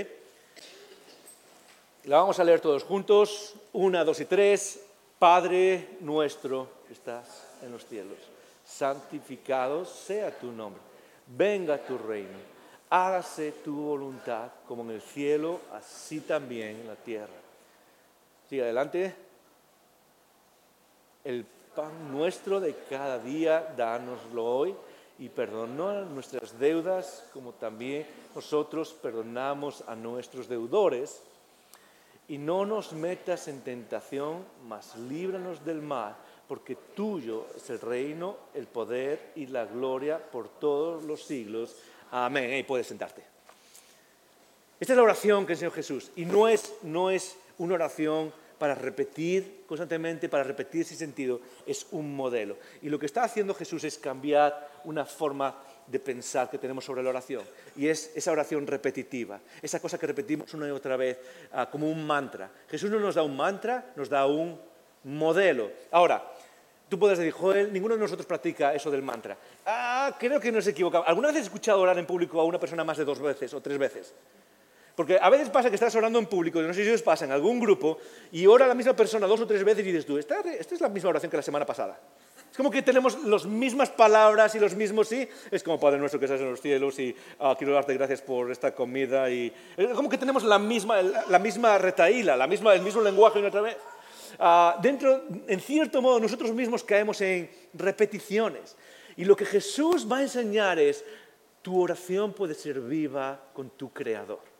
La 2.06 2.18
vamos 2.18 2.39
a 2.39 2.44
leer 2.44 2.60
todos 2.60 2.84
juntos. 2.84 3.54
Una, 3.74 4.04
dos 4.04 4.20
y 4.20 4.26
tres. 4.26 4.80
Padre 5.20 5.89
nuestro 6.00 6.68
que 6.88 6.94
estás 6.94 7.50
en 7.62 7.72
los 7.72 7.86
cielos, 7.86 8.18
santificado 8.66 9.86
sea 9.86 10.32
tu 10.32 10.52
nombre. 10.52 10.82
Venga 11.28 11.78
tu 11.78 12.00
reino. 12.00 12.39
Hágase 12.89 13.52
tu 13.64 13.76
voluntad 13.76 14.50
como 14.68 14.82
en 14.82 14.89
el 14.89 15.02
cielo, 15.02 15.62
así 15.72 16.20
también 16.20 16.78
en 16.78 16.88
la 16.88 16.96
tierra. 16.96 17.28
Sigue 18.50 18.64
adelante. 18.64 19.14
El 21.24 21.46
pan 21.76 22.11
nuestro 22.11 22.59
de 22.59 22.76
cada 22.89 23.19
día, 23.19 23.74
dánoslo 23.78 24.45
hoy 24.45 24.76
y 25.19 25.30
perdona 25.30 26.01
nuestras 26.01 26.57
deudas 26.59 27.24
como 27.34 27.53
también 27.53 28.05
nosotros 28.36 28.93
perdonamos 28.93 29.84
a 29.88 29.95
nuestros 29.95 30.47
deudores. 30.47 31.22
Y 32.28 32.38
no 32.38 32.65
nos 32.65 32.93
metas 32.93 33.47
en 33.47 33.61
tentación, 33.61 34.45
mas 34.67 34.95
líbranos 34.95 35.65
del 35.65 35.82
mal, 35.82 36.15
porque 36.47 36.78
tuyo 36.95 37.45
es 37.55 37.69
el 37.69 37.80
reino, 37.82 38.38
el 38.53 38.67
poder 38.67 39.32
y 39.36 39.47
la 39.47 39.65
gloria 39.65 40.17
por 40.17 40.47
todos 40.47 41.03
los 41.03 41.24
siglos. 41.24 41.76
Amén. 42.11 42.57
Y 42.57 42.63
puedes 42.63 42.88
sentarte. 42.88 43.22
Esta 44.80 44.93
es 44.93 44.97
la 44.97 45.03
oración 45.03 45.45
que 45.45 45.53
enseñó 45.53 45.72
Jesús. 45.72 46.11
Y 46.15 46.26
no 46.26 46.47
es, 46.47 46.74
no 46.84 47.11
es 47.11 47.36
una 47.57 47.76
oración 47.76 48.34
para 48.62 48.76
repetir 48.76 49.64
constantemente, 49.66 50.30
para 50.30 50.43
repetir 50.43 50.82
ese 50.82 50.95
sentido, 50.95 51.41
es 51.66 51.88
un 51.89 52.16
modelo. 52.16 52.57
Y 52.84 52.89
lo 52.89 52.99
que 52.99 53.07
está 53.07 53.24
haciendo 53.24 53.55
Jesús 53.55 53.84
es 53.86 53.97
cambiar 53.97 54.70
una 54.84 55.03
forma 55.03 55.64
de 55.88 55.99
pensar 55.99 56.47
que 56.47 56.59
tenemos 56.59 56.86
sobre 56.86 57.01
la 57.01 57.09
oración. 57.09 57.43
Y 57.76 57.88
es 57.88 58.12
esa 58.14 58.32
oración 58.32 58.68
repetitiva, 58.68 59.39
esa 59.64 59.80
cosa 59.80 59.97
que 59.97 60.05
repetimos 60.05 60.53
una 60.53 60.68
y 60.68 60.70
otra 60.70 60.95
vez 60.95 61.18
ah, 61.53 61.72
como 61.72 61.89
un 61.89 62.05
mantra. 62.05 62.51
Jesús 62.70 62.91
no 62.91 62.99
nos 62.99 63.16
da 63.16 63.24
un 63.24 63.36
mantra, 63.36 63.93
nos 63.95 64.09
da 64.09 64.28
un 64.28 64.62
modelo. 65.05 65.72
Ahora, 65.89 66.24
tú 66.88 66.99
puedes 66.99 67.18
decir, 67.18 67.34
Joel, 67.34 67.74
ninguno 67.74 67.95
de 67.95 68.01
nosotros 68.01 68.28
practica 68.28 68.76
eso 68.76 68.91
del 68.91 69.01
mantra. 69.01 69.36
Ah, 69.66 70.16
creo 70.20 70.39
que 70.39 70.51
nos 70.51 70.68
equivocamos. 70.68 71.07
¿Alguna 71.07 71.30
vez 71.30 71.38
has 71.38 71.43
escuchado 71.45 71.82
orar 71.82 71.97
en 71.97 72.05
público 72.05 72.39
a 72.39 72.43
una 72.43 72.59
persona 72.59 72.84
más 72.84 72.99
de 72.99 73.05
dos 73.05 73.20
veces 73.20 73.51
o 73.55 73.59
tres 73.59 73.80
veces? 73.80 74.14
Porque 74.96 75.18
a 75.22 75.30
veces 75.30 75.50
pasa 75.50 75.70
que 75.70 75.76
estás 75.76 75.96
orando 75.96 76.20
en 76.20 76.26
público, 76.26 76.62
no 76.62 76.74
sé 76.74 76.84
si 76.84 76.92
os 76.92 77.02
pasa 77.02 77.26
en 77.26 77.32
algún 77.32 77.60
grupo, 77.60 77.98
y 78.32 78.46
ora 78.46 78.68
la 78.68 78.76
misma 78.76 78.96
persona 78.96 79.26
dos 79.28 79.39
o 79.42 79.48
tres 79.48 79.64
veces 79.64 79.86
y 79.86 79.88
dices 79.88 80.06
tú, 80.06 80.18
esta, 80.18 80.39
esta 80.39 80.76
es 80.76 80.82
la 80.82 80.89
misma 80.89 81.10
oración 81.10 81.30
que 81.30 81.38
la 81.38 81.44
semana 81.44 81.66
pasada. 81.66 82.00
Es 82.52 82.58
como 82.58 82.70
que 82.70 82.82
tenemos 82.82 83.24
las 83.24 83.46
mismas 83.46 83.89
palabras 83.89 84.54
y 84.56 84.60
los 84.60 84.76
mismos 84.76 85.08
sí. 85.08 85.26
Es 85.50 85.64
como 85.64 85.80
Padre 85.80 86.00
nuestro 86.00 86.20
que 86.20 86.26
estás 86.26 86.42
en 86.42 86.50
los 86.50 86.60
cielos 86.60 87.00
y 87.00 87.16
ah, 87.39 87.56
quiero 87.58 87.74
darte 87.74 87.94
gracias 87.94 88.22
por 88.22 88.52
esta 88.52 88.76
comida. 88.76 89.30
Y, 89.30 89.54
es 89.78 89.88
como 89.94 90.10
que 90.10 90.18
tenemos 90.18 90.44
la 90.44 90.60
misma, 90.60 91.02
la 91.02 91.39
misma 91.39 91.78
retaíla, 91.78 92.36
la 92.36 92.48
misma, 92.48 92.74
el 92.74 92.82
mismo 92.82 93.02
lenguaje 93.02 93.39
una 93.39 93.48
otra 93.48 93.62
vez. 93.62 93.78
Ah, 94.38 94.78
dentro, 94.82 95.24
en 95.48 95.62
cierto 95.62 96.02
modo, 96.02 96.20
nosotros 96.20 96.52
mismos 96.52 96.84
caemos 96.84 97.22
en 97.22 97.50
repeticiones. 97.74 98.76
Y 99.16 99.24
lo 99.24 99.38
que 99.38 99.46
Jesús 99.46 100.06
va 100.12 100.18
a 100.18 100.22
enseñar 100.24 100.78
es, 100.78 101.06
tu 101.62 101.82
oración 101.82 102.34
puede 102.34 102.54
ser 102.54 102.82
viva 102.82 103.39
con 103.54 103.70
tu 103.70 103.94
Creador. 103.94 104.51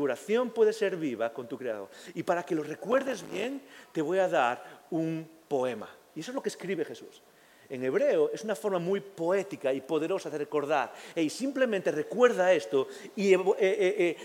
Tu 0.00 0.04
oración 0.04 0.48
puede 0.48 0.72
ser 0.72 0.96
viva 0.96 1.30
con 1.30 1.46
tu 1.46 1.58
Creador. 1.58 1.90
Y 2.14 2.22
para 2.22 2.42
que 2.42 2.54
lo 2.54 2.62
recuerdes 2.62 3.22
bien, 3.30 3.60
te 3.92 4.00
voy 4.00 4.16
a 4.16 4.28
dar 4.28 4.86
un 4.88 5.28
poema. 5.46 5.90
Y 6.14 6.20
eso 6.20 6.30
es 6.30 6.34
lo 6.34 6.42
que 6.42 6.48
escribe 6.48 6.86
Jesús. 6.86 7.20
En 7.68 7.84
hebreo 7.84 8.30
es 8.32 8.42
una 8.42 8.54
forma 8.54 8.78
muy 8.78 9.00
poética 9.00 9.74
y 9.74 9.82
poderosa 9.82 10.30
de 10.30 10.38
recordar. 10.38 10.94
Y 11.14 11.28
simplemente 11.28 11.92
recuerda 11.92 12.50
esto 12.50 12.88
y 13.14 13.34
eh, 13.34 13.44
eh, 13.58 14.16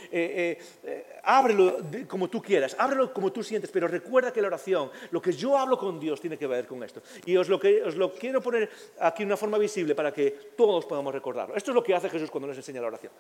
eh, 0.81 1.19
ábrelo 1.23 1.79
como 2.07 2.29
tú 2.29 2.41
quieras, 2.41 2.73
ábrelo 2.79 3.13
como 3.13 3.33
tú 3.33 3.43
sientes, 3.43 3.69
pero 3.69 3.89
recuerda 3.89 4.31
que 4.31 4.39
la 4.39 4.47
oración, 4.47 4.89
lo 5.11 5.21
que 5.21 5.33
yo 5.33 5.57
hablo 5.57 5.77
con 5.77 5.99
Dios 5.99 6.21
tiene 6.21 6.37
que 6.37 6.47
ver 6.47 6.67
con 6.67 6.81
esto. 6.83 7.01
Y 7.25 7.35
os 7.35 7.49
lo, 7.49 7.59
os 7.85 7.95
lo 7.97 8.13
quiero 8.13 8.39
poner 8.41 8.69
aquí 9.01 9.23
de 9.23 9.27
una 9.27 9.35
forma 9.35 9.57
visible 9.57 9.93
para 9.93 10.13
que 10.13 10.53
todos 10.55 10.85
podamos 10.85 11.13
recordarlo. 11.13 11.53
Esto 11.53 11.71
es 11.71 11.75
lo 11.75 11.83
que 11.83 11.93
hace 11.93 12.09
Jesús 12.09 12.31
cuando 12.31 12.47
nos 12.47 12.55
enseña 12.55 12.79
la 12.79 12.87
oración. 12.87 13.11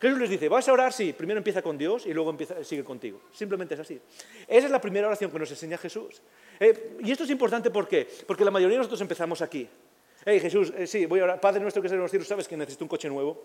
Jesús 0.00 0.18
les 0.18 0.30
dice, 0.30 0.48
¿vas 0.48 0.68
a 0.68 0.72
orar? 0.72 0.92
Sí, 0.92 1.12
primero 1.12 1.38
empieza 1.38 1.60
con 1.60 1.76
Dios 1.76 2.06
y 2.06 2.14
luego 2.14 2.30
empieza, 2.30 2.62
sigue 2.62 2.84
contigo. 2.84 3.20
Simplemente 3.32 3.74
es 3.74 3.80
así. 3.80 4.00
Esa 4.46 4.66
es 4.66 4.70
la 4.70 4.80
primera 4.80 5.08
oración 5.08 5.30
que 5.30 5.38
nos 5.38 5.50
enseña 5.50 5.76
Jesús. 5.76 6.22
Eh, 6.60 6.96
y 7.00 7.10
esto 7.10 7.24
es 7.24 7.30
importante 7.30 7.70
¿por? 7.70 7.88
Porque 8.26 8.44
la 8.44 8.50
mayoría 8.50 8.74
de 8.74 8.78
nosotros 8.78 9.00
empezamos 9.00 9.42
aquí. 9.42 9.68
Hey 10.24 10.40
Jesús, 10.40 10.72
eh, 10.76 10.86
sí, 10.86 11.06
voy 11.06 11.20
a 11.20 11.24
orar. 11.24 11.40
Padre 11.40 11.60
nuestro 11.60 11.82
que 11.82 11.86
estás 11.86 11.96
en 11.96 12.02
los 12.02 12.10
cielos, 12.10 12.28
sabes 12.28 12.46
que 12.46 12.56
necesito 12.56 12.84
un 12.84 12.88
coche 12.88 13.08
nuevo. 13.08 13.42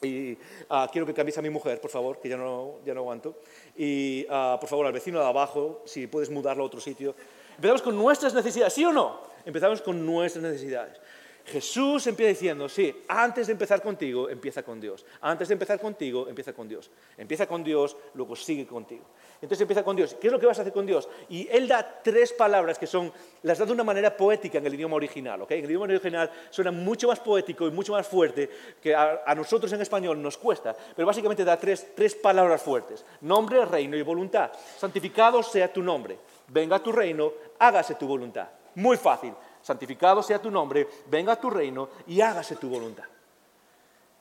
Y 0.00 0.36
ah, 0.70 0.88
quiero 0.90 1.06
que 1.06 1.14
cambies 1.14 1.38
a 1.38 1.42
mi 1.42 1.50
mujer, 1.50 1.80
por 1.80 1.90
favor, 1.90 2.18
que 2.20 2.28
ya 2.28 2.36
no, 2.36 2.80
ya 2.84 2.94
no 2.94 3.00
aguanto. 3.00 3.38
Y 3.76 4.26
ah, 4.30 4.56
por 4.60 4.68
favor, 4.68 4.86
al 4.86 4.92
vecino 4.92 5.20
de 5.20 5.26
abajo, 5.26 5.82
si 5.84 6.06
puedes 6.06 6.30
mudarlo 6.30 6.64
a 6.64 6.66
otro 6.66 6.80
sitio. 6.80 7.14
Empezamos 7.56 7.82
con 7.82 7.96
nuestras 7.96 8.34
necesidades, 8.34 8.72
¿sí 8.72 8.84
o 8.84 8.92
no? 8.92 9.20
Empezamos 9.44 9.82
con 9.82 10.04
nuestras 10.04 10.42
necesidades. 10.42 10.98
Jesús 11.44 12.06
empieza 12.06 12.28
diciendo, 12.28 12.68
sí, 12.68 13.04
antes 13.08 13.48
de 13.48 13.52
empezar 13.52 13.82
contigo, 13.82 14.28
empieza 14.28 14.62
con 14.62 14.80
Dios. 14.80 15.04
Antes 15.20 15.48
de 15.48 15.54
empezar 15.54 15.80
contigo, 15.80 16.28
empieza 16.28 16.52
con 16.52 16.68
Dios. 16.68 16.90
Empieza 17.16 17.46
con 17.46 17.64
Dios, 17.64 17.96
luego 18.14 18.36
sigue 18.36 18.66
contigo. 18.66 19.04
Entonces 19.34 19.60
empieza 19.60 19.82
con 19.82 19.96
Dios. 19.96 20.14
¿Qué 20.14 20.28
es 20.28 20.32
lo 20.32 20.38
que 20.38 20.46
vas 20.46 20.58
a 20.58 20.62
hacer 20.62 20.72
con 20.72 20.86
Dios? 20.86 21.08
Y 21.28 21.48
Él 21.50 21.66
da 21.66 22.00
tres 22.02 22.32
palabras 22.32 22.78
que 22.78 22.86
son, 22.86 23.12
las 23.42 23.58
da 23.58 23.66
de 23.66 23.72
una 23.72 23.82
manera 23.82 24.16
poética 24.16 24.58
en 24.58 24.66
el 24.66 24.74
idioma 24.74 24.94
original. 24.96 25.44
En 25.48 25.64
el 25.64 25.70
idioma 25.70 25.86
original 25.86 26.30
suena 26.50 26.70
mucho 26.70 27.08
más 27.08 27.18
poético 27.18 27.66
y 27.66 27.72
mucho 27.72 27.92
más 27.92 28.06
fuerte 28.06 28.48
que 28.80 28.94
a, 28.94 29.34
nosotros 29.34 29.72
en 29.72 29.80
español 29.80 30.22
nos 30.22 30.38
cuesta. 30.38 30.76
Pero 30.94 31.06
básicamente 31.06 31.44
da 31.44 31.56
tres, 31.56 31.88
tres 31.94 32.14
palabras 32.14 32.62
fuertes. 32.62 33.04
Nombre, 33.22 33.64
reino 33.64 33.96
y 33.96 34.02
voluntad. 34.02 34.52
Santificado 34.78 35.42
sea 35.42 35.72
tu 35.72 35.82
nombre. 35.82 36.18
Venga 36.48 36.78
tu 36.78 36.92
reino, 36.92 37.32
hágase 37.58 37.96
tu 37.96 38.06
voluntad. 38.06 38.48
Muy 38.76 38.96
fácil 38.96 39.34
santificado 39.62 40.22
sea 40.22 40.40
tu 40.40 40.50
nombre, 40.50 40.88
venga 41.06 41.40
tu 41.40 41.48
reino 41.48 41.88
y 42.06 42.20
hágase 42.20 42.56
tu 42.56 42.68
voluntad. 42.68 43.04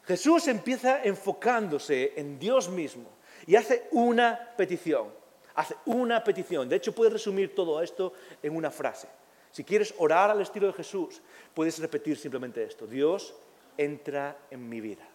Jesús 0.06 0.48
empieza 0.48 1.04
enfocándose 1.04 2.14
en 2.16 2.40
Dios 2.40 2.70
mismo 2.70 3.10
y 3.46 3.56
hace 3.56 3.88
una 3.92 4.54
petición. 4.58 5.08
Hace 5.56 5.76
una 5.86 6.24
petición. 6.24 6.70
De 6.70 6.78
hecho, 6.78 6.96
puedes 6.96 7.14
resumir 7.14 7.54
todo 7.54 7.82
esto 7.82 8.14
en 8.42 8.56
una 8.56 8.72
frase. 8.72 9.08
Si 9.52 9.64
quieres 9.64 9.94
orar 9.98 10.32
al 10.32 10.42
estilo 10.42 10.68
de 10.68 10.74
Jesús, 10.74 11.22
puedes 11.54 11.78
repetir 11.80 12.18
simplemente 12.18 12.64
esto. 12.64 12.88
Dios 12.88 13.34
entra 13.78 14.38
en 14.50 14.68
mi 14.68 14.80
vida. 14.80 15.08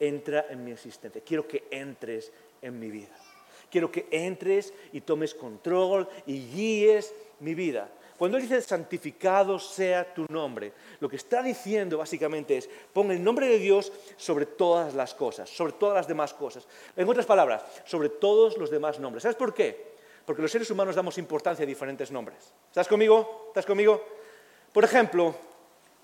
entra 0.00 0.46
en 0.48 0.64
mi 0.64 0.70
existencia. 0.70 1.22
Quiero 1.26 1.48
que 1.48 1.66
entres 1.70 2.30
en 2.62 2.78
mi 2.78 2.88
vida. 2.88 3.16
Quiero 3.70 3.90
que 3.90 4.06
entres 4.10 4.72
y 4.92 5.00
tomes 5.00 5.34
control 5.34 6.08
y 6.24 6.48
guíes 6.50 7.12
mi 7.40 7.54
vida. 7.54 7.88
Cuando 8.18 8.36
él 8.36 8.42
dice 8.42 8.60
santificado 8.60 9.60
sea 9.60 10.12
tu 10.12 10.26
nombre, 10.28 10.72
lo 10.98 11.08
que 11.08 11.14
está 11.14 11.40
diciendo 11.40 11.98
básicamente 11.98 12.56
es 12.56 12.68
pon 12.92 13.12
el 13.12 13.22
nombre 13.22 13.46
de 13.46 13.60
Dios 13.60 13.92
sobre 14.16 14.44
todas 14.44 14.92
las 14.92 15.14
cosas, 15.14 15.48
sobre 15.48 15.74
todas 15.74 15.94
las 15.94 16.08
demás 16.08 16.34
cosas. 16.34 16.66
En 16.96 17.08
otras 17.08 17.26
palabras, 17.26 17.62
sobre 17.84 18.08
todos 18.08 18.58
los 18.58 18.70
demás 18.70 18.98
nombres. 18.98 19.22
¿Sabes 19.22 19.36
por 19.36 19.54
qué? 19.54 19.94
Porque 20.26 20.42
los 20.42 20.50
seres 20.50 20.68
humanos 20.68 20.96
damos 20.96 21.16
importancia 21.16 21.62
a 21.62 21.66
diferentes 21.66 22.10
nombres. 22.10 22.52
¿Estás 22.66 22.88
conmigo? 22.88 23.44
¿Estás 23.48 23.64
conmigo? 23.64 24.04
Por 24.72 24.82
ejemplo, 24.82 25.32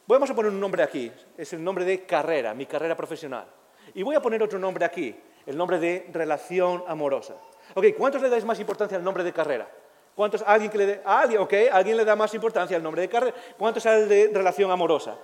vamos 0.07 0.31
a 0.31 0.35
poner 0.37 0.53
un 0.53 0.61
nombre 0.61 0.85
aquí, 0.85 1.11
es 1.37 1.53
el 1.53 1.65
nombre 1.65 1.85
de 1.85 2.07
carrera, 2.07 2.55
mi 2.55 2.67
carrera 2.67 2.97
profesional. 2.97 3.47
Y 3.93 4.05
voy 4.05 4.15
a 4.15 4.23
poner 4.23 4.41
otro 4.41 4.61
nombre 4.61 4.85
aquí, 4.85 5.17
el 5.47 5.57
nombre 5.57 5.81
de 5.81 6.09
relación 6.13 6.85
amorosa. 6.87 7.35
Ok, 7.75 7.87
¿cuántos 7.99 8.23
le 8.23 8.29
dais 8.29 8.45
más 8.45 8.61
importancia 8.61 8.97
al 8.97 9.03
nombre 9.03 9.25
de 9.25 9.33
carrera? 9.33 9.69
¿Cuántos, 10.15 10.43
alguien 10.47 10.71
que 10.71 10.79
le 10.79 10.87
dé, 10.87 11.01
alguien, 11.05 11.41
ok, 11.41 11.53
alguien 11.73 11.97
le 11.97 12.05
da 12.05 12.15
más 12.15 12.33
importancia 12.35 12.77
al 12.77 12.83
nombre 12.83 13.03
de 13.03 13.09
carrera? 13.09 13.37
¿Cuántos 13.59 13.85
al 13.87 14.09
de 14.09 14.31
relación 14.33 14.71
amorosa? 14.71 15.17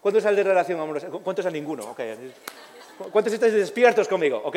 ¿Cuántos 0.00 0.24
al 0.24 0.36
de 0.36 0.44
relación 0.44 0.78
amorosa? 0.78 1.08
¿Cuántos 1.08 1.46
a 1.46 1.50
ninguno? 1.50 1.90
Okay. 1.90 2.32
¿Cuántos 3.10 3.32
estáis 3.32 3.52
despiertos 3.52 4.06
conmigo? 4.06 4.40
Ok. 4.44 4.56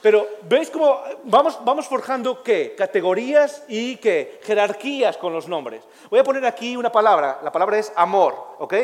Pero 0.00 0.26
veis 0.48 0.70
cómo 0.70 0.98
vamos, 1.24 1.86
forjando 1.86 2.42
qué? 2.42 2.74
Categorías 2.74 3.64
y 3.68 3.96
qué? 3.96 4.40
Jerarquías 4.42 5.18
con 5.18 5.32
los 5.32 5.46
nombres. 5.46 5.84
Voy 6.08 6.18
a 6.18 6.24
poner 6.24 6.44
aquí 6.46 6.76
una 6.76 6.90
palabra, 6.90 7.40
la 7.44 7.52
palabra 7.52 7.78
es 7.78 7.92
amor, 7.94 8.56
¿ok? 8.58 8.74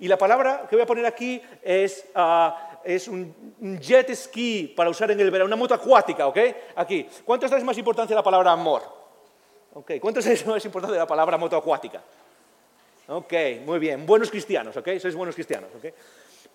Y 0.00 0.08
la 0.08 0.18
palabra 0.18 0.66
que 0.68 0.76
voy 0.76 0.82
a 0.82 0.86
poner 0.86 1.06
aquí 1.06 1.40
es, 1.62 2.04
ah, 2.14 2.80
es 2.84 3.08
un, 3.08 3.34
jet 3.80 4.14
ski 4.14 4.74
para 4.76 4.90
usar 4.90 5.10
en 5.10 5.20
el 5.20 5.30
verano, 5.30 5.46
una 5.46 5.56
moto 5.56 5.72
acuática, 5.72 6.26
¿ok? 6.26 6.38
Aquí. 6.76 7.08
¿Cuántos 7.24 7.50
dais 7.50 7.64
más 7.64 7.78
importancia 7.78 8.14
a 8.14 8.18
la 8.18 8.22
palabra 8.22 8.52
amor? 8.52 9.05
Ok, 9.76 9.92
¿cuántos 10.00 10.24
es 10.24 10.46
más 10.46 10.64
importante 10.64 10.96
la 10.96 11.06
palabra 11.06 11.36
moto 11.36 11.54
acuática? 11.54 12.00
Ok, 13.08 13.32
muy 13.66 13.78
bien, 13.78 14.06
buenos 14.06 14.30
cristianos, 14.30 14.74
¿ok? 14.74 14.88
Sois 14.98 15.14
buenos 15.14 15.34
cristianos, 15.34 15.68
¿ok? 15.76 15.92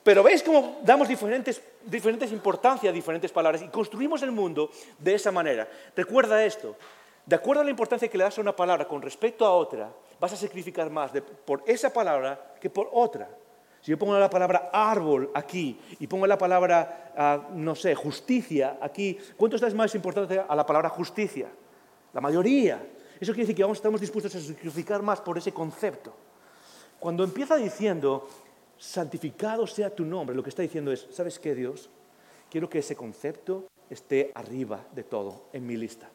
Pero 0.01 0.23
veis 0.23 0.41
cómo 0.41 0.79
damos 0.81 1.07
diferentes, 1.07 1.61
diferentes 1.85 2.31
importancia 2.31 2.89
a 2.89 2.93
diferentes 2.93 3.31
palabras 3.31 3.61
y 3.61 3.67
construimos 3.67 4.23
el 4.23 4.31
mundo 4.31 4.71
de 4.97 5.13
esa 5.13 5.31
manera. 5.31 5.67
Recuerda 5.95 6.43
esto, 6.43 6.75
de 7.23 7.35
acuerdo 7.35 7.61
a 7.61 7.63
la 7.63 7.69
importancia 7.69 8.07
que 8.07 8.17
le 8.17 8.23
das 8.23 8.39
a 8.39 8.41
una 8.41 8.55
palabra 8.55 8.87
con 8.87 9.03
respecto 9.03 9.45
a 9.45 9.51
otra, 9.51 9.91
vas 10.19 10.33
a 10.33 10.35
sacrificar 10.35 10.89
más 10.89 11.11
por 11.45 11.61
esa 11.67 11.93
palabra 11.93 12.55
que 12.59 12.71
por 12.71 12.89
otra. 12.91 13.29
Si 13.83 13.91
yo 13.91 13.99
pongo 13.99 14.17
la 14.17 14.31
palabra 14.31 14.71
árbol 14.73 15.29
aquí 15.35 15.79
y 15.99 16.07
pongo 16.07 16.25
la 16.25 16.39
palabra, 16.39 17.13
ah, 17.15 17.49
no 17.53 17.75
sé, 17.75 17.93
justicia 17.93 18.79
aquí, 18.81 19.15
¿cuánto 19.37 19.63
es 19.63 19.75
más 19.75 19.93
importante 19.93 20.41
a 20.47 20.55
la 20.55 20.65
palabra 20.65 20.89
justicia? 20.89 21.49
La 22.13 22.19
mayoría. 22.19 22.81
Eso 23.21 23.33
quiere 23.33 23.43
decir 23.43 23.55
que 23.55 23.61
vamos, 23.61 23.77
estamos 23.77 24.01
dispuestos 24.01 24.33
a 24.33 24.41
sacrificar 24.41 25.03
más 25.03 25.21
por 25.21 25.37
ese 25.37 25.53
concepto. 25.53 26.11
Cuando 26.99 27.23
empieza 27.23 27.55
diciendo, 27.55 28.27
santificado 28.79 29.67
sea 29.67 29.93
tu 29.93 30.03
nombre, 30.03 30.35
lo 30.35 30.41
que 30.41 30.49
está 30.49 30.63
diciendo 30.63 30.91
es, 30.91 31.05
¿sabes 31.11 31.37
qué, 31.37 31.53
Dios? 31.53 31.91
Quiero 32.49 32.67
que 32.67 32.79
ese 32.79 32.95
concepto 32.95 33.67
esté 33.91 34.31
arriba 34.33 34.87
de 34.95 35.03
todo 35.03 35.43
en 35.53 35.67
mi 35.67 35.77
lista. 35.77 36.09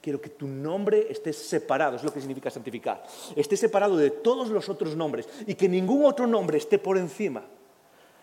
Quiero 0.00 0.20
que 0.20 0.30
tu 0.30 0.48
nombre 0.48 1.06
esté 1.08 1.32
separado, 1.32 1.94
es 1.94 2.02
lo 2.02 2.12
que 2.12 2.20
significa 2.20 2.50
santificar. 2.50 3.04
Esté 3.36 3.56
separado 3.56 3.96
de 3.96 4.10
todos 4.10 4.48
los 4.48 4.68
otros 4.68 4.96
nombres 4.96 5.28
y 5.46 5.54
que 5.54 5.68
ningún 5.68 6.04
otro 6.04 6.26
nombre 6.26 6.58
esté 6.58 6.80
por 6.80 6.98
encima. 6.98 7.44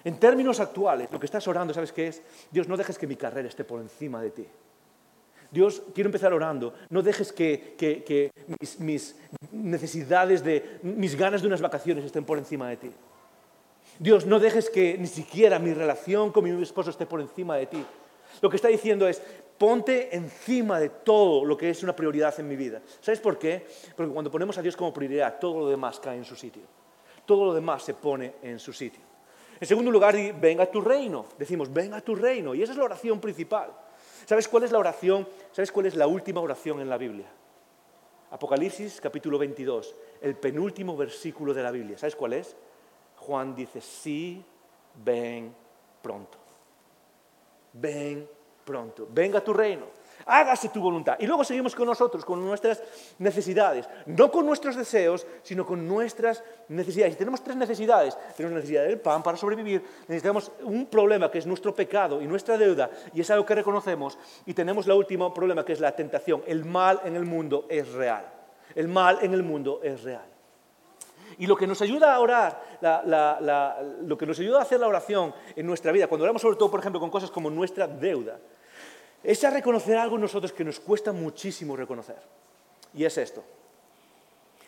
En 0.03 0.19
términos 0.19 0.59
actuales, 0.59 1.09
lo 1.09 1.21
que 1.21 1.25
estás 1.25 1.47
orando, 1.47 1.73
¿sabes 1.73 1.93
qué 1.93 2.07
es? 2.07 2.21
Dios, 2.51 2.67
no 2.67 2.75
dejes 2.75 2.97
que 2.97 3.07
mi 3.07 3.15
carrera 3.15 3.47
esté 3.47 3.63
por 3.63 3.79
encima 3.79 4.21
de 4.21 4.31
ti. 4.31 4.45
Dios, 5.51 5.81
quiero 5.93 6.07
empezar 6.07 6.33
orando. 6.33 6.73
No 6.89 7.01
dejes 7.01 7.31
que, 7.31 8.31
mis, 8.79 9.15
necesidades, 9.51 10.43
de, 10.43 10.79
mis 10.83 11.15
ganas 11.15 11.41
de 11.41 11.47
unas 11.47 11.61
vacaciones 11.61 12.05
estén 12.05 12.25
por 12.25 12.37
encima 12.37 12.69
de 12.69 12.77
ti. 12.77 12.91
Dios, 13.99 14.25
no 14.25 14.39
dejes 14.39 14.69
que 14.69 14.97
ni 14.97 15.07
siquiera 15.07 15.59
mi 15.59 15.73
relación 15.73 16.31
con 16.31 16.43
mi 16.43 16.61
esposo 16.61 16.89
esté 16.89 17.05
por 17.05 17.21
encima 17.21 17.55
de 17.55 17.67
ti. 17.67 17.85
Lo 18.41 18.49
que 18.49 18.57
está 18.57 18.67
diciendo 18.67 19.07
es, 19.07 19.21
ponte 19.57 20.15
encima 20.15 20.79
de 20.79 20.89
todo 20.89 21.45
lo 21.45 21.55
que 21.55 21.69
es 21.69 21.81
una 21.83 21.95
prioridad 21.95 22.37
en 22.39 22.47
mi 22.47 22.55
vida. 22.55 22.81
¿Sabes 22.99 23.19
por 23.19 23.39
qué? 23.39 23.65
Porque 23.95 24.11
cuando 24.11 24.29
ponemos 24.29 24.57
a 24.57 24.61
Dios 24.61 24.75
como 24.75 24.93
prioridad, 24.93 25.39
todo 25.39 25.59
lo 25.59 25.69
demás 25.69 25.99
cae 25.99 26.17
en 26.17 26.25
su 26.25 26.35
sitio. 26.35 26.63
Todo 27.25 27.45
lo 27.45 27.53
demás 27.53 27.83
se 27.83 27.93
pone 27.93 28.35
en 28.43 28.59
su 28.59 28.73
sitio. 28.73 29.01
En 29.59 29.67
segundo 29.67 29.89
lugar, 29.89 30.15
venga 30.39 30.63
a 30.63 30.71
tu 30.71 30.81
reino. 30.81 31.25
Decimos, 31.39 31.71
venga 31.71 31.97
a 31.97 32.01
tu 32.01 32.15
reino. 32.15 32.53
Y 32.53 32.61
esa 32.61 32.73
es 32.73 32.77
la 32.77 32.83
oración 32.83 33.21
principal. 33.21 33.71
¿Sabes 34.25 34.47
cuál 34.47 34.63
es 34.63 34.71
la 34.71 34.79
oración? 34.79 35.27
¿Sabes 35.51 35.71
cuál 35.71 35.85
es 35.85 35.95
la 35.95 36.07
última 36.07 36.41
oración 36.41 36.81
en 36.81 36.89
la 36.89 36.97
Biblia? 36.97 37.27
Apocalipsis 38.31 38.99
capítulo 38.99 39.37
22, 39.37 39.95
el 40.21 40.35
penúltimo 40.35 40.97
versículo 40.97 41.53
de 41.53 41.63
la 41.63 41.71
Biblia. 41.71 41.97
¿Sabes 41.97 42.15
cuál 42.15 42.33
es? 42.33 42.55
Juan 43.17 43.55
dice, 43.55 43.81
sí, 43.81 44.43
ven 45.03 45.53
pronto. 46.01 46.37
Ven 47.73 48.27
pronto. 48.65 49.07
Venga 49.11 49.41
tu 49.41 49.53
reino 49.53 49.85
hágase 50.25 50.69
tu 50.69 50.81
voluntad. 50.81 51.17
Y 51.19 51.27
luego 51.27 51.43
seguimos 51.43 51.75
con 51.75 51.87
nosotros, 51.87 52.23
con 52.25 52.43
nuestras 52.43 52.81
necesidades, 53.19 53.87
no 54.05 54.31
con 54.31 54.45
nuestros 54.45 54.75
deseos, 54.75 55.25
sino 55.43 55.65
con 55.65 55.87
nuestras 55.87 56.43
necesidades. 56.69 57.13
Y 57.15 57.17
tenemos 57.17 57.43
tres 57.43 57.57
necesidades. 57.57 58.17
Tenemos 58.35 58.55
necesidad 58.55 58.83
del 58.83 58.99
pan 58.99 59.21
para 59.23 59.37
sobrevivir, 59.37 59.83
necesitamos 60.07 60.51
un 60.63 60.85
problema 60.87 61.29
que 61.29 61.39
es 61.39 61.45
nuestro 61.45 61.73
pecado 61.73 62.21
y 62.21 62.27
nuestra 62.27 62.57
deuda, 62.57 62.89
y 63.13 63.21
es 63.21 63.29
algo 63.29 63.45
que 63.45 63.55
reconocemos, 63.55 64.17
y 64.45 64.53
tenemos 64.53 64.85
el 64.85 64.93
último 64.93 65.33
problema 65.33 65.65
que 65.65 65.73
es 65.73 65.79
la 65.79 65.95
tentación. 65.95 66.43
El 66.45 66.65
mal 66.65 67.01
en 67.03 67.15
el 67.15 67.25
mundo 67.25 67.65
es 67.69 67.91
real. 67.93 68.25
El 68.73 68.87
mal 68.87 69.19
en 69.21 69.33
el 69.33 69.43
mundo 69.43 69.79
es 69.83 70.03
real. 70.03 70.25
Y 71.37 71.47
lo 71.47 71.55
que 71.55 71.67
nos 71.67 71.81
ayuda 71.81 72.13
a 72.13 72.19
orar, 72.19 72.61
lo 74.03 74.17
que 74.17 74.25
nos 74.25 74.39
ayuda 74.39 74.59
a 74.59 74.61
hacer 74.61 74.79
la 74.79 74.87
oración 74.87 75.33
en 75.55 75.65
nuestra 75.65 75.91
vida, 75.91 76.07
cuando 76.07 76.23
oramos 76.23 76.41
sobre 76.41 76.57
todo, 76.57 76.71
por 76.71 76.79
ejemplo, 76.79 76.99
con 76.99 77.09
cosas 77.09 77.31
como 77.31 77.49
nuestra 77.49 77.87
deuda, 77.87 78.39
es 79.25 79.43
a 79.43 79.49
reconocer 79.49 79.97
algo 79.97 80.15
en 80.15 80.21
nosotros 80.21 80.53
que 80.53 80.63
nos 80.63 80.79
cuesta 80.79 81.11
muchísimo 81.11 81.75
reconocer. 81.75 82.17
Y 82.93 83.03
es 83.03 83.17
esto. 83.17 83.43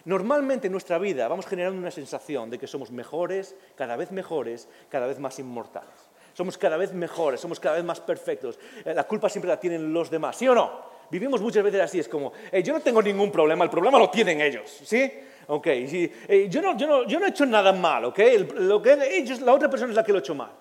Normalmente 0.05 0.67
en 0.67 0.71
nuestra 0.71 0.97
vida 0.97 1.27
vamos 1.27 1.45
generando 1.45 1.79
una 1.79 1.91
sensación 1.91 2.49
de 2.49 2.57
que 2.57 2.65
somos 2.65 2.91
mejores, 2.91 3.55
cada 3.75 3.95
vez 3.95 4.11
mejores, 4.11 4.67
cada 4.89 5.05
vez 5.05 5.19
más 5.19 5.37
inmortales. 5.39 5.89
Somos 6.33 6.57
cada 6.57 6.77
vez 6.77 6.93
mejores, 6.93 7.39
somos 7.39 7.59
cada 7.59 7.75
vez 7.75 7.83
más 7.83 7.99
perfectos. 7.99 8.57
Eh, 8.85 8.93
la 8.93 9.05
culpa 9.05 9.29
siempre 9.29 9.49
la 9.49 9.59
tienen 9.59 9.91
los 9.91 10.09
demás, 10.09 10.37
¿sí 10.37 10.47
o 10.47 10.55
no? 10.55 10.97
Vivimos 11.09 11.41
muchas 11.41 11.63
veces 11.63 11.81
así, 11.81 11.99
es 11.99 12.07
como, 12.07 12.31
eh, 12.51 12.61
yo 12.63 12.73
no 12.73 12.79
tengo 12.79 13.01
ningún 13.01 13.31
problema, 13.31 13.63
el 13.63 13.69
problema 13.69 13.97
lo 13.97 14.09
tienen 14.09 14.41
ellos, 14.41 14.69
¿sí? 14.83 15.11
Ok, 15.47 15.67
eh, 15.67 16.47
yo, 16.49 16.61
no, 16.61 16.77
yo, 16.77 16.87
no, 16.87 17.07
yo, 17.07 17.19
he 17.19 17.29
hecho 17.29 17.45
nada 17.45 17.71
mal, 17.71 18.05
¿ok? 18.05 18.19
la 18.55 19.53
otra 19.53 19.69
persona 19.69 19.91
es 19.91 19.95
la 19.95 20.03
que 20.03 20.11
lo 20.11 20.17
ha 20.17 20.21
hecho 20.21 20.35
mal. 20.35 20.51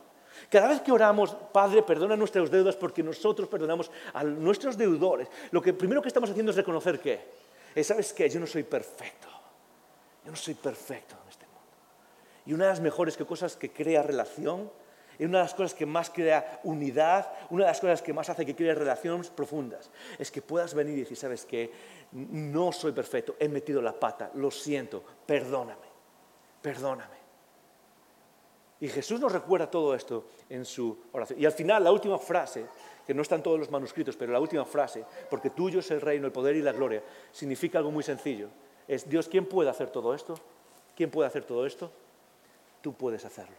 Cada 0.51 0.69
vez 0.69 0.81
que 0.81 0.93
oramos, 0.93 1.35
Padre, 1.53 1.83
perdona 1.83 2.17
nuestras 2.17 2.51
deudas 2.51 2.77
porque 2.77 3.03
nosotros 3.03 3.49
perdonamos 3.49 3.91
a 4.13 4.23
nuestros 4.23 4.77
deudores. 4.77 5.29
Lo 5.51 5.61
que 5.61 5.73
primero 5.73 6.01
que 6.01 6.09
estamos 6.09 6.31
haciendo 6.31 6.51
es 6.51 6.57
reconocer 6.57 7.01
que, 7.01 7.21
¿sabes 7.83 8.13
qué? 8.13 8.29
Yo 8.29 8.39
no 8.39 8.47
soy 8.47 8.63
perfecto. 8.63 9.29
Yo 10.25 10.31
no 10.31 10.37
soy 10.37 10.55
perfecto 10.55 11.17
en 11.23 11.29
este 11.31 11.47
mundo. 11.47 11.61
Y 12.47 12.53
una 12.53 12.65
de 12.65 12.71
las 12.71 12.81
mejores 12.81 13.17
cosas 13.17 13.57
que 13.57 13.73
crea 13.73 14.03
relación, 14.03 14.71
y 15.19 15.25
una 15.25 15.39
de 15.39 15.45
las 15.45 15.55
cosas 15.55 15.75
que 15.75 15.87
más 15.87 16.11
crea 16.11 16.61
unidad, 16.65 17.33
una 17.51 17.65
de 17.65 17.71
las 17.71 17.81
cosas 17.81 18.03
que 18.03 18.13
más 18.13 18.29
hace 18.29 18.45
que 18.45 18.55
crea 18.55 18.75
relaciones 18.75 19.31
profundas, 19.31 19.91
es 20.19 20.31
que 20.31 20.43
puedas 20.43 20.75
venir 20.75 20.97
y 20.99 21.01
decir, 21.01 21.17
¿sabes 21.17 21.45
qué? 21.45 21.73
No 22.13 22.71
soy 22.73 22.93
perfecto, 22.93 23.37
he 23.39 23.49
metido 23.49 23.81
la 23.81 23.99
pata, 23.99 24.31
lo 24.35 24.51
siento, 24.51 25.03
perdóname, 25.25 25.87
perdóname. 26.61 27.26
Y 28.81 28.89
Jesús 28.89 29.21
nos 29.21 29.33
recuerda 29.33 29.71
todo 29.71 29.95
esto 29.95 30.27
en 30.51 30.65
su 30.65 30.97
oración. 31.13 31.41
Y 31.41 31.47
al 31.47 31.53
final, 31.53 31.83
la 31.83 31.93
última 31.93 32.19
frase, 32.19 32.67
que 33.07 33.15
no 33.15 33.23
está 33.23 33.37
en 33.37 33.43
todos 33.43 33.59
los 33.59 33.71
manuscritos, 33.71 34.17
pero 34.17 34.33
la 34.33 34.41
última 34.41 34.65
frase, 34.65 35.05
porque 35.31 35.51
tuyo 35.51 35.81
es 35.81 35.91
el 35.91 36.01
reino, 36.01 36.27
el 36.27 36.33
poder 36.33 36.57
y 36.57 36.63
la 36.63 36.73
gloria, 36.73 37.03
significa 37.33 37.79
algo 37.79 37.91
muy 37.91 38.03
sencillo. 38.03 38.49
Es 38.87 39.09
Dios, 39.09 39.29
¿quién 39.29 39.47
puede 39.47 39.71
hacer 39.71 39.91
todo 39.91 40.15
esto? 40.15 40.35
¿Quién 40.95 41.11
puede 41.11 41.27
hacer 41.27 41.45
todo 41.45 41.65
esto? 41.65 41.91
Tú 42.83 42.93
puedes 42.93 43.25
hacerlo, 43.25 43.57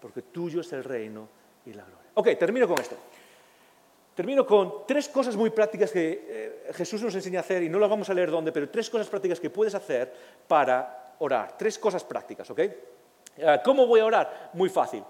porque 0.00 0.22
tuyo 0.22 0.60
es 0.60 0.72
el 0.72 0.84
reino 0.84 1.28
y 1.64 1.72
la 1.72 1.84
gloria. 1.84 2.10
Ok, 2.14 2.28
termino 2.38 2.68
con 2.68 2.78
esto. 2.78 2.96
Termino 4.14 4.44
con 4.44 4.86
tres 4.86 5.08
cosas 5.08 5.36
muy 5.36 5.50
prácticas 5.50 5.92
que 5.92 6.26
eh, 6.28 6.72
Jesús 6.74 7.00
nos 7.02 7.14
enseña 7.14 7.38
a 7.38 7.42
hacer, 7.42 7.62
y 7.62 7.68
no 7.68 7.78
las 7.78 7.88
vamos 7.88 8.10
a 8.10 8.14
leer 8.14 8.30
dónde, 8.30 8.52
pero 8.52 8.68
tres 8.68 8.90
cosas 8.90 9.08
prácticas 9.08 9.40
que 9.40 9.48
puedes 9.48 9.74
hacer 9.74 10.12
para 10.46 11.14
orar. 11.20 11.56
Tres 11.56 11.78
cosas 11.78 12.04
prácticas, 12.04 12.50
¿ok? 12.50 12.60
Eh, 13.38 13.60
¿Cómo 13.64 13.86
voy 13.86 14.00
a 14.00 14.04
orar? 14.04 14.50
Muy 14.52 14.68
fácil. 14.68 15.04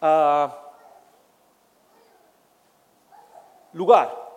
Ah, 0.00 0.72
lugar. 3.72 4.28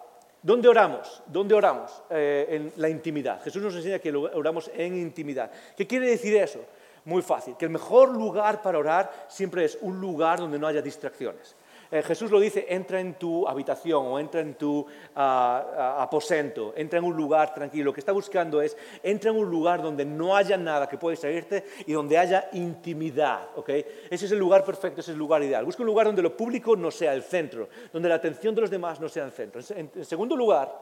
¿Dónde 0.44 0.68
oramos? 0.68 1.22
¿Dónde 1.28 1.54
oramos? 1.54 2.02
Eh, 2.10 2.48
en 2.50 2.74
la 2.78 2.89
intimidad. 2.89 3.44
Jesús 3.44 3.62
nos 3.62 3.76
enseña 3.76 4.00
que 4.00 4.12
oramos 4.16 4.72
en 4.74 4.98
intimidad. 4.98 5.52
¿Qué 5.78 5.86
quiere 5.86 6.08
decir 6.08 6.36
eso? 6.36 6.60
Muy 7.06 7.22
fácil, 7.22 7.56
que 7.58 7.66
el 7.66 7.72
mejor 7.72 8.10
lugar 8.10 8.62
para 8.62 8.78
orar 8.78 9.12
siempre 9.28 9.66
es 9.66 9.78
un 9.82 10.00
lugar 10.00 10.39
donde 10.39 10.60
no 10.60 10.68
haya 10.68 10.82
distracciones. 10.82 11.56
Eh, 11.92 12.02
Jesús 12.04 12.32
lo 12.32 12.39
dice, 12.39 12.66
entra 12.70 13.02
en 13.02 13.16
tu 13.16 13.46
habitación 13.46 14.06
o 14.08 14.18
entra 14.18 14.39
en 14.39 14.54
tu 14.56 14.86
ah, 15.14 15.66
ah, 15.78 16.04
aposento, 16.04 16.74
entra 16.78 17.00
en 17.00 17.06
un 17.06 17.16
lugar 17.16 17.54
tranquilo. 17.54 17.86
Lo 17.86 17.94
que 17.94 18.00
está 18.00 18.14
buscando 18.14 18.62
es, 18.62 18.78
entra 19.04 19.32
en 19.32 19.38
un 19.38 19.52
lugar 19.52 19.82
donde 19.82 20.06
no 20.06 20.36
haya 20.36 20.56
nada 20.56 20.88
que 20.88 20.98
pueda 20.98 21.12
distraerte 21.12 21.66
y 21.86 21.92
donde 21.92 22.18
haya 22.18 22.48
intimidad. 22.54 23.50
¿okay? 23.58 23.86
Ese 24.10 24.26
es 24.26 24.32
el 24.32 24.39
lugar 24.39 24.64
perfecto, 24.64 25.02
ese 25.02 25.12
es 25.12 25.16
el 25.16 25.20
lugar 25.20 25.44
ideal. 25.44 25.66
Busca 25.66 25.84
un 25.84 25.88
lugar 25.88 26.06
donde 26.06 26.22
lo 26.22 26.38
público 26.38 26.78
no 26.78 26.92
sea 26.92 27.14
el 27.14 27.24
centro, 27.24 27.68
donde 27.92 28.08
la 28.08 28.16
atención 28.16 28.56
de 28.56 28.62
los 28.62 28.70
demás 28.70 29.02
no 29.02 29.10
sea 29.10 29.26
el 29.26 29.32
centro. 29.32 29.62
en 29.76 30.06
segundo 30.06 30.38
lugar, 30.38 30.74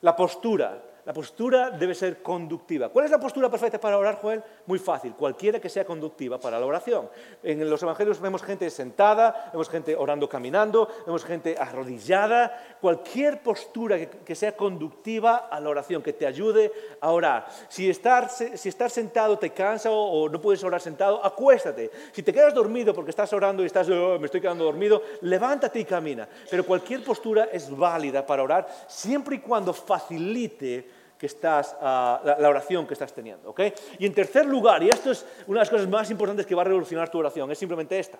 la 0.00 0.16
postura. 0.16 0.82
La 1.06 1.12
postura 1.12 1.70
debe 1.70 1.94
ser 1.94 2.20
conductiva. 2.20 2.88
¿Cuál 2.88 3.04
es 3.04 3.12
la 3.12 3.20
postura 3.20 3.48
perfecta 3.48 3.78
para 3.78 3.96
orar, 3.96 4.18
Joel? 4.20 4.42
Muy 4.66 4.80
fácil, 4.80 5.14
cualquiera 5.14 5.60
que 5.60 5.68
sea 5.68 5.84
conductiva 5.84 6.36
para 6.40 6.58
la 6.58 6.66
oración. 6.66 7.08
En 7.44 7.70
los 7.70 7.80
evangelios 7.80 8.20
vemos 8.20 8.42
gente 8.42 8.68
sentada, 8.70 9.50
vemos 9.52 9.68
gente 9.68 9.94
orando 9.94 10.28
caminando, 10.28 10.88
vemos 11.06 11.24
gente 11.24 11.54
arrodillada. 11.56 12.76
Cualquier 12.80 13.40
postura 13.40 14.04
que, 14.04 14.34
sea 14.34 14.56
conductiva 14.56 15.46
a 15.48 15.60
la 15.60 15.70
oración, 15.70 16.02
que 16.02 16.12
te 16.12 16.26
ayude 16.26 16.72
a 17.00 17.12
orar. 17.12 17.46
Si 17.68 17.88
estar, 17.88 18.28
sentado 18.28 19.38
te 19.38 19.50
cansa 19.50 19.92
o, 19.92 20.28
no 20.28 20.40
puedes 20.40 20.64
orar 20.64 20.80
sentado, 20.80 21.24
acuéstate. 21.24 21.88
Si 22.10 22.24
te 22.24 22.32
quedas 22.32 22.52
dormido 22.52 22.92
porque 22.92 23.10
estás 23.10 23.32
orando 23.32 23.62
y 23.62 23.66
estás, 23.66 23.88
oh, 23.90 24.18
me 24.18 24.26
estoy 24.26 24.40
quedando 24.40 24.64
dormido, 24.64 25.00
levántate 25.20 25.78
y 25.78 25.84
camina. 25.84 26.28
Pero 26.50 26.66
cualquier 26.66 27.04
postura 27.04 27.44
es 27.52 27.70
válida 27.70 28.26
para 28.26 28.42
orar, 28.42 28.66
siempre 28.88 29.36
y 29.36 29.38
cuando 29.38 29.72
facilite 29.72 30.95
que 31.18 31.26
estás, 31.26 31.76
ah, 31.80 32.20
la, 32.38 32.48
oración 32.48 32.86
que 32.86 32.94
estás 32.94 33.12
teniendo. 33.12 33.50
¿okay? 33.50 33.72
Y 33.98 34.06
en 34.06 34.14
tercer 34.14 34.46
lugar, 34.46 34.82
y 34.82 34.88
esto 34.88 35.10
es 35.10 35.24
una 35.46 35.60
de 35.60 35.62
las 35.62 35.70
cosas 35.70 35.88
más 35.88 36.10
importantes 36.10 36.46
que 36.46 36.54
va 36.54 36.62
a 36.62 36.66
revolucionar 36.66 37.10
tu 37.10 37.18
oración, 37.18 37.50
es 37.50 37.58
simplemente 37.58 37.98
esta, 37.98 38.18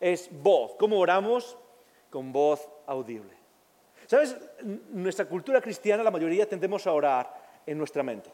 es 0.00 0.28
voz. 0.30 0.74
¿Cómo 0.78 0.98
oramos? 0.98 1.56
Con 2.10 2.32
voz 2.32 2.68
audible. 2.86 3.32
¿Sabes? 4.06 4.36
Nuestra 4.90 5.26
cultura 5.26 5.60
cristiana, 5.60 6.02
la 6.02 6.10
mayoría 6.10 6.48
tendemos 6.48 6.86
a 6.86 6.92
orar 6.92 7.32
en 7.66 7.78
nuestra 7.78 8.02
mente. 8.02 8.30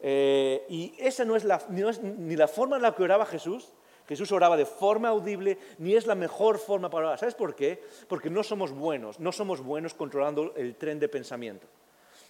Eh, 0.00 0.66
y 0.68 0.94
esa 0.98 1.24
no 1.24 1.36
es, 1.36 1.44
la, 1.44 1.62
ni 1.70 2.36
la 2.36 2.48
forma 2.48 2.76
en 2.76 2.82
la 2.82 2.94
que 2.94 3.04
oraba 3.04 3.24
Jesús, 3.24 3.72
Jesús 4.08 4.32
oraba 4.32 4.56
de 4.56 4.66
forma 4.66 5.08
audible, 5.08 5.58
ni 5.78 5.94
es 5.94 6.06
la 6.06 6.14
mejor 6.14 6.58
forma 6.58 6.90
para 6.90 7.06
orar. 7.06 7.18
¿Sabes 7.18 7.34
por 7.34 7.54
qué? 7.54 7.82
Porque 8.08 8.28
no 8.28 8.42
somos 8.42 8.72
buenos, 8.72 9.20
no 9.20 9.32
somos 9.32 9.62
buenos 9.62 9.94
controlando 9.94 10.52
el 10.56 10.74
tren 10.74 10.98
de 10.98 11.08
pensamiento. 11.08 11.66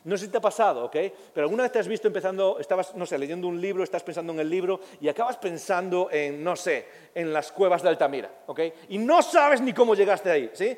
No 0.05 0.16
sé 0.16 0.26
si 0.26 0.32
te 0.32 0.38
ha 0.38 0.40
pasado, 0.40 0.84
¿ok? 0.86 0.96
Pero 1.32 1.44
alguna 1.44 1.62
vez 1.62 1.72
te 1.72 1.78
has 1.78 1.86
visto 1.86 2.09
empezando, 2.09 2.59
estabas, 2.59 2.94
no 2.96 3.07
sé, 3.07 3.16
leyendo 3.18 3.46
un 3.46 3.61
libro, 3.61 3.84
estás 3.84 4.03
pensando 4.03 4.32
en 4.32 4.40
el 4.40 4.50
libro 4.50 4.80
y 5.00 5.09
acabas 5.09 5.36
pensando 5.36 6.09
en, 6.11 6.42
no 6.42 6.57
sé, 6.57 6.86
en 7.14 7.32
las 7.32 7.53
cuevas 7.53 7.82
de 7.82 7.88
Altamira, 7.88 8.30
¿ok? 8.46 8.61
Y 8.88 8.98
no 8.98 9.22
sabes 9.22 9.61
ni 9.61 9.72
cómo 9.72 9.94
llegaste 9.94 10.30
ahí, 10.30 10.50
¿sí? 10.55 10.76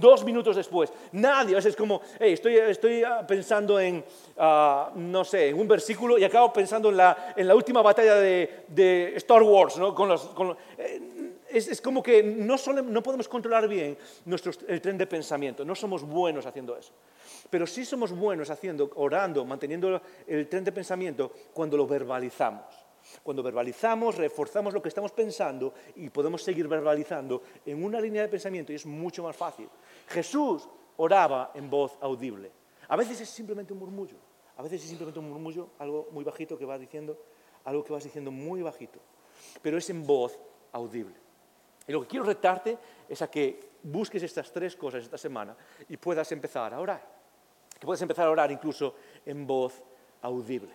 dos 0.00 0.24
minutos 0.24 0.56
después, 0.56 0.92
nadie, 1.12 1.56
es 1.56 1.76
como, 1.76 2.00
hey, 2.18 2.32
estoy, 2.32 2.56
estoy 2.56 3.04
ah, 3.04 3.24
pensando 3.26 3.78
en, 3.78 4.04
ah, 4.38 4.90
no 4.96 5.24
sé, 5.24 5.50
en 5.50 5.60
un 5.60 5.68
versículo 5.68 6.18
y 6.18 6.24
acabo 6.24 6.52
pensando 6.52 6.88
en 6.88 6.96
la, 6.96 7.34
en 7.36 7.46
la 7.46 7.54
última 7.54 7.82
batalla 7.82 8.16
de, 8.16 9.12
Star 9.16 9.42
Wars, 9.42 9.76
¿no? 9.76 9.94
Eh, 10.78 11.00
es, 11.50 11.80
como 11.80 12.02
que 12.02 12.22
no, 12.22 12.56
no 12.84 13.02
podemos 13.02 13.28
controlar 13.28 13.68
bien 13.68 13.96
nuestro, 14.24 14.52
el 14.68 14.80
tren 14.80 14.96
de 14.96 15.06
pensamiento, 15.06 15.64
no 15.64 15.74
somos 15.74 16.02
buenos 16.02 16.46
haciendo 16.46 16.76
eso. 16.76 16.92
Pero 17.50 17.66
sí 17.66 17.84
somos 17.84 18.12
buenos 18.12 18.48
haciendo, 18.48 18.90
orando, 18.94 19.44
manteniendo 19.44 20.00
el 20.26 20.48
tren 20.48 20.64
de 20.64 20.72
pensamiento 20.72 21.32
cuando 21.52 21.76
lo 21.76 21.86
verbalizamos. 21.86 22.86
Cuando 23.22 23.42
verbalizamos, 23.42 24.16
reforzamos 24.16 24.72
lo 24.72 24.80
que 24.80 24.88
estamos 24.88 25.12
pensando 25.12 25.74
y 25.96 26.10
podemos 26.10 26.42
seguir 26.42 26.68
verbalizando 26.68 27.42
en 27.66 27.82
una 27.82 28.00
línea 28.00 28.22
de 28.22 28.28
pensamiento 28.28 28.72
y 28.72 28.76
es 28.76 28.86
mucho 28.86 29.22
más 29.22 29.36
fácil. 29.36 29.68
Jesús 30.08 30.68
oraba 30.96 31.50
en 31.54 31.68
voz 31.68 31.96
audible. 32.00 32.52
A 32.88 32.96
veces 32.96 33.20
es 33.20 33.28
simplemente 33.28 33.72
un 33.72 33.78
murmullo. 33.78 34.16
A 34.56 34.62
veces 34.62 34.82
es 34.82 34.88
simplemente 34.88 35.18
un 35.18 35.30
murmullo, 35.30 35.70
algo 35.78 36.08
muy 36.12 36.22
bajito 36.22 36.58
que 36.58 36.66
va 36.66 36.78
diciendo, 36.78 37.18
algo 37.64 37.82
que 37.82 37.92
vas 37.92 38.04
diciendo 38.04 38.30
muy 38.30 38.62
bajito. 38.62 39.00
Pero 39.62 39.78
es 39.78 39.88
en 39.90 40.06
voz 40.06 40.38
audible. 40.72 41.14
Y 41.86 41.92
lo 41.92 42.02
que 42.02 42.08
quiero 42.08 42.26
retarte 42.26 42.76
es 43.08 43.22
a 43.22 43.30
que 43.30 43.70
busques 43.82 44.22
estas 44.22 44.52
tres 44.52 44.76
cosas 44.76 45.04
esta 45.04 45.18
semana 45.18 45.56
y 45.88 45.96
puedas 45.96 46.30
empezar 46.32 46.74
a 46.74 46.80
orar. 46.80 47.19
Que 47.80 47.86
puedes 47.86 48.02
empezar 48.02 48.26
a 48.28 48.30
orar 48.30 48.52
incluso 48.52 48.94
en 49.24 49.46
voz 49.46 49.82
audible. 50.22 50.72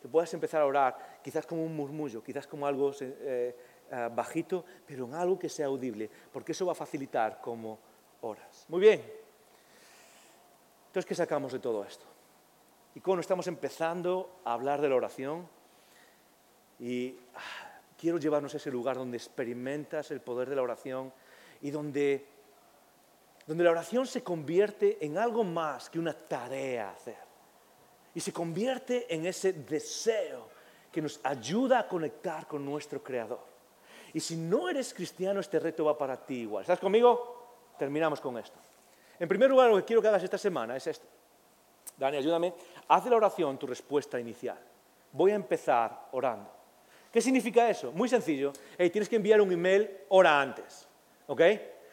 Que 0.00 0.08
puedas 0.08 0.32
empezar 0.34 0.62
a 0.62 0.66
orar 0.66 1.20
quizás 1.22 1.46
como 1.46 1.62
un 1.62 1.76
murmullo, 1.76 2.24
quizás 2.24 2.46
como 2.46 2.66
algo 2.66 2.90
eh, 3.00 3.54
eh, 3.90 4.08
bajito, 4.12 4.64
pero 4.86 5.04
en 5.04 5.14
algo 5.14 5.38
que 5.38 5.50
sea 5.50 5.66
audible, 5.66 6.10
porque 6.32 6.52
eso 6.52 6.64
va 6.64 6.72
a 6.72 6.74
facilitar 6.74 7.38
cómo 7.40 7.78
oras. 8.22 8.64
Muy 8.68 8.80
bien. 8.80 9.02
Entonces, 10.86 11.06
¿qué 11.06 11.14
sacamos 11.14 11.52
de 11.52 11.58
todo 11.58 11.84
esto? 11.84 12.06
Y 12.94 13.00
cómo 13.00 13.20
estamos 13.20 13.46
empezando 13.46 14.40
a 14.44 14.54
hablar 14.54 14.80
de 14.80 14.88
la 14.88 14.96
oración 14.96 15.46
y 16.78 17.16
ah, 17.34 17.80
quiero 17.98 18.18
llevarnos 18.18 18.54
a 18.54 18.56
ese 18.56 18.70
lugar 18.70 18.96
donde 18.96 19.16
experimentas 19.16 20.10
el 20.10 20.20
poder 20.20 20.48
de 20.48 20.56
la 20.56 20.62
oración 20.62 21.12
y 21.60 21.70
donde 21.70 22.26
donde 23.46 23.64
la 23.64 23.70
oración 23.70 24.06
se 24.06 24.22
convierte 24.22 25.04
en 25.04 25.18
algo 25.18 25.44
más 25.44 25.90
que 25.90 25.98
una 25.98 26.12
tarea 26.12 26.88
a 26.88 26.92
hacer. 26.92 27.16
Y 28.14 28.20
se 28.20 28.32
convierte 28.32 29.12
en 29.12 29.26
ese 29.26 29.52
deseo 29.52 30.48
que 30.90 31.02
nos 31.02 31.20
ayuda 31.24 31.80
a 31.80 31.88
conectar 31.88 32.46
con 32.46 32.64
nuestro 32.64 33.02
Creador. 33.02 33.40
Y 34.12 34.20
si 34.20 34.36
no 34.36 34.68
eres 34.68 34.92
cristiano, 34.92 35.40
este 35.40 35.58
reto 35.58 35.86
va 35.86 35.96
para 35.96 36.16
ti 36.16 36.40
igual. 36.40 36.62
¿Estás 36.62 36.78
conmigo? 36.78 37.72
Terminamos 37.78 38.20
con 38.20 38.36
esto. 38.36 38.58
En 39.18 39.28
primer 39.28 39.48
lugar, 39.48 39.70
lo 39.70 39.76
que 39.76 39.84
quiero 39.84 40.02
que 40.02 40.08
hagas 40.08 40.22
esta 40.22 40.36
semana 40.36 40.76
es 40.76 40.86
esto. 40.86 41.06
Dani, 41.96 42.18
ayúdame. 42.18 42.52
Haz 42.88 43.04
de 43.04 43.10
la 43.10 43.16
oración 43.16 43.58
tu 43.58 43.66
respuesta 43.66 44.20
inicial. 44.20 44.58
Voy 45.12 45.30
a 45.30 45.34
empezar 45.34 46.08
orando. 46.12 46.50
¿Qué 47.10 47.20
significa 47.20 47.68
eso? 47.68 47.92
Muy 47.92 48.08
sencillo. 48.08 48.52
tienes 48.76 49.08
que 49.08 49.16
enviar 49.16 49.40
un 49.40 49.52
email 49.52 49.90
hora 50.08 50.40
antes. 50.40 50.88
¿Ok? 51.26 51.40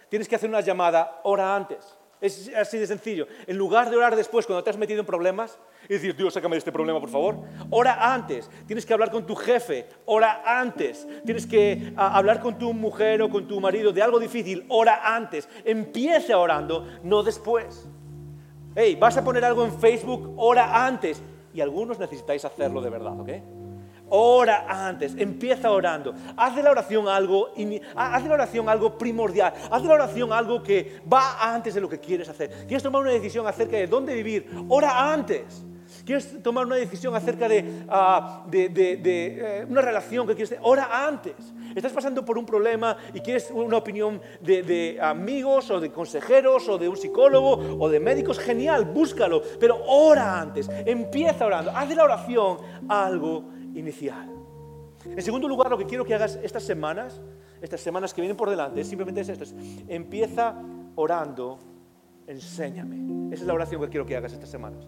Tienes 0.09 0.27
que 0.27 0.35
hacer 0.35 0.49
una 0.49 0.61
llamada 0.61 1.21
hora 1.23 1.55
antes. 1.55 1.97
Es 2.21 2.51
así 2.53 2.77
de 2.77 2.85
sencillo. 2.85 3.27
En 3.47 3.57
lugar 3.57 3.89
de 3.89 3.95
orar 3.95 4.15
después 4.15 4.45
cuando 4.45 4.61
te 4.61 4.69
has 4.69 4.77
metido 4.77 4.99
en 4.99 5.05
problemas 5.05 5.57
y 5.87 5.93
decir, 5.93 6.15
Dios, 6.17 6.33
sácame 6.33 6.55
de 6.55 6.59
este 6.59 6.71
problema, 6.71 6.99
por 6.99 7.09
favor. 7.09 7.37
Ora 7.69 8.13
antes. 8.13 8.49
Tienes 8.67 8.85
que 8.85 8.91
hablar 8.91 9.09
con 9.09 9.25
tu 9.25 9.35
jefe. 9.35 9.87
Ora 10.05 10.43
antes. 10.45 11.07
Tienes 11.23 11.47
que 11.47 11.93
hablar 11.95 12.41
con 12.41 12.57
tu 12.57 12.73
mujer 12.73 13.21
o 13.21 13.29
con 13.29 13.47
tu 13.47 13.61
marido 13.61 13.93
de 13.93 14.01
algo 14.01 14.19
difícil. 14.19 14.65
Ora 14.67 15.15
antes. 15.15 15.47
Empieza 15.63 16.37
orando, 16.37 16.85
no 17.03 17.23
después. 17.23 17.87
Hey, 18.75 18.97
vas 18.99 19.15
a 19.15 19.23
poner 19.23 19.45
algo 19.45 19.63
en 19.63 19.79
Facebook, 19.79 20.33
ora 20.35 20.85
antes. 20.85 21.23
Y 21.53 21.61
algunos 21.61 21.99
necesitáis 21.99 22.43
hacerlo 22.43 22.81
de 22.81 22.89
verdad, 22.89 23.17
¿ok? 23.17 23.29
Ora 24.09 24.65
antes, 24.67 25.15
empieza 25.17 25.71
orando. 25.71 26.13
Haz 26.35 26.55
de 26.55 26.63
la 26.63 26.71
oración 26.71 27.07
algo, 27.07 27.49
haz 27.95 28.23
la 28.25 28.33
oración 28.33 28.69
algo 28.69 28.97
primordial. 28.97 29.53
Haz 29.69 29.81
de 29.81 29.87
la 29.87 29.93
oración 29.95 30.33
algo 30.33 30.63
que 30.63 31.01
va 31.11 31.53
antes 31.53 31.73
de 31.73 31.81
lo 31.81 31.89
que 31.89 31.99
quieres 31.99 32.29
hacer. 32.29 32.49
¿Quieres 32.67 32.83
tomar 32.83 33.01
una 33.01 33.11
decisión 33.11 33.47
acerca 33.47 33.77
de 33.77 33.87
dónde 33.87 34.13
vivir? 34.13 34.49
Ora 34.67 35.11
antes. 35.11 35.63
¿Quieres 36.05 36.41
tomar 36.41 36.65
una 36.65 36.75
decisión 36.75 37.15
acerca 37.15 37.47
de, 37.47 37.83
ah, 37.87 38.45
eh, 38.51 39.65
una 39.69 39.81
relación 39.81 40.25
que 40.25 40.35
quieres? 40.35 40.57
Ora 40.61 41.07
antes. 41.07 41.35
Estás 41.75 41.91
pasando 41.91 42.25
por 42.25 42.37
un 42.37 42.45
problema 42.45 42.97
y 43.13 43.19
quieres 43.19 43.51
una 43.51 43.77
opinión 43.77 44.21
de, 44.41 44.63
de, 44.63 44.99
amigos 45.01 45.69
o 45.69 45.79
de 45.79 45.91
consejeros 45.91 46.67
o 46.67 46.77
de 46.77 46.89
un 46.89 46.97
psicólogo 46.97 47.77
o 47.79 47.89
de 47.89 47.99
médicos. 47.99 48.39
Genial, 48.39 48.85
búscalo. 48.85 49.41
Pero 49.59 49.83
ora 49.85 50.39
antes. 50.39 50.69
Empieza 50.85 51.45
orando. 51.45 51.71
Haz 51.75 51.89
de 51.89 51.95
la 51.95 52.03
oración 52.05 52.57
algo 52.87 53.58
inicial. 53.75 54.29
En 55.05 55.21
segundo 55.21 55.47
lugar, 55.47 55.69
lo 55.69 55.77
que 55.77 55.85
quiero 55.85 56.03
que 56.03 56.13
hagas 56.13 56.39
estas 56.43 56.63
semanas, 56.63 57.21
estas 57.61 57.81
semanas 57.81 58.13
que 58.13 58.21
vienen 58.21 58.35
por 58.35 58.49
delante, 58.49 58.83
simplemente 58.83 59.21
es 59.21 59.29
esto, 59.29 59.45
empieza 59.87 60.55
orando, 60.95 61.57
enséñame. 62.27 63.33
Esa 63.33 63.43
es 63.43 63.47
la 63.47 63.53
oración 63.53 63.81
que 63.81 63.89
quiero 63.89 64.05
que 64.05 64.15
hagas 64.15 64.33
estas 64.33 64.49
semanas. 64.49 64.87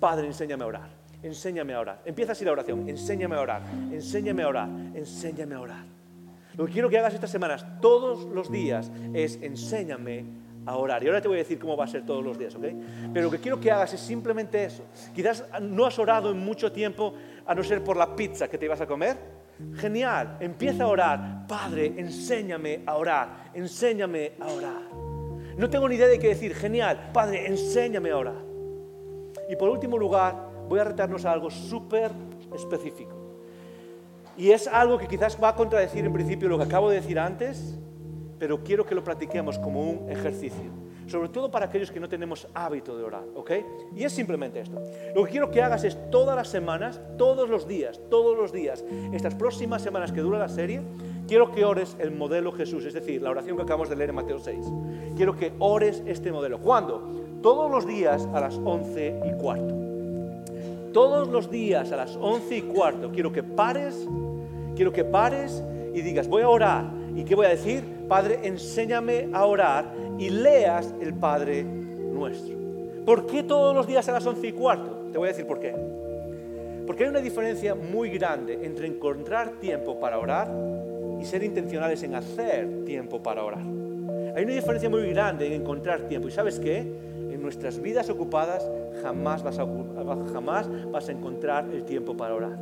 Padre, 0.00 0.26
enséñame 0.26 0.64
a 0.64 0.66
orar, 0.66 0.90
enséñame 1.22 1.74
a 1.74 1.80
orar. 1.80 2.02
Empieza 2.04 2.32
así 2.32 2.44
la 2.44 2.52
oración, 2.52 2.88
enséñame 2.88 3.36
a 3.36 3.40
orar, 3.40 3.62
enséñame 3.92 4.42
a 4.42 4.48
orar, 4.48 4.68
enséñame 4.94 5.54
a 5.54 5.60
orar. 5.60 5.84
Lo 6.56 6.66
que 6.66 6.72
quiero 6.72 6.88
que 6.88 6.98
hagas 6.98 7.14
estas 7.14 7.30
semanas, 7.30 7.64
todos 7.80 8.24
los 8.24 8.50
días, 8.50 8.90
es 9.14 9.38
enséñame 9.42 10.24
a 10.66 10.76
orar. 10.76 11.02
Y 11.02 11.06
ahora 11.06 11.20
te 11.20 11.28
voy 11.28 11.36
a 11.36 11.40
decir 11.40 11.58
cómo 11.58 11.76
va 11.76 11.84
a 11.84 11.88
ser 11.88 12.04
todos 12.04 12.22
los 12.22 12.38
días, 12.38 12.54
¿ok? 12.54 12.64
Pero 13.12 13.26
lo 13.26 13.30
que 13.30 13.38
quiero 13.38 13.58
que 13.60 13.70
hagas 13.70 13.94
es 13.94 14.00
simplemente 14.00 14.64
eso. 14.64 14.84
Quizás 15.14 15.44
no 15.60 15.86
has 15.86 15.98
orado 15.98 16.30
en 16.30 16.38
mucho 16.38 16.72
tiempo, 16.72 17.14
a 17.46 17.54
no 17.54 17.62
ser 17.62 17.82
por 17.82 17.96
la 17.96 18.14
pizza 18.14 18.48
que 18.48 18.58
te 18.58 18.66
ibas 18.66 18.80
a 18.80 18.86
comer. 18.86 19.16
Genial, 19.74 20.38
empieza 20.40 20.84
a 20.84 20.88
orar. 20.88 21.46
Padre, 21.46 21.94
enséñame 21.96 22.82
a 22.86 22.96
orar, 22.96 23.50
enséñame 23.54 24.32
a 24.40 24.48
orar. 24.48 24.82
No 25.56 25.68
tengo 25.68 25.88
ni 25.88 25.96
idea 25.96 26.08
de 26.08 26.18
qué 26.18 26.28
decir. 26.28 26.54
Genial, 26.54 27.10
Padre, 27.12 27.46
enséñame 27.46 28.10
a 28.10 28.16
orar. 28.16 28.42
Y 29.48 29.56
por 29.56 29.68
último 29.68 29.98
lugar, 29.98 30.34
voy 30.68 30.80
a 30.80 30.84
retarnos 30.84 31.24
a 31.24 31.32
algo 31.32 31.50
súper 31.50 32.10
específico. 32.54 33.22
Y 34.36 34.50
es 34.50 34.66
algo 34.66 34.96
que 34.96 35.06
quizás 35.06 35.36
va 35.42 35.50
a 35.50 35.54
contradecir 35.54 36.04
en 36.04 36.12
principio 36.12 36.48
lo 36.48 36.56
que 36.56 36.64
acabo 36.64 36.88
de 36.88 36.96
decir 36.96 37.18
antes, 37.18 37.78
pero 38.38 38.64
quiero 38.64 38.86
que 38.86 38.94
lo 38.94 39.04
practiquemos 39.04 39.58
como 39.58 39.82
un 39.82 40.10
ejercicio. 40.10 40.70
Sobre 41.06 41.28
todo 41.28 41.50
para 41.50 41.66
aquellos 41.66 41.90
que 41.90 42.00
no 42.00 42.08
tenemos 42.08 42.48
hábito 42.54 42.96
de 42.96 43.04
orar, 43.04 43.24
¿ok? 43.34 43.50
Y 43.94 44.04
es 44.04 44.12
simplemente 44.12 44.60
esto. 44.60 44.80
Lo 45.14 45.24
que 45.24 45.30
quiero 45.30 45.50
que 45.50 45.62
hagas 45.62 45.84
es 45.84 45.98
todas 46.10 46.36
las 46.36 46.48
semanas, 46.48 47.00
todos 47.18 47.48
los 47.48 47.66
días, 47.68 48.00
todos 48.10 48.36
los 48.36 48.52
días, 48.52 48.84
estas 49.12 49.34
próximas 49.34 49.82
semanas 49.82 50.12
que 50.12 50.20
dura 50.20 50.38
la 50.38 50.48
serie, 50.48 50.82
quiero 51.26 51.50
que 51.52 51.64
ores 51.64 51.96
el 51.98 52.10
modelo 52.10 52.52
Jesús, 52.52 52.84
es 52.84 52.94
decir, 52.94 53.22
la 53.22 53.30
oración 53.30 53.56
que 53.56 53.62
acabamos 53.62 53.88
de 53.88 53.96
leer 53.96 54.10
en 54.10 54.16
Mateo 54.16 54.38
6. 54.38 54.66
Quiero 55.16 55.36
que 55.36 55.52
ores 55.58 56.02
este 56.06 56.32
modelo. 56.32 56.60
¿Cuándo? 56.60 57.02
Todos 57.42 57.70
los 57.70 57.86
días 57.86 58.28
a 58.32 58.40
las 58.40 58.56
11 58.56 59.20
y 59.26 59.32
cuarto. 59.40 59.74
Todos 60.92 61.28
los 61.28 61.50
días 61.50 61.90
a 61.90 61.96
las 61.96 62.16
11 62.16 62.56
y 62.56 62.62
cuarto 62.62 63.10
quiero 63.12 63.32
que 63.32 63.42
pares, 63.42 64.06
quiero 64.76 64.92
que 64.92 65.04
pares 65.04 65.62
y 65.94 66.02
digas, 66.02 66.28
voy 66.28 66.42
a 66.42 66.48
orar. 66.48 66.90
¿Y 67.16 67.24
qué 67.24 67.34
voy 67.34 67.46
a 67.46 67.50
decir? 67.50 67.84
Padre, 68.08 68.40
enséñame 68.42 69.28
a 69.32 69.44
orar 69.44 69.92
y 70.22 70.30
leas 70.30 70.94
el 71.00 71.14
Padre 71.14 71.64
nuestro. 71.64 72.54
¿Por 73.04 73.26
qué 73.26 73.42
todos 73.42 73.74
los 73.74 73.88
días 73.88 74.08
a 74.08 74.12
las 74.12 74.24
11 74.24 74.46
y 74.46 74.52
cuarto? 74.52 75.08
Te 75.10 75.18
voy 75.18 75.26
a 75.26 75.32
decir 75.32 75.46
por 75.46 75.58
qué. 75.58 75.74
Porque 76.86 77.02
hay 77.02 77.10
una 77.10 77.20
diferencia 77.20 77.74
muy 77.74 78.10
grande 78.10 78.60
entre 78.62 78.86
encontrar 78.86 79.50
tiempo 79.60 79.98
para 79.98 80.18
orar 80.18 80.48
y 81.20 81.24
ser 81.24 81.42
intencionales 81.42 82.04
en 82.04 82.14
hacer 82.14 82.84
tiempo 82.84 83.20
para 83.20 83.42
orar. 83.42 83.64
Hay 84.36 84.44
una 84.44 84.54
diferencia 84.54 84.88
muy 84.88 85.10
grande 85.10 85.48
en 85.48 85.54
encontrar 85.54 86.02
tiempo. 86.02 86.28
¿Y 86.28 86.30
sabes 86.30 86.60
qué? 86.60 86.78
En 86.78 87.42
nuestras 87.42 87.82
vidas 87.82 88.08
ocupadas 88.08 88.64
jamás 89.02 89.42
vas 89.42 89.58
a, 89.58 89.66
jamás 90.32 90.68
vas 90.92 91.08
a 91.08 91.12
encontrar 91.12 91.66
el 91.72 91.82
tiempo 91.84 92.16
para 92.16 92.34
orar. 92.34 92.58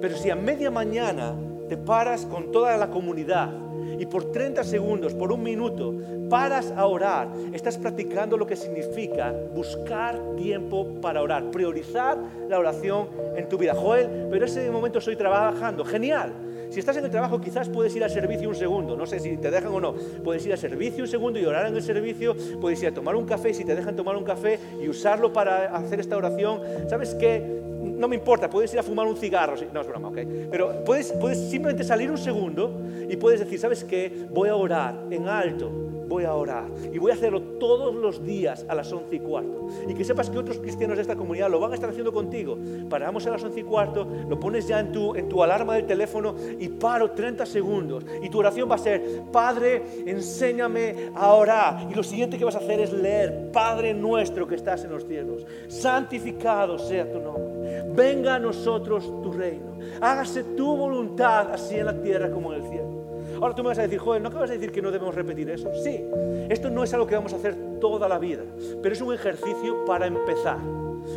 Pero 0.00 0.16
si 0.16 0.30
a 0.30 0.34
media 0.34 0.72
mañana 0.72 1.36
te 1.68 1.76
paras 1.76 2.26
con 2.26 2.50
toda 2.50 2.76
la 2.76 2.90
comunidad 2.90 3.50
y 3.98 4.06
por 4.06 4.30
30 4.32 4.64
segundos, 4.64 5.14
por 5.14 5.32
un 5.32 5.42
minuto, 5.42 5.94
paras 6.28 6.72
a 6.76 6.86
orar, 6.86 7.28
estás 7.52 7.78
practicando 7.78 8.36
lo 8.36 8.46
que 8.46 8.56
significa 8.56 9.34
buscar 9.54 10.18
tiempo 10.36 11.00
para 11.00 11.22
orar, 11.22 11.50
priorizar 11.50 12.18
la 12.48 12.58
oración 12.58 13.08
en 13.36 13.48
tu 13.48 13.58
vida. 13.58 13.74
Joel, 13.74 14.28
pero 14.30 14.44
ese 14.44 14.70
momento 14.70 14.98
estoy 14.98 15.16
trabajando. 15.16 15.84
Genial. 15.84 16.32
Si 16.70 16.80
estás 16.80 16.96
en 16.96 17.04
el 17.04 17.10
trabajo, 17.10 17.38
quizás 17.38 17.68
puedes 17.68 17.94
ir 17.94 18.02
al 18.02 18.08
servicio 18.08 18.48
un 18.48 18.54
segundo. 18.54 18.96
No 18.96 19.04
sé 19.04 19.20
si 19.20 19.36
te 19.36 19.50
dejan 19.50 19.72
o 19.74 19.80
no. 19.80 19.94
Puedes 20.24 20.46
ir 20.46 20.52
al 20.52 20.58
servicio 20.58 21.04
un 21.04 21.10
segundo 21.10 21.38
y 21.38 21.44
orar 21.44 21.66
en 21.66 21.76
el 21.76 21.82
servicio. 21.82 22.34
Puedes 22.62 22.82
ir 22.82 22.88
a 22.88 22.94
tomar 22.94 23.14
un 23.14 23.26
café 23.26 23.52
si 23.52 23.62
te 23.62 23.74
dejan 23.74 23.94
tomar 23.94 24.16
un 24.16 24.24
café 24.24 24.58
y 24.82 24.88
usarlo 24.88 25.34
para 25.34 25.76
hacer 25.76 26.00
esta 26.00 26.16
oración. 26.16 26.62
¿Sabes 26.88 27.14
qué? 27.14 27.60
No 28.02 28.08
me 28.08 28.16
importa, 28.16 28.50
puedes 28.50 28.72
ir 28.74 28.80
a 28.80 28.82
fumar 28.82 29.06
un 29.06 29.16
cigarro, 29.16 29.54
no 29.72 29.80
es 29.80 29.86
broma, 29.86 30.08
¿ok? 30.08 30.18
Pero 30.50 30.82
puedes, 30.84 31.12
puedes 31.12 31.38
simplemente 31.48 31.84
salir 31.84 32.10
un 32.10 32.18
segundo 32.18 32.82
y 33.08 33.16
puedes 33.16 33.38
decir, 33.38 33.60
¿sabes 33.60 33.84
qué? 33.84 34.26
Voy 34.28 34.48
a 34.48 34.56
orar 34.56 35.04
en 35.08 35.28
alto, 35.28 35.70
voy 36.08 36.24
a 36.24 36.34
orar. 36.34 36.64
Y 36.92 36.98
voy 36.98 37.12
a 37.12 37.14
hacerlo 37.14 37.40
todos 37.60 37.94
los 37.94 38.24
días 38.24 38.66
a 38.68 38.74
las 38.74 38.92
once 38.92 39.14
y 39.14 39.20
cuarto. 39.20 39.68
Y 39.88 39.94
que 39.94 40.02
sepas 40.02 40.30
que 40.30 40.36
otros 40.36 40.58
cristianos 40.58 40.96
de 40.96 41.02
esta 41.02 41.14
comunidad 41.14 41.48
lo 41.48 41.60
van 41.60 41.70
a 41.70 41.74
estar 41.76 41.90
haciendo 41.90 42.12
contigo. 42.12 42.58
Paramos 42.90 43.24
a 43.28 43.30
las 43.30 43.44
once 43.44 43.60
y 43.60 43.62
cuarto, 43.62 44.04
lo 44.28 44.40
pones 44.40 44.66
ya 44.66 44.80
en 44.80 44.90
tu, 44.90 45.14
en 45.14 45.28
tu 45.28 45.40
alarma 45.40 45.76
del 45.76 45.86
teléfono 45.86 46.34
y 46.58 46.70
paro 46.70 47.12
30 47.12 47.46
segundos. 47.46 48.04
Y 48.20 48.30
tu 48.30 48.40
oración 48.40 48.68
va 48.68 48.74
a 48.74 48.78
ser, 48.78 49.22
Padre, 49.30 49.80
enséñame 50.06 51.12
a 51.14 51.34
orar. 51.34 51.86
Y 51.88 51.94
lo 51.94 52.02
siguiente 52.02 52.36
que 52.36 52.44
vas 52.44 52.56
a 52.56 52.58
hacer 52.58 52.80
es 52.80 52.92
leer, 52.92 53.52
Padre 53.52 53.94
nuestro 53.94 54.48
que 54.48 54.56
estás 54.56 54.84
en 54.84 54.90
los 54.90 55.06
cielos, 55.06 55.46
santificado 55.68 56.80
sea 56.80 57.08
tu 57.08 57.20
nombre 57.20 57.51
venga 57.94 58.34
a 58.34 58.38
nosotros 58.38 59.04
tu 59.22 59.32
reino, 59.32 59.78
hágase 60.00 60.44
tu 60.44 60.76
voluntad 60.76 61.52
así 61.52 61.76
en 61.76 61.86
la 61.86 62.02
tierra 62.02 62.30
como 62.30 62.52
en 62.52 62.62
el 62.62 62.68
cielo. 62.68 63.02
Ahora 63.40 63.54
tú 63.54 63.62
me 63.62 63.70
vas 63.70 63.78
a 63.78 63.82
decir, 63.82 63.98
joven, 63.98 64.22
¿no 64.22 64.28
acabas 64.28 64.50
de 64.50 64.56
decir 64.56 64.72
que 64.72 64.82
no 64.82 64.90
debemos 64.90 65.14
repetir 65.14 65.50
eso? 65.50 65.68
Sí, 65.82 66.04
esto 66.48 66.70
no 66.70 66.84
es 66.84 66.92
algo 66.94 67.06
que 67.06 67.14
vamos 67.14 67.32
a 67.32 67.36
hacer 67.36 67.56
toda 67.80 68.08
la 68.08 68.18
vida, 68.18 68.42
pero 68.82 68.94
es 68.94 69.00
un 69.00 69.12
ejercicio 69.12 69.84
para 69.84 70.06
empezar. 70.06 70.58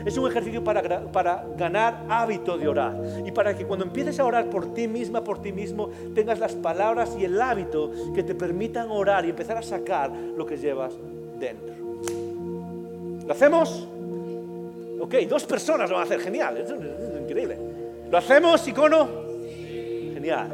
Es 0.06 0.18
un 0.18 0.28
ejercicio 0.28 0.64
para, 0.64 1.12
para, 1.12 1.46
ganar 1.56 2.06
hábito 2.10 2.58
de 2.58 2.68
orar 2.68 2.96
y 3.24 3.32
para 3.32 3.56
que 3.56 3.66
cuando 3.66 3.86
empieces 3.86 4.20
a 4.20 4.26
orar 4.26 4.50
por 4.50 4.74
ti 4.74 4.88
misma, 4.88 5.24
por 5.24 5.42
ti 5.42 5.52
mismo, 5.52 5.90
tengas 6.16 6.40
las 6.40 6.54
palabras 6.54 7.16
y 7.20 7.26
el 7.26 7.40
hábito 7.40 7.92
que 8.16 8.24
te 8.24 8.34
permitan 8.34 8.90
orar 8.90 9.26
y 9.26 9.30
empezar 9.30 9.58
a 9.58 9.62
sacar 9.62 10.12
lo 10.12 10.46
que 10.46 10.58
llevas 10.58 10.96
dentro. 11.40 11.76
¿Lo 13.26 13.32
hacemos? 13.32 13.88
Ok, 15.06 15.14
dos 15.30 15.46
personas 15.46 15.88
lo 15.88 15.98
van 15.98 16.02
a 16.02 16.06
hacer, 16.06 16.20
genial, 16.20 16.58
es, 16.58 16.74
increíble. 17.22 17.56
¿Lo 18.10 18.18
hacemos, 18.18 18.68
icono? 18.68 19.08
Genial. 20.16 20.48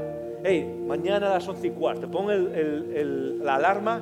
Hey, 0.44 0.84
mañana 0.86 1.28
a 1.28 1.36
las 1.36 1.48
once 1.48 1.68
y 1.68 1.70
cuarto, 1.70 2.12
pon 2.12 2.28
la 3.46 3.56
alarma 3.56 4.02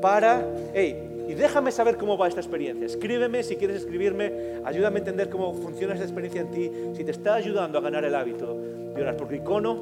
para... 0.00 0.46
Hey, 0.72 1.24
y 1.28 1.34
déjame 1.34 1.72
saber 1.72 1.96
cómo 1.96 2.16
va 2.16 2.28
esta 2.28 2.40
experiencia. 2.40 2.86
Escríbeme 2.86 3.42
si 3.42 3.56
quieres 3.56 3.78
escribirme, 3.78 4.60
ayúdame 4.64 4.98
a 4.98 5.00
entender 5.00 5.28
cómo 5.28 5.54
funciona 5.54 5.94
esta 5.94 6.04
experiencia 6.04 6.42
en 6.42 6.50
ti, 6.52 6.70
si 6.94 7.02
te 7.02 7.10
está 7.10 7.34
ayudando 7.34 7.76
a 7.76 7.80
ganar 7.80 8.04
el 8.04 8.14
hábito 8.14 8.56
de 8.94 9.02
orar. 9.02 9.16
Porque 9.16 9.38
icono, 9.38 9.76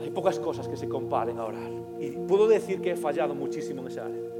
hay 0.00 0.08
pocas 0.08 0.38
cosas 0.38 0.66
que 0.68 0.78
se 0.78 0.88
comparen 0.88 1.38
a 1.38 1.44
orar. 1.44 1.70
Y 2.00 2.12
puedo 2.12 2.48
decir 2.48 2.80
que 2.80 2.92
he 2.92 2.96
fallado 2.96 3.34
muchísimo 3.34 3.82
en 3.82 3.88
esa 3.88 4.06
área 4.06 4.39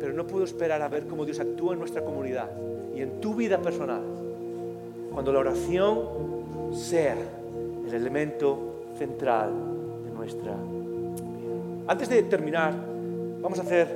pero 0.00 0.14
no 0.14 0.26
puedo 0.26 0.44
esperar 0.44 0.80
a 0.80 0.88
ver 0.88 1.06
cómo 1.06 1.24
Dios 1.24 1.38
actúa 1.38 1.74
en 1.74 1.78
nuestra 1.78 2.02
comunidad 2.02 2.48
y 2.96 3.02
en 3.02 3.20
tu 3.20 3.34
vida 3.34 3.58
personal. 3.58 4.00
Cuando 5.12 5.32
la 5.32 5.40
oración 5.40 6.00
sea 6.72 7.16
el 7.86 7.94
elemento 7.94 8.84
central 8.96 9.50
de 10.04 10.10
nuestra 10.10 10.52
vida. 10.52 10.80
Antes 11.86 12.08
de 12.08 12.22
terminar, 12.22 12.72
vamos 13.42 13.58
a 13.58 13.62
hacer, 13.62 13.88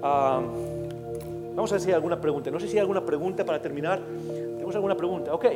vamos 0.00 1.72
a 1.72 1.78
ver 1.78 1.94
alguna 1.94 2.20
pregunta. 2.20 2.50
No 2.50 2.60
sé 2.60 2.68
si 2.68 2.74
hay 2.74 2.80
alguna 2.80 3.04
pregunta 3.04 3.44
para 3.44 3.60
terminar. 3.60 4.00
¿Tenemos 4.28 4.74
alguna 4.74 4.96
pregunta? 4.96 5.34
Ok. 5.34 5.46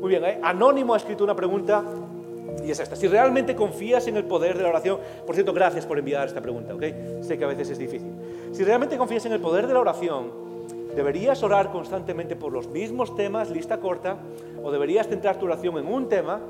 Muy 0.00 0.08
bien, 0.08 0.24
¿eh? 0.24 0.40
Anónimo 0.42 0.94
ha 0.94 0.96
escrito 0.96 1.22
una 1.22 1.36
pregunta 1.36 1.84
y 2.64 2.70
es 2.70 2.80
esta. 2.80 2.96
Si 2.96 3.06
realmente 3.06 3.54
confías 3.54 4.06
en 4.08 4.16
el 4.16 4.24
poder 4.24 4.56
de 4.56 4.64
la 4.64 4.70
oración, 4.70 4.98
por 5.24 5.34
cierto, 5.34 5.52
gracias 5.52 5.86
por 5.86 5.98
enviar 5.98 6.26
esta 6.26 6.40
pregunta, 6.40 6.74
¿ok? 6.74 6.82
Sé 7.22 7.38
que 7.38 7.44
a 7.44 7.48
veces 7.48 7.70
es 7.70 7.78
difícil. 7.78 8.10
Si 8.52 8.64
realmente 8.64 8.98
confías 8.98 9.24
en 9.24 9.32
el 9.32 9.40
poder 9.40 9.66
de 9.66 9.72
la 9.72 9.80
oración, 9.80 10.30
¿deberías 10.94 11.42
orar 11.42 11.72
constantemente 11.72 12.36
por 12.36 12.52
los 12.52 12.68
mismos 12.68 13.16
temas, 13.16 13.50
lista 13.50 13.80
corta, 13.80 14.18
o 14.62 14.70
deberías 14.70 15.08
centrar 15.08 15.38
tu 15.38 15.46
oración 15.46 15.78
en 15.78 15.86
un 15.86 16.08
tema, 16.08 16.40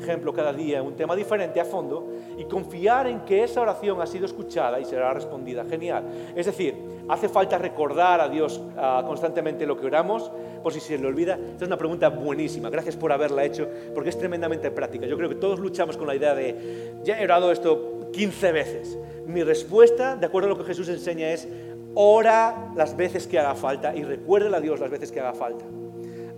ejemplo, 0.00 0.32
cada 0.32 0.52
día, 0.52 0.82
un 0.82 0.94
tema 0.94 1.14
diferente 1.14 1.60
a 1.60 1.64
fondo, 1.64 2.08
y 2.36 2.44
confiar 2.44 3.06
en 3.06 3.20
que 3.20 3.44
esa 3.44 3.60
oración 3.60 4.00
ha 4.00 4.06
sido 4.06 4.26
escuchada 4.26 4.80
y 4.80 4.84
será 4.84 5.12
respondida? 5.12 5.64
Genial. 5.64 6.04
Es 6.34 6.46
decir, 6.46 6.74
¿hace 7.08 7.28
falta 7.28 7.58
recordar 7.58 8.20
a 8.20 8.28
Dios 8.28 8.60
ah, 8.76 9.04
constantemente 9.06 9.66
lo 9.66 9.76
que 9.76 9.86
oramos? 9.86 10.30
Por 10.62 10.72
si 10.72 10.80
se 10.80 10.98
le 10.98 11.06
olvida. 11.06 11.34
Esta 11.34 11.64
es 11.64 11.68
una 11.68 11.76
pregunta 11.76 12.08
buenísima. 12.08 12.70
Gracias 12.70 12.96
por 12.96 13.12
haberla 13.12 13.44
hecho, 13.44 13.68
porque 13.94 14.10
es 14.10 14.18
tremendamente 14.18 14.70
práctica. 14.70 15.06
Yo 15.06 15.16
creo 15.16 15.28
que 15.28 15.36
todos 15.36 15.60
luchamos 15.60 15.96
con 15.96 16.06
la 16.06 16.14
idea 16.14 16.34
de, 16.34 16.94
ya 17.04 17.20
he 17.20 17.24
orado 17.24 17.52
esto 17.52 18.10
15 18.12 18.52
veces 18.52 18.98
mi 19.28 19.42
respuesta, 19.42 20.16
de 20.16 20.26
acuerdo 20.26 20.48
a 20.48 20.50
lo 20.50 20.58
que 20.58 20.64
Jesús 20.64 20.88
enseña, 20.88 21.28
es 21.28 21.46
ora 21.94 22.72
las 22.74 22.96
veces 22.96 23.26
que 23.26 23.38
haga 23.38 23.54
falta 23.54 23.94
y 23.94 24.02
recuérdale 24.02 24.56
a 24.56 24.60
Dios 24.60 24.80
las 24.80 24.90
veces 24.90 25.12
que 25.12 25.20
haga 25.20 25.34
falta. 25.34 25.66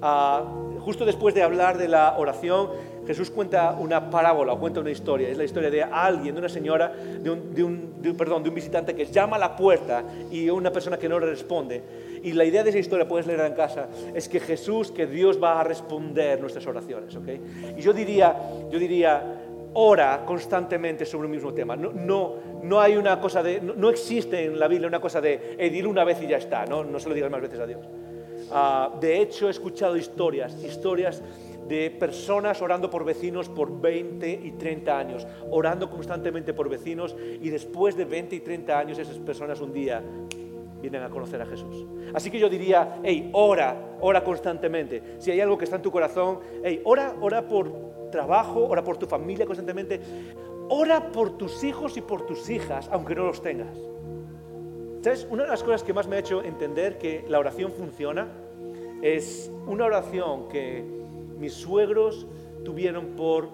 Ah, 0.03 0.45
justo 0.81 1.05
después 1.05 1.35
de 1.35 1.43
hablar 1.43 1.79
de 1.79 1.87
la 1.87 2.17
oración, 2.19 2.71
Jesús 3.07 3.31
cuenta 3.31 3.73
una 3.79 4.11
parábola, 4.11 4.55
cuenta 4.57 4.81
una 4.81 4.91
historia. 4.91 5.29
Es 5.29 5.37
la 5.37 5.45
historia 5.45 5.71
de 5.71 5.83
alguien, 5.83 6.35
de 6.35 6.41
una 6.41 6.49
señora, 6.49 6.93
de 6.93 7.31
un, 7.31 8.15
perdón, 8.17 8.43
de 8.43 8.49
un 8.49 8.55
visitante 8.55 8.95
que 8.95 9.07
llama 9.07 9.37
a 9.37 9.39
la 9.39 9.57
puerta 9.57 10.05
y 10.31 10.49
una 10.51 10.73
persona 10.73 10.99
que 10.99 11.09
no 11.09 11.19
le 11.19 11.27
responde. 11.27 11.83
Y 12.23 12.33
la 12.33 12.45
idea 12.45 12.63
de 12.63 12.71
esa 12.71 12.79
historia, 12.79 13.09
puedes 13.09 13.27
leerla 13.27 13.47
en 13.47 13.55
casa, 13.55 13.89
es 14.15 14.29
que 14.29 14.41
Jesús, 14.41 14.93
que 14.93 15.07
Dios 15.07 15.43
va 15.43 15.61
a 15.61 15.65
responder 15.65 16.41
nuestras 16.41 16.67
oraciones. 16.67 17.17
¿okay? 17.17 17.41
Y 17.77 17.81
yo 17.81 17.93
diría, 17.93 18.37
yo 18.71 18.79
diría, 18.79 19.41
ora 19.75 20.25
constantemente 20.27 21.05
sobre 21.05 21.27
un 21.27 21.33
mismo 21.33 21.53
tema. 21.53 21.77
No, 21.77 21.93
no, 21.93 22.35
no 22.63 22.81
hay 22.81 22.97
una 22.97 23.21
cosa 23.21 23.43
de, 23.43 23.61
no, 23.61 23.91
existe 23.91 24.45
en 24.45 24.59
la 24.59 24.69
Biblia 24.69 24.89
una 24.89 25.01
cosa 25.01 25.21
de 25.21 25.57
eh, 25.59 25.87
una 25.87 26.05
vez 26.05 26.23
y 26.23 26.27
ya 26.27 26.37
está, 26.37 26.67
no, 26.67 26.85
no 26.85 26.99
se 26.99 27.09
lo 27.09 27.15
digas 27.15 27.31
más 27.31 27.41
veces 27.41 27.61
a 27.61 27.67
Dios. 27.67 27.87
Ah, 28.53 28.91
de 29.01 29.21
hecho, 29.21 29.47
he 29.49 29.51
escuchado 29.51 29.97
historias, 29.97 30.63
historias 30.65 31.23
de 31.71 31.89
personas 31.89 32.61
orando 32.61 32.91
por 32.91 33.05
vecinos 33.05 33.49
por 33.49 33.81
20 33.81 34.29
y 34.29 34.51
30 34.59 34.99
años, 34.99 35.27
orando 35.51 35.89
constantemente 35.89 36.53
por 36.53 36.69
vecinos 36.69 37.15
y 37.41 37.49
después 37.49 37.97
de 37.97 38.05
20 38.05 38.35
y 38.35 38.41
30 38.41 38.77
años 38.77 38.99
esas 38.99 39.19
personas 39.21 39.61
un 39.61 39.73
día 39.73 40.03
vienen 40.81 41.05
a 41.05 41.11
conocer 41.11 41.41
a 41.41 41.47
Jesús. 41.47 41.87
Así 42.13 42.29
que 42.29 42.41
yo 42.41 42.49
diría, 42.49 42.99
hey, 43.05 43.31
ora, 43.35 43.97
ora 44.01 44.25
constantemente. 44.25 45.15
Si 45.19 45.31
hay 45.31 45.41
algo 45.41 45.57
que 45.57 45.63
está 45.63 45.77
en 45.77 45.83
tu 45.83 45.93
corazón, 45.93 46.41
hey, 46.65 46.81
ora, 46.83 47.15
ora 47.21 47.47
por 47.47 48.11
trabajo, 48.11 48.67
ora 48.67 48.83
por 48.83 48.97
tu 48.97 49.07
familia 49.07 49.47
constantemente, 49.47 50.01
ora 50.71 51.13
por 51.13 51.39
tus 51.39 51.63
hijos 51.63 51.97
y 51.97 52.01
por 52.01 52.27
tus 52.27 52.51
hijas, 52.51 52.89
aunque 52.91 53.15
no 53.15 53.27
los 53.27 53.43
tengas. 53.43 53.79
¿Sabes? 55.03 55.25
Una 55.31 55.45
de 55.45 55.51
las 55.51 55.63
cosas 55.63 55.85
que 55.85 55.93
más 55.93 56.09
me 56.09 56.17
ha 56.17 56.19
hecho 56.19 56.43
entender 56.43 56.99
que 56.99 57.25
la 57.29 57.39
oración 57.39 57.71
funciona 57.71 58.27
es 59.03 59.53
una 59.67 59.85
oración 59.85 60.49
que 60.49 61.00
mis 61.41 61.55
suegros 61.55 62.27
tuvieron 62.65 63.17
por 63.17 63.49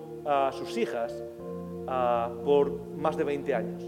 sus 0.53 0.77
hijas 0.77 1.15
por 2.45 2.73
más 2.97 3.17
de 3.17 3.25
20 3.25 3.55
años. 3.55 3.83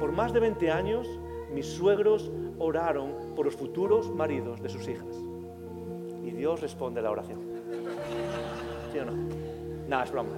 Por 0.00 0.12
más 0.12 0.32
de 0.32 0.40
20 0.40 0.70
años 0.70 1.08
mis 1.52 1.66
suegros 1.66 2.30
oraron 2.58 3.34
por 3.34 3.46
los 3.46 3.54
futuros 3.54 4.10
maridos 4.10 4.60
de 4.60 4.68
sus 4.68 4.88
hijas. 4.88 5.06
Y 6.24 6.32
Dios 6.32 6.60
responde 6.60 7.00
a 7.00 7.04
la 7.04 7.10
oración. 7.12 7.38
¿Sí 8.92 8.98
o 8.98 9.04
no? 9.04 9.12
Nada, 9.88 10.04
es 10.04 10.12
broma. 10.12 10.30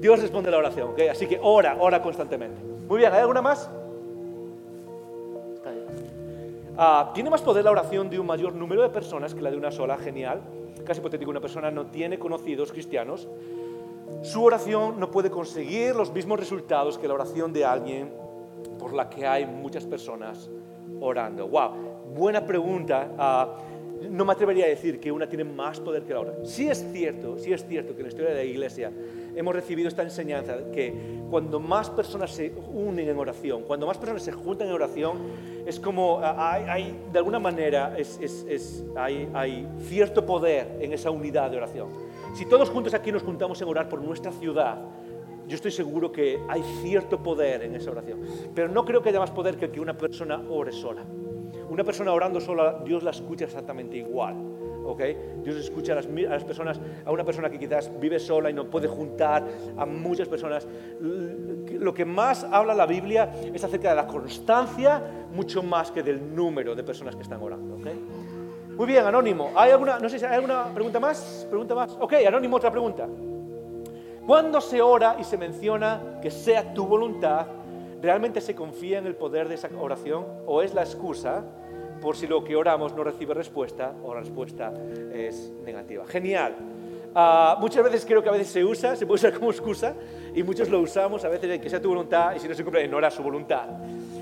Dios 0.00 0.20
responde 0.20 0.48
a 0.48 0.52
la 0.52 0.58
oración, 0.58 0.90
¿ok? 0.90 1.00
Así 1.10 1.26
que 1.26 1.38
ora, 1.40 1.76
ora 1.78 2.02
constantemente. 2.02 2.60
Muy 2.88 2.98
bien, 2.98 3.12
¿hay 3.12 3.20
alguna 3.20 3.40
más? 3.40 3.70
Ah, 6.76 7.12
¿Tiene 7.14 7.30
más 7.30 7.40
poder 7.40 7.64
la 7.64 7.70
oración 7.70 8.10
de 8.10 8.18
un 8.18 8.26
mayor 8.26 8.52
número 8.54 8.82
de 8.82 8.88
personas 8.88 9.32
que 9.32 9.40
la 9.40 9.50
de 9.50 9.56
una 9.56 9.70
sola? 9.70 9.96
Genial. 9.96 10.42
Casi 10.84 11.00
hipotético, 11.00 11.30
una 11.30 11.40
persona 11.40 11.70
no 11.70 11.86
tiene 11.86 12.18
conocidos 12.18 12.72
cristianos. 12.72 13.28
Su 14.22 14.42
oración 14.44 14.98
no 14.98 15.10
puede 15.10 15.30
conseguir 15.30 15.94
los 15.94 16.12
mismos 16.12 16.38
resultados 16.40 16.98
que 16.98 17.08
la 17.08 17.14
oración 17.14 17.52
de 17.52 17.64
alguien 17.64 18.10
por 18.78 18.92
la 18.92 19.08
que 19.08 19.26
hay 19.26 19.46
muchas 19.46 19.84
personas 19.84 20.50
orando. 21.00 21.48
¡Wow! 21.48 21.70
Buena 22.14 22.44
pregunta. 22.44 23.10
Ah, 23.18 23.56
no 24.10 24.24
me 24.24 24.32
atrevería 24.32 24.66
a 24.66 24.68
decir 24.68 25.00
que 25.00 25.10
una 25.10 25.28
tiene 25.28 25.44
más 25.44 25.80
poder 25.80 26.02
que 26.02 26.12
la 26.12 26.20
otra. 26.20 26.34
Sí 26.44 26.68
es 26.68 26.84
cierto, 26.92 27.38
sí 27.38 27.52
es 27.52 27.66
cierto 27.66 27.94
que 27.94 28.00
en 28.00 28.04
la 28.04 28.08
historia 28.08 28.30
de 28.30 28.36
la 28.36 28.44
Iglesia 28.44 28.92
hemos 29.36 29.54
recibido 29.54 29.88
esta 29.88 30.02
enseñanza 30.02 30.56
que 30.72 31.20
cuando 31.30 31.60
más 31.60 31.90
personas 31.90 32.30
se 32.30 32.52
unen 32.72 33.08
en 33.08 33.18
oración, 33.18 33.62
cuando 33.62 33.86
más 33.86 33.98
personas 33.98 34.22
se 34.22 34.32
juntan 34.32 34.68
en 34.68 34.74
oración, 34.74 35.18
es 35.66 35.80
como 35.80 36.20
hay, 36.22 36.96
de 37.12 37.18
alguna 37.18 37.38
manera 37.38 37.96
hay, 38.96 39.28
hay 39.34 39.68
cierto 39.80 40.24
poder 40.24 40.78
en 40.80 40.92
esa 40.92 41.10
unidad 41.10 41.50
de 41.50 41.56
oración. 41.56 41.88
Si 42.34 42.46
todos 42.46 42.70
juntos 42.70 42.94
aquí 42.94 43.12
nos 43.12 43.22
juntamos 43.22 43.60
en 43.62 43.68
orar 43.68 43.88
por 43.88 44.00
nuestra 44.00 44.32
ciudad, 44.32 44.78
yo 45.46 45.56
estoy 45.56 45.70
seguro 45.70 46.10
que 46.10 46.40
hay 46.48 46.62
cierto 46.82 47.22
poder 47.22 47.62
en 47.62 47.74
esa 47.74 47.90
oración. 47.90 48.20
Pero 48.54 48.68
no 48.68 48.84
creo 48.84 49.02
que 49.02 49.10
haya 49.10 49.20
más 49.20 49.30
poder 49.30 49.56
que 49.56 49.70
que 49.70 49.80
una 49.80 49.96
persona 49.96 50.42
ore 50.48 50.72
sola. 50.72 51.04
Una 51.68 51.84
persona 51.84 52.12
orando 52.12 52.40
sola, 52.40 52.80
Dios 52.84 53.02
la 53.02 53.10
escucha 53.10 53.44
exactamente 53.44 53.96
igual. 53.96 54.53
¿Okay? 54.84 55.16
Dios 55.42 55.56
escucha 55.56 55.92
a 55.92 55.96
las, 55.96 56.44
personas, 56.44 56.80
a 57.04 57.10
una 57.10 57.24
persona 57.24 57.50
que 57.50 57.58
quizás 57.58 57.90
vive 58.00 58.18
sola 58.18 58.50
y 58.50 58.52
no 58.52 58.66
puede 58.66 58.88
juntar 58.88 59.44
a 59.76 59.86
muchas 59.86 60.28
personas. 60.28 60.66
Lo 61.00 61.94
que 61.94 62.04
más 62.04 62.44
habla 62.44 62.74
la 62.74 62.86
Biblia 62.86 63.30
es 63.52 63.64
acerca 63.64 63.90
de 63.90 63.96
la 63.96 64.06
constancia, 64.06 65.02
mucho 65.32 65.62
más 65.62 65.90
que 65.90 66.02
del 66.02 66.34
número 66.34 66.74
de 66.74 66.82
personas 66.84 67.16
que 67.16 67.22
están 67.22 67.42
orando. 67.42 67.76
¿okay? 67.76 67.98
Muy 68.76 68.86
bien, 68.86 69.04
Anónimo. 69.04 69.52
¿Hay 69.54 69.70
alguna, 69.70 69.98
no 69.98 70.08
sé 70.08 70.24
hay 70.26 70.34
alguna 70.34 70.66
pregunta 70.74 70.98
más? 70.98 71.46
¿Pregunta 71.48 71.74
más? 71.74 71.96
Ok, 72.00 72.14
Anónimo, 72.26 72.56
otra 72.56 72.70
pregunta. 72.70 73.08
Cuando 74.26 74.60
se 74.60 74.80
ora 74.80 75.16
y 75.20 75.24
se 75.24 75.36
menciona 75.36 76.18
que 76.22 76.30
sea 76.30 76.72
tu 76.72 76.86
voluntad, 76.86 77.46
¿realmente 78.00 78.40
se 78.40 78.54
confía 78.54 78.98
en 78.98 79.06
el 79.06 79.14
poder 79.14 79.48
de 79.48 79.56
esa 79.56 79.68
oración 79.78 80.24
o 80.46 80.62
es 80.62 80.74
la 80.74 80.82
excusa 80.82 81.44
por 82.04 82.18
si 82.18 82.26
lo 82.26 82.44
que 82.44 82.54
oramos 82.54 82.94
no 82.94 83.02
recibe 83.02 83.32
respuesta 83.32 83.94
o 84.04 84.12
la 84.12 84.20
respuesta 84.20 84.74
es 85.14 85.50
negativa? 85.64 86.04
Genial. 86.06 86.54
Uh, 87.14 87.58
muchas 87.60 87.82
veces 87.82 88.04
creo 88.04 88.22
que 88.22 88.28
a 88.28 88.32
veces 88.32 88.48
se 88.48 88.62
usa, 88.62 88.94
se 88.94 89.06
puede 89.06 89.20
usar 89.20 89.32
como 89.32 89.50
excusa 89.50 89.94
y 90.34 90.42
muchos 90.42 90.68
lo 90.68 90.80
usamos 90.80 91.24
a 91.24 91.30
veces 91.30 91.60
que 91.60 91.70
sea 91.70 91.80
tu 91.80 91.88
voluntad 91.88 92.34
y 92.34 92.40
si 92.40 92.46
no 92.46 92.54
se 92.54 92.62
cumple 92.62 92.86
no 92.88 92.98
era 92.98 93.10
su 93.10 93.22
voluntad. 93.22 93.68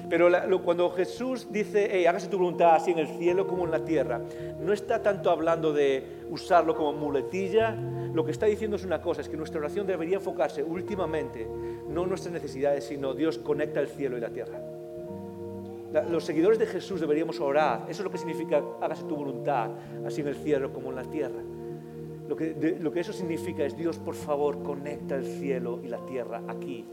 Pero 0.09 0.31
cuando 0.63 0.91
Jesús 0.91 1.51
dice, 1.51 2.07
hágase 2.07 2.29
tu 2.29 2.39
voluntad 2.39 2.77
así 2.77 2.93
en 2.93 2.99
el 2.99 3.09
cielo 3.19 3.49
como 3.49 3.65
en 3.65 3.73
la 3.73 3.85
tierra, 3.85 4.21
no 4.61 4.73
está 4.73 5.03
tanto 5.03 5.31
hablando 5.31 5.73
de 5.73 6.21
usarlo 6.31 6.77
como 6.77 6.93
muletilla, 6.93 7.75
lo 8.15 8.25
que 8.25 8.31
está 8.31 8.47
diciendo 8.47 8.77
es 8.77 8.85
una 8.85 9.01
cosa, 9.01 9.23
es 9.23 9.29
que 9.29 9.37
nuestra 9.37 9.59
oración 9.59 9.89
debería 9.89 10.19
enfocarse 10.19 10.63
últimamente, 10.63 11.49
no 11.89 12.03
en 12.05 12.09
nuestras 12.11 12.33
necesidades, 12.33 12.85
sino 12.85 13.13
Dios 13.13 13.39
conecta 13.39 13.81
el 13.81 13.89
cielo 13.89 14.19
y 14.19 14.21
la 14.21 14.29
tierra. 14.29 14.61
Los 16.11 16.25
seguidores 16.25 16.59
de 16.59 16.67
Jesús 16.67 17.01
deberíamos 17.01 17.41
orar, 17.41 17.83
eso 17.89 18.03
es 18.03 18.05
lo 18.05 18.11
que 18.11 18.19
significa 18.19 18.63
hágase 18.81 19.05
tu 19.05 19.17
voluntad, 19.17 19.71
así 20.07 20.21
en 20.21 20.29
el 20.29 20.37
cielo 20.37 20.73
como 20.73 20.91
en 20.91 20.97
la 20.97 21.05
tierra. 21.05 21.43
Lo 22.29 22.37
que, 22.37 23.01
eso 23.01 23.13
significa 23.13 23.65
es 23.65 23.77
Dios, 23.77 23.99
por 23.99 24.15
favor, 24.15 24.63
conecta 24.63 25.17
el 25.17 25.27
cielo 25.27 25.81
y 25.83 25.89
la 25.89 25.99
tierra 26.07 26.43
aquí 26.49 26.87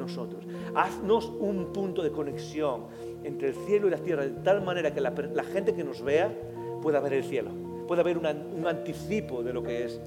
nosotros. 0.00 0.44
Haznos 0.74 1.32
un 1.38 1.72
punto 1.72 2.02
de 2.02 2.10
conexión 2.10 2.86
entre 3.22 3.48
el 3.48 3.54
cielo 3.54 3.86
y 3.86 3.90
la 3.90 3.98
tierra, 3.98 4.24
de 4.24 4.42
tal 4.42 4.62
manera 4.62 4.92
que 4.92 5.00
la, 5.00 5.12
gente 5.44 5.74
que 5.74 5.84
nos 5.84 6.02
vea 6.02 6.32
pueda 6.82 6.98
ver 6.98 7.12
el 7.12 7.24
cielo, 7.24 7.50
pueda 7.86 8.02
ver 8.02 8.18
un 8.18 8.66
anticipo 8.66 9.44
de 9.44 9.52
lo 9.52 9.62
que 9.62 9.84
es 9.84 10.00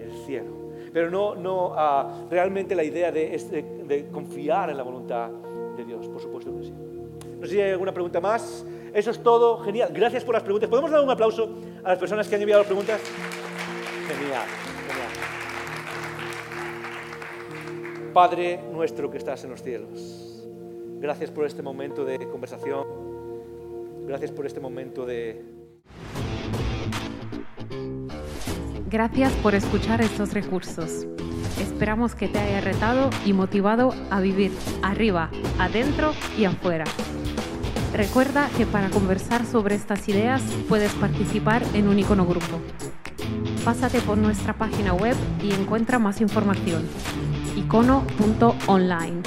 el 0.00 0.12
cielo. 0.24 0.60
Pero 0.92 1.10
no, 1.10 1.34
no 1.34 1.72
ah, 1.76 2.26
realmente 2.30 2.74
la 2.74 2.82
idea 2.82 3.12
de, 3.12 3.36
de, 3.86 4.08
confiar 4.08 4.70
en 4.70 4.76
la 4.76 4.82
voluntad 4.82 5.30
de 5.76 5.84
Dios, 5.84 6.08
por 6.08 6.20
supuesto 6.20 6.56
que 6.56 6.64
sí. 6.64 6.72
No 7.40 7.46
sé 7.46 7.54
si 7.54 7.60
hay 7.60 7.70
alguna 7.72 7.92
pregunta 7.92 8.20
más. 8.20 8.64
Eso 8.92 9.10
es 9.10 9.22
todo. 9.22 9.64
Genial. 9.64 9.90
Gracias 9.92 10.24
por 10.24 10.34
las 10.34 10.42
preguntas. 10.42 10.68
¿Podemos 10.68 10.90
dar 10.90 11.02
un 11.02 11.10
aplauso 11.10 11.58
a 11.82 11.88
las 11.90 11.98
personas 11.98 12.28
que 12.28 12.36
han 12.36 12.42
enviado 12.42 12.60
las 12.60 12.66
preguntas? 12.66 13.00
Genial. 14.06 14.44
Padre 18.12 18.60
nuestro 18.72 19.08
que 19.10 19.18
estás 19.18 19.44
en 19.44 19.50
los 19.50 19.62
cielos, 19.62 20.44
gracias 20.98 21.30
por 21.30 21.46
este 21.46 21.62
momento 21.62 22.04
de 22.04 22.18
conversación, 22.28 22.84
gracias 24.06 24.32
por 24.32 24.46
este 24.46 24.58
momento 24.58 25.06
de... 25.06 25.44
Gracias 28.88 29.32
por 29.34 29.54
escuchar 29.54 30.00
estos 30.00 30.34
recursos. 30.34 31.06
Esperamos 31.60 32.16
que 32.16 32.26
te 32.26 32.40
haya 32.40 32.60
retado 32.60 33.10
y 33.24 33.32
motivado 33.32 33.94
a 34.10 34.20
vivir 34.20 34.50
arriba, 34.82 35.30
adentro 35.60 36.12
y 36.36 36.46
afuera. 36.46 36.84
Recuerda 37.94 38.48
que 38.56 38.66
para 38.66 38.90
conversar 38.90 39.44
sobre 39.44 39.74
estas 39.74 40.08
ideas 40.08 40.42
puedes 40.68 40.92
participar 40.92 41.62
en 41.74 41.88
un 41.88 41.98
icono 41.98 42.24
grupo. 42.24 42.60
Pásate 43.64 44.00
por 44.00 44.16
nuestra 44.16 44.54
página 44.54 44.94
web 44.94 45.16
y 45.42 45.52
encuentra 45.52 45.98
más 45.98 46.20
información 46.20 46.88
icono.online. 47.56 49.22